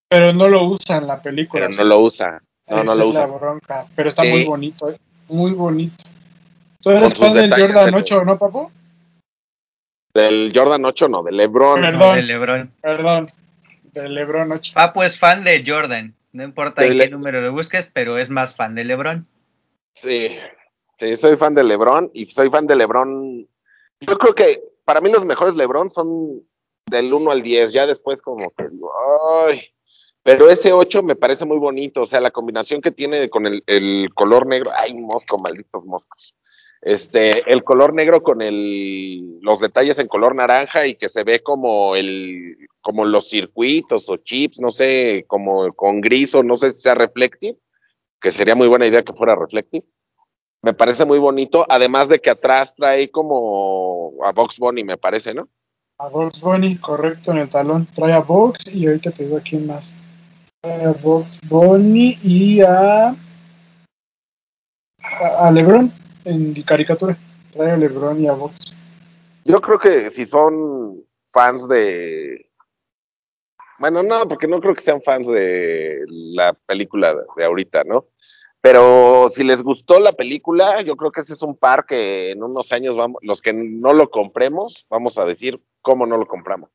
[0.09, 1.66] Pero no lo usa en la película.
[1.69, 2.43] pero no lo usa.
[2.69, 3.27] No, Esa no lo es la usa.
[3.27, 4.28] bronca, pero está Sí.
[4.31, 4.99] muy bonito, ¿eh?
[5.28, 6.05] muy bonito.
[6.81, 8.70] ¿Tú eres fan del Jordan de 8, no, papu?
[10.12, 11.81] Del Jordan 8, no, del LeBron.
[11.81, 11.99] Perdón.
[11.99, 12.73] No, de LeBron.
[12.81, 13.32] Perdón,
[13.93, 14.73] del LeBron 8.
[14.74, 16.15] Papu es fan de Jordan.
[16.32, 19.27] No importa De en Le- qué número lo busques, pero es más fan de LeBron.
[19.95, 20.36] Sí,
[20.99, 23.49] sí, soy fan de LeBron y soy fan de LeBron.
[24.01, 26.43] Yo creo que para mí los mejores LeBron son
[26.86, 28.90] del 1 al 10, ya después como que digo,
[29.47, 29.62] ay,
[30.23, 33.62] pero ese 8 me parece muy bonito, o sea, la combinación que tiene con el,
[33.66, 36.35] el color negro, ay, mosco, malditos moscos.
[36.85, 41.43] Este, el color negro con el, los detalles en color naranja y que se ve
[41.43, 46.70] como el, como los circuitos o chips, no sé, como con gris o no sé
[46.70, 47.56] si sea reflective,
[48.20, 49.86] que sería muy buena idea que fuera reflective.
[50.65, 55.35] Me parece muy bonito, además de que atrás trae como a Box Bunny, me parece,
[55.35, 55.47] ¿no?
[55.99, 57.86] A Box Bunny, correcto, en el talón.
[57.93, 59.95] Trae a Box y ahorita te digo a quién más.
[60.62, 63.09] Trae a Box Bunny y a.
[63.09, 63.16] A,
[65.39, 65.93] a LeBron
[66.24, 67.19] en caricatura.
[67.51, 68.74] Trae a LeBron y a Box.
[69.45, 72.49] Yo creo que si son fans de.
[73.78, 78.07] Bueno, no, porque no creo que sean fans de la película de ahorita, ¿no?
[78.65, 82.43] Pero si les gustó la película, yo creo que ese es un par que en
[82.43, 86.70] unos años vamos, los que no lo compremos, vamos a decir cómo no lo compramos.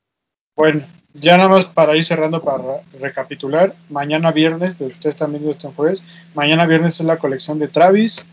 [0.54, 0.82] Bueno,
[1.14, 3.74] ya nada más para ir cerrando, para recapitular.
[3.88, 6.04] Mañana viernes, de ustedes también de este jueves.
[6.32, 8.24] Mañana viernes es la colección de Travis.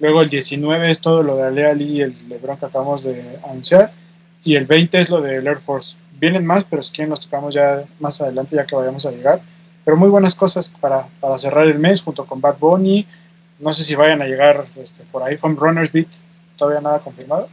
[0.00, 3.38] Luego el 19 es todo lo de Alea Lee y el LeBron que acabamos de
[3.42, 3.90] anunciar.
[4.44, 5.96] Y el 20 es lo del Air Force.
[6.20, 9.40] Vienen más, pero si quieren los tocamos ya más adelante, ya que vayamos a llegar.
[9.88, 13.06] Pero muy buenas cosas para, para cerrar el mes junto con Bad Bunny.
[13.58, 15.38] No sé si vayan a llegar este, por ahí.
[15.38, 16.08] From Runners Beat,
[16.56, 17.48] todavía nada confirmado.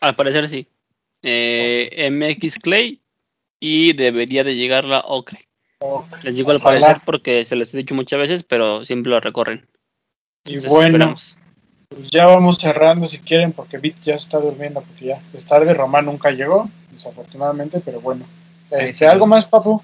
[0.00, 0.68] Al parecer sí.
[1.24, 3.00] Eh, MX Clay
[3.58, 5.48] y debería de llegar la Ocre.
[6.22, 9.66] Les digo al parecer porque se les he dicho muchas veces, pero siempre lo recorren.
[10.44, 11.36] Y Entonces, bueno, esperamos.
[11.88, 15.44] Pues ya vamos cerrando si quieren, porque Bit ya se está durmiendo, porque ya es
[15.44, 15.74] tarde.
[15.74, 18.24] Román nunca llegó, desafortunadamente, pero bueno.
[18.70, 19.04] Este, sí.
[19.04, 19.82] ¿Algo más, papu?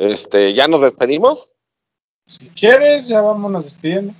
[0.00, 1.54] Este, ¿ya nos despedimos?
[2.26, 4.14] Si quieres, ya vámonos despidiendo.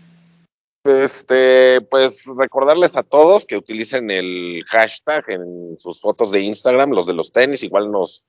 [0.85, 7.07] Este, pues recordarles a todos que utilicen el hashtag en sus fotos de Instagram, los
[7.07, 8.25] de los tenis, igual nos,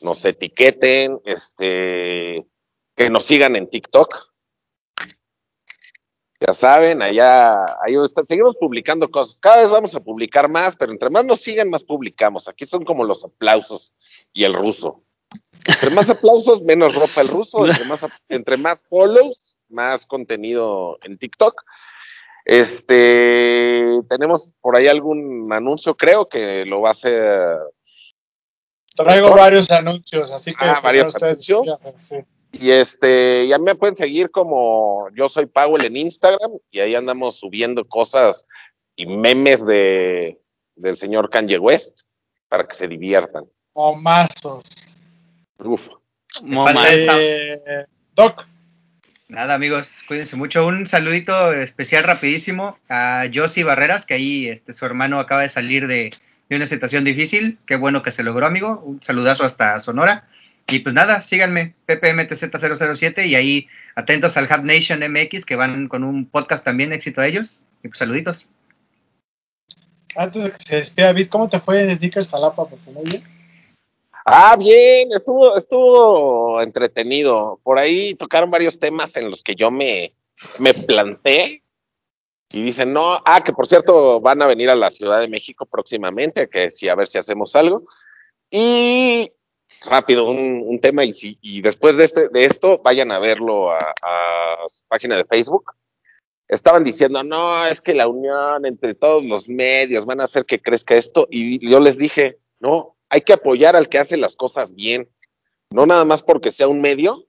[0.00, 2.44] nos etiqueten, este,
[2.96, 4.32] que nos sigan en TikTok.
[6.44, 9.38] Ya saben, allá, ahí está, seguimos publicando cosas.
[9.38, 12.48] Cada vez vamos a publicar más, pero entre más nos sigan, más publicamos.
[12.48, 13.94] Aquí son como los aplausos
[14.32, 15.05] y el ruso.
[15.66, 17.66] Entre más aplausos, menos ropa el ruso.
[17.66, 21.62] Entre más, entre más follows, más contenido en TikTok.
[22.44, 27.58] Este, tenemos por ahí algún anuncio, creo que lo va a hacer.
[28.94, 31.82] Traigo varios anuncios, así que Ah, varios anuncios.
[31.98, 32.16] Sí.
[32.52, 37.38] Y este, ya me pueden seguir como yo soy Powell en Instagram y ahí andamos
[37.38, 38.46] subiendo cosas
[38.94, 40.40] y memes de
[40.76, 42.02] del señor Kanye West
[42.48, 43.44] para que se diviertan.
[43.74, 44.85] Momazos.
[45.58, 45.80] Uf.
[46.42, 48.46] Eh, Doc,
[49.28, 50.64] Nada, amigos, cuídense mucho.
[50.64, 55.88] Un saludito especial rapidísimo a Josie Barreras, que ahí este, su hermano acaba de salir
[55.88, 56.12] de,
[56.48, 57.58] de una situación difícil.
[57.66, 58.80] Qué bueno que se logró, amigo.
[58.84, 60.28] Un saludazo hasta Sonora.
[60.68, 66.02] Y pues nada, síganme, PPMTZ007, y ahí atentos al Hub Nation MX, que van con
[66.04, 67.64] un podcast también, éxito a ellos.
[67.82, 68.48] Y pues saluditos.
[70.16, 72.68] antes de que se despida, Vid, ¿cómo te fue en Sneakers Jalapa?
[72.68, 73.35] Porque muy bien.
[74.28, 77.60] Ah, bien, estuvo, estuvo entretenido.
[77.62, 80.14] Por ahí tocaron varios temas en los que yo me,
[80.58, 81.62] me planté.
[82.50, 85.64] Y dicen, no, ah, que por cierto van a venir a la Ciudad de México
[85.64, 87.84] próximamente, que sí, a ver si hacemos algo.
[88.50, 89.30] Y
[89.82, 93.70] rápido, un, un tema, y, si, y después de, este, de esto, vayan a verlo
[93.70, 95.72] a, a su página de Facebook.
[96.48, 100.60] Estaban diciendo, no, es que la unión entre todos los medios van a hacer que
[100.60, 101.28] crezca esto.
[101.30, 105.08] Y yo les dije, no, hay que apoyar al que hace las cosas bien.
[105.70, 107.26] No nada más porque sea un medio,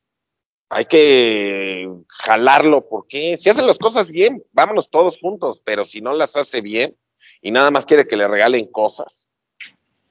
[0.70, 6.14] hay que jalarlo, porque si hacen las cosas bien, vámonos todos juntos, pero si no
[6.14, 6.96] las hace bien
[7.42, 9.30] y nada más quiere que le regalen cosas,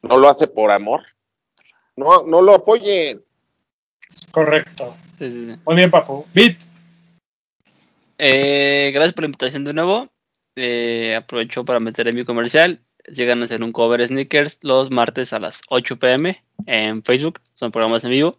[0.03, 1.03] no lo hace por amor,
[1.95, 3.23] no, no lo apoyen.
[4.31, 4.97] Correcto.
[5.19, 5.57] sí, sí, sí.
[5.67, 6.25] Muy bien, Papu.
[6.33, 6.57] Vid,
[8.19, 10.09] Eh, gracias por la invitación de nuevo.
[10.57, 12.81] Eh, aprovecho para meter en mi comercial.
[13.09, 17.41] Llegan a hacer un cover sneakers los martes a las 8 pm en Facebook.
[17.55, 18.39] Son programas en vivo.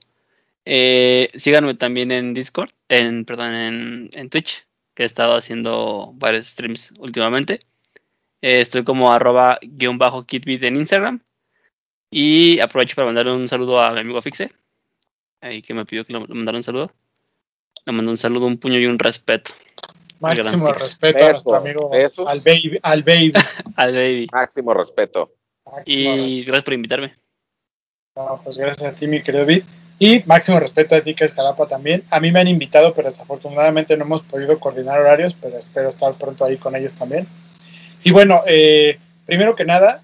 [0.65, 6.47] Eh, síganme también en Discord, en, perdón, en, en Twitch, que he estado haciendo varios
[6.47, 7.61] streams últimamente.
[8.41, 11.21] Eh, estoy como arroba guion bajo kitbit en Instagram.
[12.09, 14.51] Y aprovecho para mandar un saludo a mi amigo Fixe,
[15.41, 16.91] ahí que me pidió que le le mandara un saludo.
[17.85, 19.51] Le mando un saludo, un puño y un respeto.
[20.19, 22.25] Máximo respeto a nuestro amigo besos.
[22.27, 22.79] al baby.
[22.81, 23.33] Al baby.
[23.75, 24.27] Al baby.
[24.31, 25.33] Máximo respeto.
[25.65, 27.15] Máximo Y gracias por invitarme.
[28.15, 29.63] No, pues gracias a ti, mi querido Vid.
[29.99, 32.03] Y máximo respeto a Sneakers Jalapa también.
[32.11, 36.15] A mí me han invitado, pero desafortunadamente no hemos podido coordinar horarios, pero espero estar
[36.17, 37.27] pronto ahí con ellos también.
[38.03, 40.03] Y bueno, eh, primero que nada,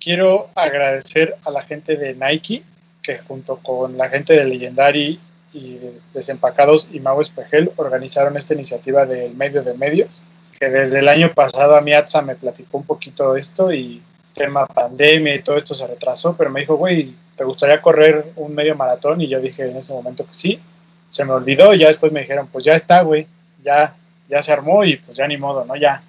[0.00, 2.64] quiero agradecer a la gente de Nike,
[3.02, 5.20] que junto con la gente de Legendary
[5.54, 10.26] y Des- Desempacados y Mau Espejel organizaron esta iniciativa del medio de medios,
[10.60, 14.02] que desde el año pasado a mi ATSA me platicó un poquito esto y
[14.34, 18.54] tema pandemia y todo esto se retrasó, pero me dijo, güey, ¿te gustaría correr un
[18.54, 19.20] medio maratón?
[19.20, 20.60] Y yo dije en ese momento que sí.
[21.08, 23.26] Se me olvidó y ya después me dijeron, pues ya está, güey,
[23.64, 23.94] ya,
[24.28, 25.76] ya se armó y pues ya ni modo, ¿no?
[25.76, 26.02] Ya,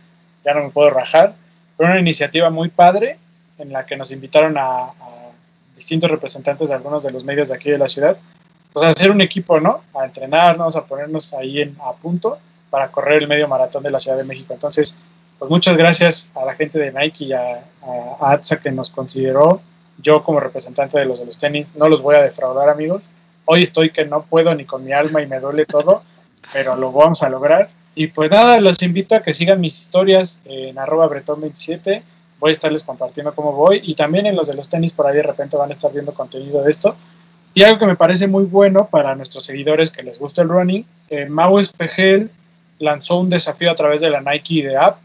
[0.43, 1.35] ya no me puedo rajar.
[1.77, 3.19] Fue una iniciativa muy padre
[3.59, 4.91] en la que nos invitaron a
[5.75, 8.17] distintos representantes de algunos de los medios de aquí de la ciudad,
[8.75, 9.83] pues a hacer un equipo, ¿no?
[9.93, 12.37] A entrenarnos, a ponernos ahí en, a punto
[12.69, 14.53] para correr el medio maratón de la Ciudad de México.
[14.53, 14.97] Entonces,
[15.39, 18.89] pues muchas gracias a la gente de Nike y a, a, a ATSA que nos
[18.89, 19.61] consideró.
[19.97, 23.11] Yo como representante de los de los tenis no los voy a defraudar amigos.
[23.45, 26.03] Hoy estoy que no puedo ni con mi alma y me duele todo,
[26.51, 27.69] pero lo vamos a lograr.
[27.95, 32.03] Y pues nada, los invito a que sigan mis historias en arroba bretón27.
[32.41, 35.15] Voy a estarles compartiendo cómo voy y también en los de los tenis por ahí
[35.15, 36.97] de repente van a estar viendo contenido de esto.
[37.57, 40.85] Y algo que me parece muy bueno para nuestros seguidores que les gusta el running,
[41.09, 42.29] eh, Mau Espejel
[42.79, 44.97] lanzó un desafío a través de la Nike de app,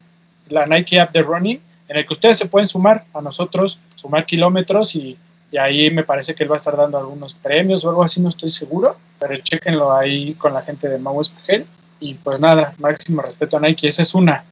[0.49, 4.27] la Nike app de running, en el que ustedes se pueden sumar a nosotros, sumar
[4.27, 5.17] kilómetros y,
[5.53, 8.21] y ahí me parece que él va a estar dando algunos premios o algo así,
[8.21, 11.67] no estoy seguro, pero chéquenlo ahí con la gente de Mau Espejel.
[12.01, 14.45] Y pues nada, máximo respeto a Nike, esa es una.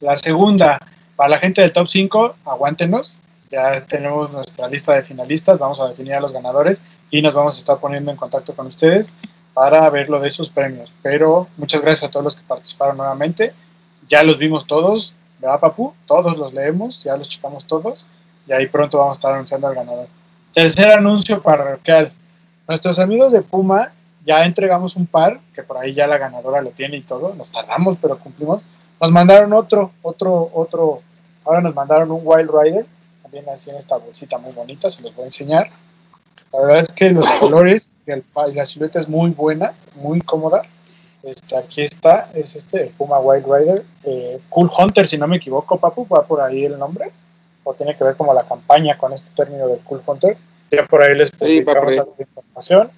[0.00, 0.80] La segunda,
[1.14, 5.88] para la gente del top 5, aguántenos, ya tenemos nuestra lista de finalistas, vamos a
[5.88, 9.12] definir a los ganadores y nos vamos a estar poniendo en contacto con ustedes
[9.54, 10.94] para ver lo de esos premios.
[11.02, 13.54] Pero muchas gracias a todos los que participaron nuevamente.
[14.08, 15.94] Ya los vimos todos, ¿verdad, Papu?
[16.06, 18.06] Todos los leemos, ya los checamos todos
[18.46, 20.08] y ahí pronto vamos a estar anunciando al ganador.
[20.52, 22.12] Tercer anuncio parroquial.
[22.66, 23.92] Nuestros amigos de Puma
[24.24, 27.50] ya entregamos un par, que por ahí ya la ganadora lo tiene y todo, nos
[27.50, 28.64] tardamos, pero cumplimos,
[29.00, 31.02] Nos mandaron otro, otro, otro,
[31.44, 32.86] ahora nos mandaron un Wild Rider,
[33.22, 35.70] también así en esta bolsita muy bonita, se los voy a enseñar.
[36.52, 40.20] La verdad es que los colores y, el, y la silueta es muy buena, muy
[40.20, 40.62] cómoda.
[41.22, 43.84] Este, aquí está, es este, el Puma Wild Rider.
[44.04, 47.12] Eh, cool Hunter, si no me equivoco, Papu, va por ahí el nombre.
[47.64, 50.38] O tiene que ver como la campaña con este término del Cool Hunter.
[50.70, 51.98] Ya por ahí les Sí, publicamos ahí.
[51.98, 52.90] alguna información.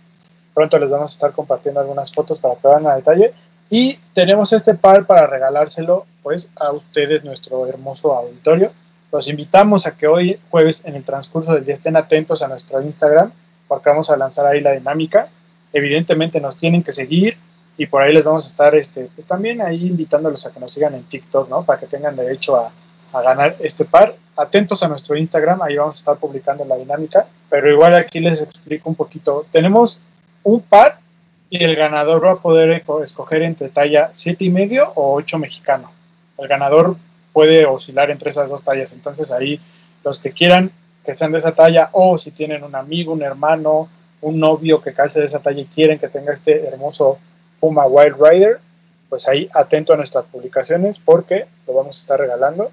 [0.54, 3.32] Pronto les vamos a estar compartiendo algunas fotos para que vean a detalle.
[3.68, 8.72] Y tenemos este par para regalárselo pues a ustedes, nuestro hermoso auditorio.
[9.12, 12.80] Los invitamos a que hoy jueves en el transcurso del día estén atentos a nuestro
[12.80, 13.32] Instagram
[13.66, 15.28] porque vamos a lanzar ahí la dinámica.
[15.72, 17.36] Evidentemente nos tienen que seguir
[17.76, 20.72] y por ahí les vamos a estar este, pues también ahí invitándolos a que nos
[20.72, 21.64] sigan en TikTok, ¿no?
[21.64, 22.72] Para que tengan derecho a,
[23.12, 24.16] a ganar este par.
[24.36, 28.42] Atentos a nuestro Instagram, ahí vamos a estar publicando la dinámica, pero igual aquí les
[28.42, 29.46] explico un poquito.
[29.50, 30.00] Tenemos
[30.42, 31.00] un par
[31.48, 35.90] y el ganador va a poder escoger entre talla siete y medio o 8 mexicano.
[36.38, 36.96] El ganador
[37.32, 39.60] puede oscilar entre esas dos tallas, entonces ahí
[40.04, 40.72] los que quieran
[41.04, 43.88] que sean de esa talla o si tienen un amigo, un hermano,
[44.20, 47.18] un novio que calce de esa talla y quieren que tenga este hermoso
[47.58, 48.60] Puma Wild Rider,
[49.08, 52.70] pues ahí atento a nuestras publicaciones porque lo vamos a estar regalando.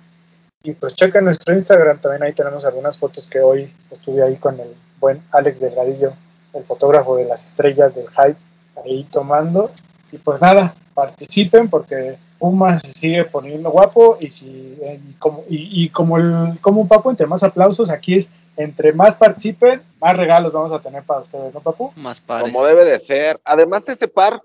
[0.63, 4.59] Y pues chequen nuestro Instagram, también ahí tenemos algunas fotos que hoy estuve ahí con
[4.59, 6.13] el buen Alex Delgadillo,
[6.53, 8.37] el fotógrafo de las estrellas del hype,
[8.83, 9.71] ahí tomando.
[10.11, 15.43] Y pues nada, participen porque Puma se sigue poniendo guapo y si eh, y como,
[15.49, 19.83] y, y como el como un papu, entre más aplausos, aquí es entre más participen,
[20.01, 21.91] más regalos vamos a tener para ustedes, ¿no, papu?
[21.95, 22.51] Más pares.
[22.51, 23.39] Como debe de ser.
[23.43, 24.41] Además, ese par,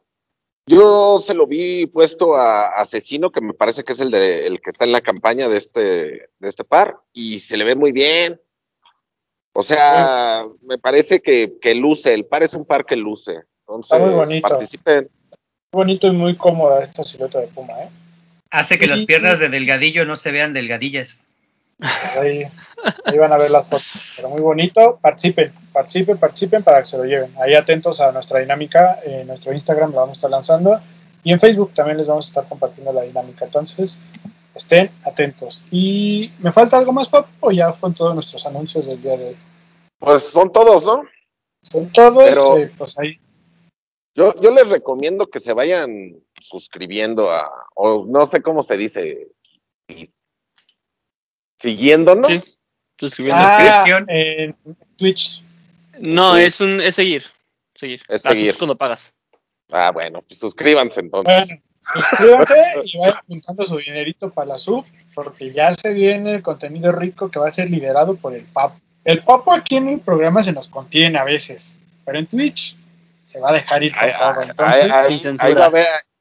[0.67, 4.61] yo se lo vi puesto a Asesino, que me parece que es el, de, el
[4.61, 5.81] que está en la campaña de este,
[6.39, 8.39] de este par, y se le ve muy bien.
[9.55, 13.41] O sea, me parece que, que luce, el par es un par que luce.
[13.67, 14.49] Entonces, Está muy bonito.
[14.49, 15.11] participen.
[15.73, 17.89] Bonito y muy cómoda esta silueta de Puma, ¿eh?
[18.51, 19.07] Hace que las Sí.
[19.07, 21.25] piernas de Delgadillo no se vean delgadillas.
[21.79, 22.45] Pues ahí,
[23.07, 24.13] ahí van a ver las fotos.
[24.17, 24.99] Pero muy bonito.
[25.01, 27.35] Participen, participen, participen para que se lo lleven.
[27.43, 28.99] Ahí atentos a nuestra dinámica.
[29.03, 30.81] En nuestro Instagram lo vamos a estar lanzando.
[31.25, 33.47] Y en Facebook también les vamos a estar compartiendo la dinámica.
[33.47, 34.01] Entonces,
[34.55, 35.65] estén atentos.
[35.71, 37.27] ¿Y me falta algo más, Pop?
[37.41, 39.37] ¿O ya fueron todos nuestros anuncios del día de hoy?
[39.99, 41.05] Pues son todos, ¿no?
[41.63, 42.29] Son todos.
[42.29, 43.19] Pero- eh, pues ahí.
[44.15, 49.29] Yo, yo les recomiendo que se vayan suscribiendo a, o no sé cómo se dice,
[51.59, 52.29] siguiéndonos.
[52.29, 52.41] Sí.
[52.99, 53.43] Suscribiendo.
[53.43, 54.07] Ah, suscripción.
[54.09, 54.57] en
[54.97, 55.43] Twitch.
[55.99, 56.43] No, sí.
[56.43, 57.25] es un es seguir.
[57.75, 58.03] Seguir.
[58.09, 58.53] Es seguir.
[58.53, 59.13] subs cuando pagas.
[59.71, 61.49] Ah, bueno, pues suscríbanse entonces.
[61.49, 61.63] Bueno,
[61.95, 64.85] suscríbanse y vayan juntando su dinerito para la sub,
[65.15, 68.79] porque ya se viene el contenido rico que va a ser liderado por el Papo.
[69.05, 72.77] El Papo aquí en el programa se nos contiene a veces, pero en Twitch
[73.33, 74.29] se va a dejar ir con todo.
[74.41, 75.71] ahí- Entonces, ahí- sin censura.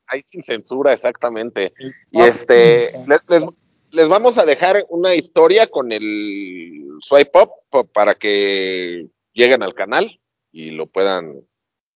[0.07, 1.73] ahí sin censura, exactamente.
[2.11, 2.97] Y este, sí.
[3.07, 3.49] les, les-
[3.91, 9.73] les vamos a dejar una historia con el swipe up pa- para que lleguen al
[9.73, 10.19] canal
[10.51, 11.33] y lo puedan,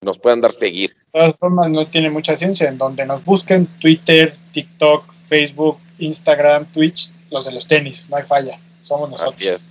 [0.02, 0.92] nos puedan dar seguir.
[0.94, 2.68] De todas formas, no tiene mucha ciencia.
[2.70, 8.24] En donde nos busquen Twitter, TikTok, Facebook, Instagram, Twitch, los de los tenis, no hay
[8.24, 8.60] falla.
[8.82, 9.36] Somos nosotros.
[9.36, 9.70] Así es.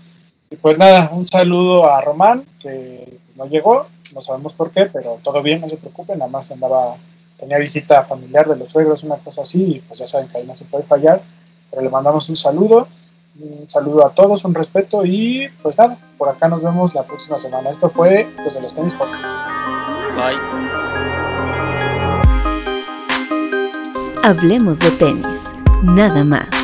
[0.51, 4.87] Y pues nada, un saludo a Román, que pues, no llegó, no sabemos por qué,
[4.87, 6.97] pero todo bien, no se preocupen, nada más andaba,
[7.39, 10.47] tenía visita familiar de los suegros, una cosa así, y pues ya saben que ahí
[10.47, 11.23] no se puede fallar,
[11.71, 12.89] pero le mandamos un saludo,
[13.41, 17.39] un saludo a todos, un respeto, y pues nada, por acá nos vemos la próxima
[17.39, 17.71] semana.
[17.71, 19.45] Esto fue los de los tenis podcast.
[20.17, 20.39] Bye.
[24.23, 25.53] Hablemos de tenis,
[25.83, 26.64] nada más.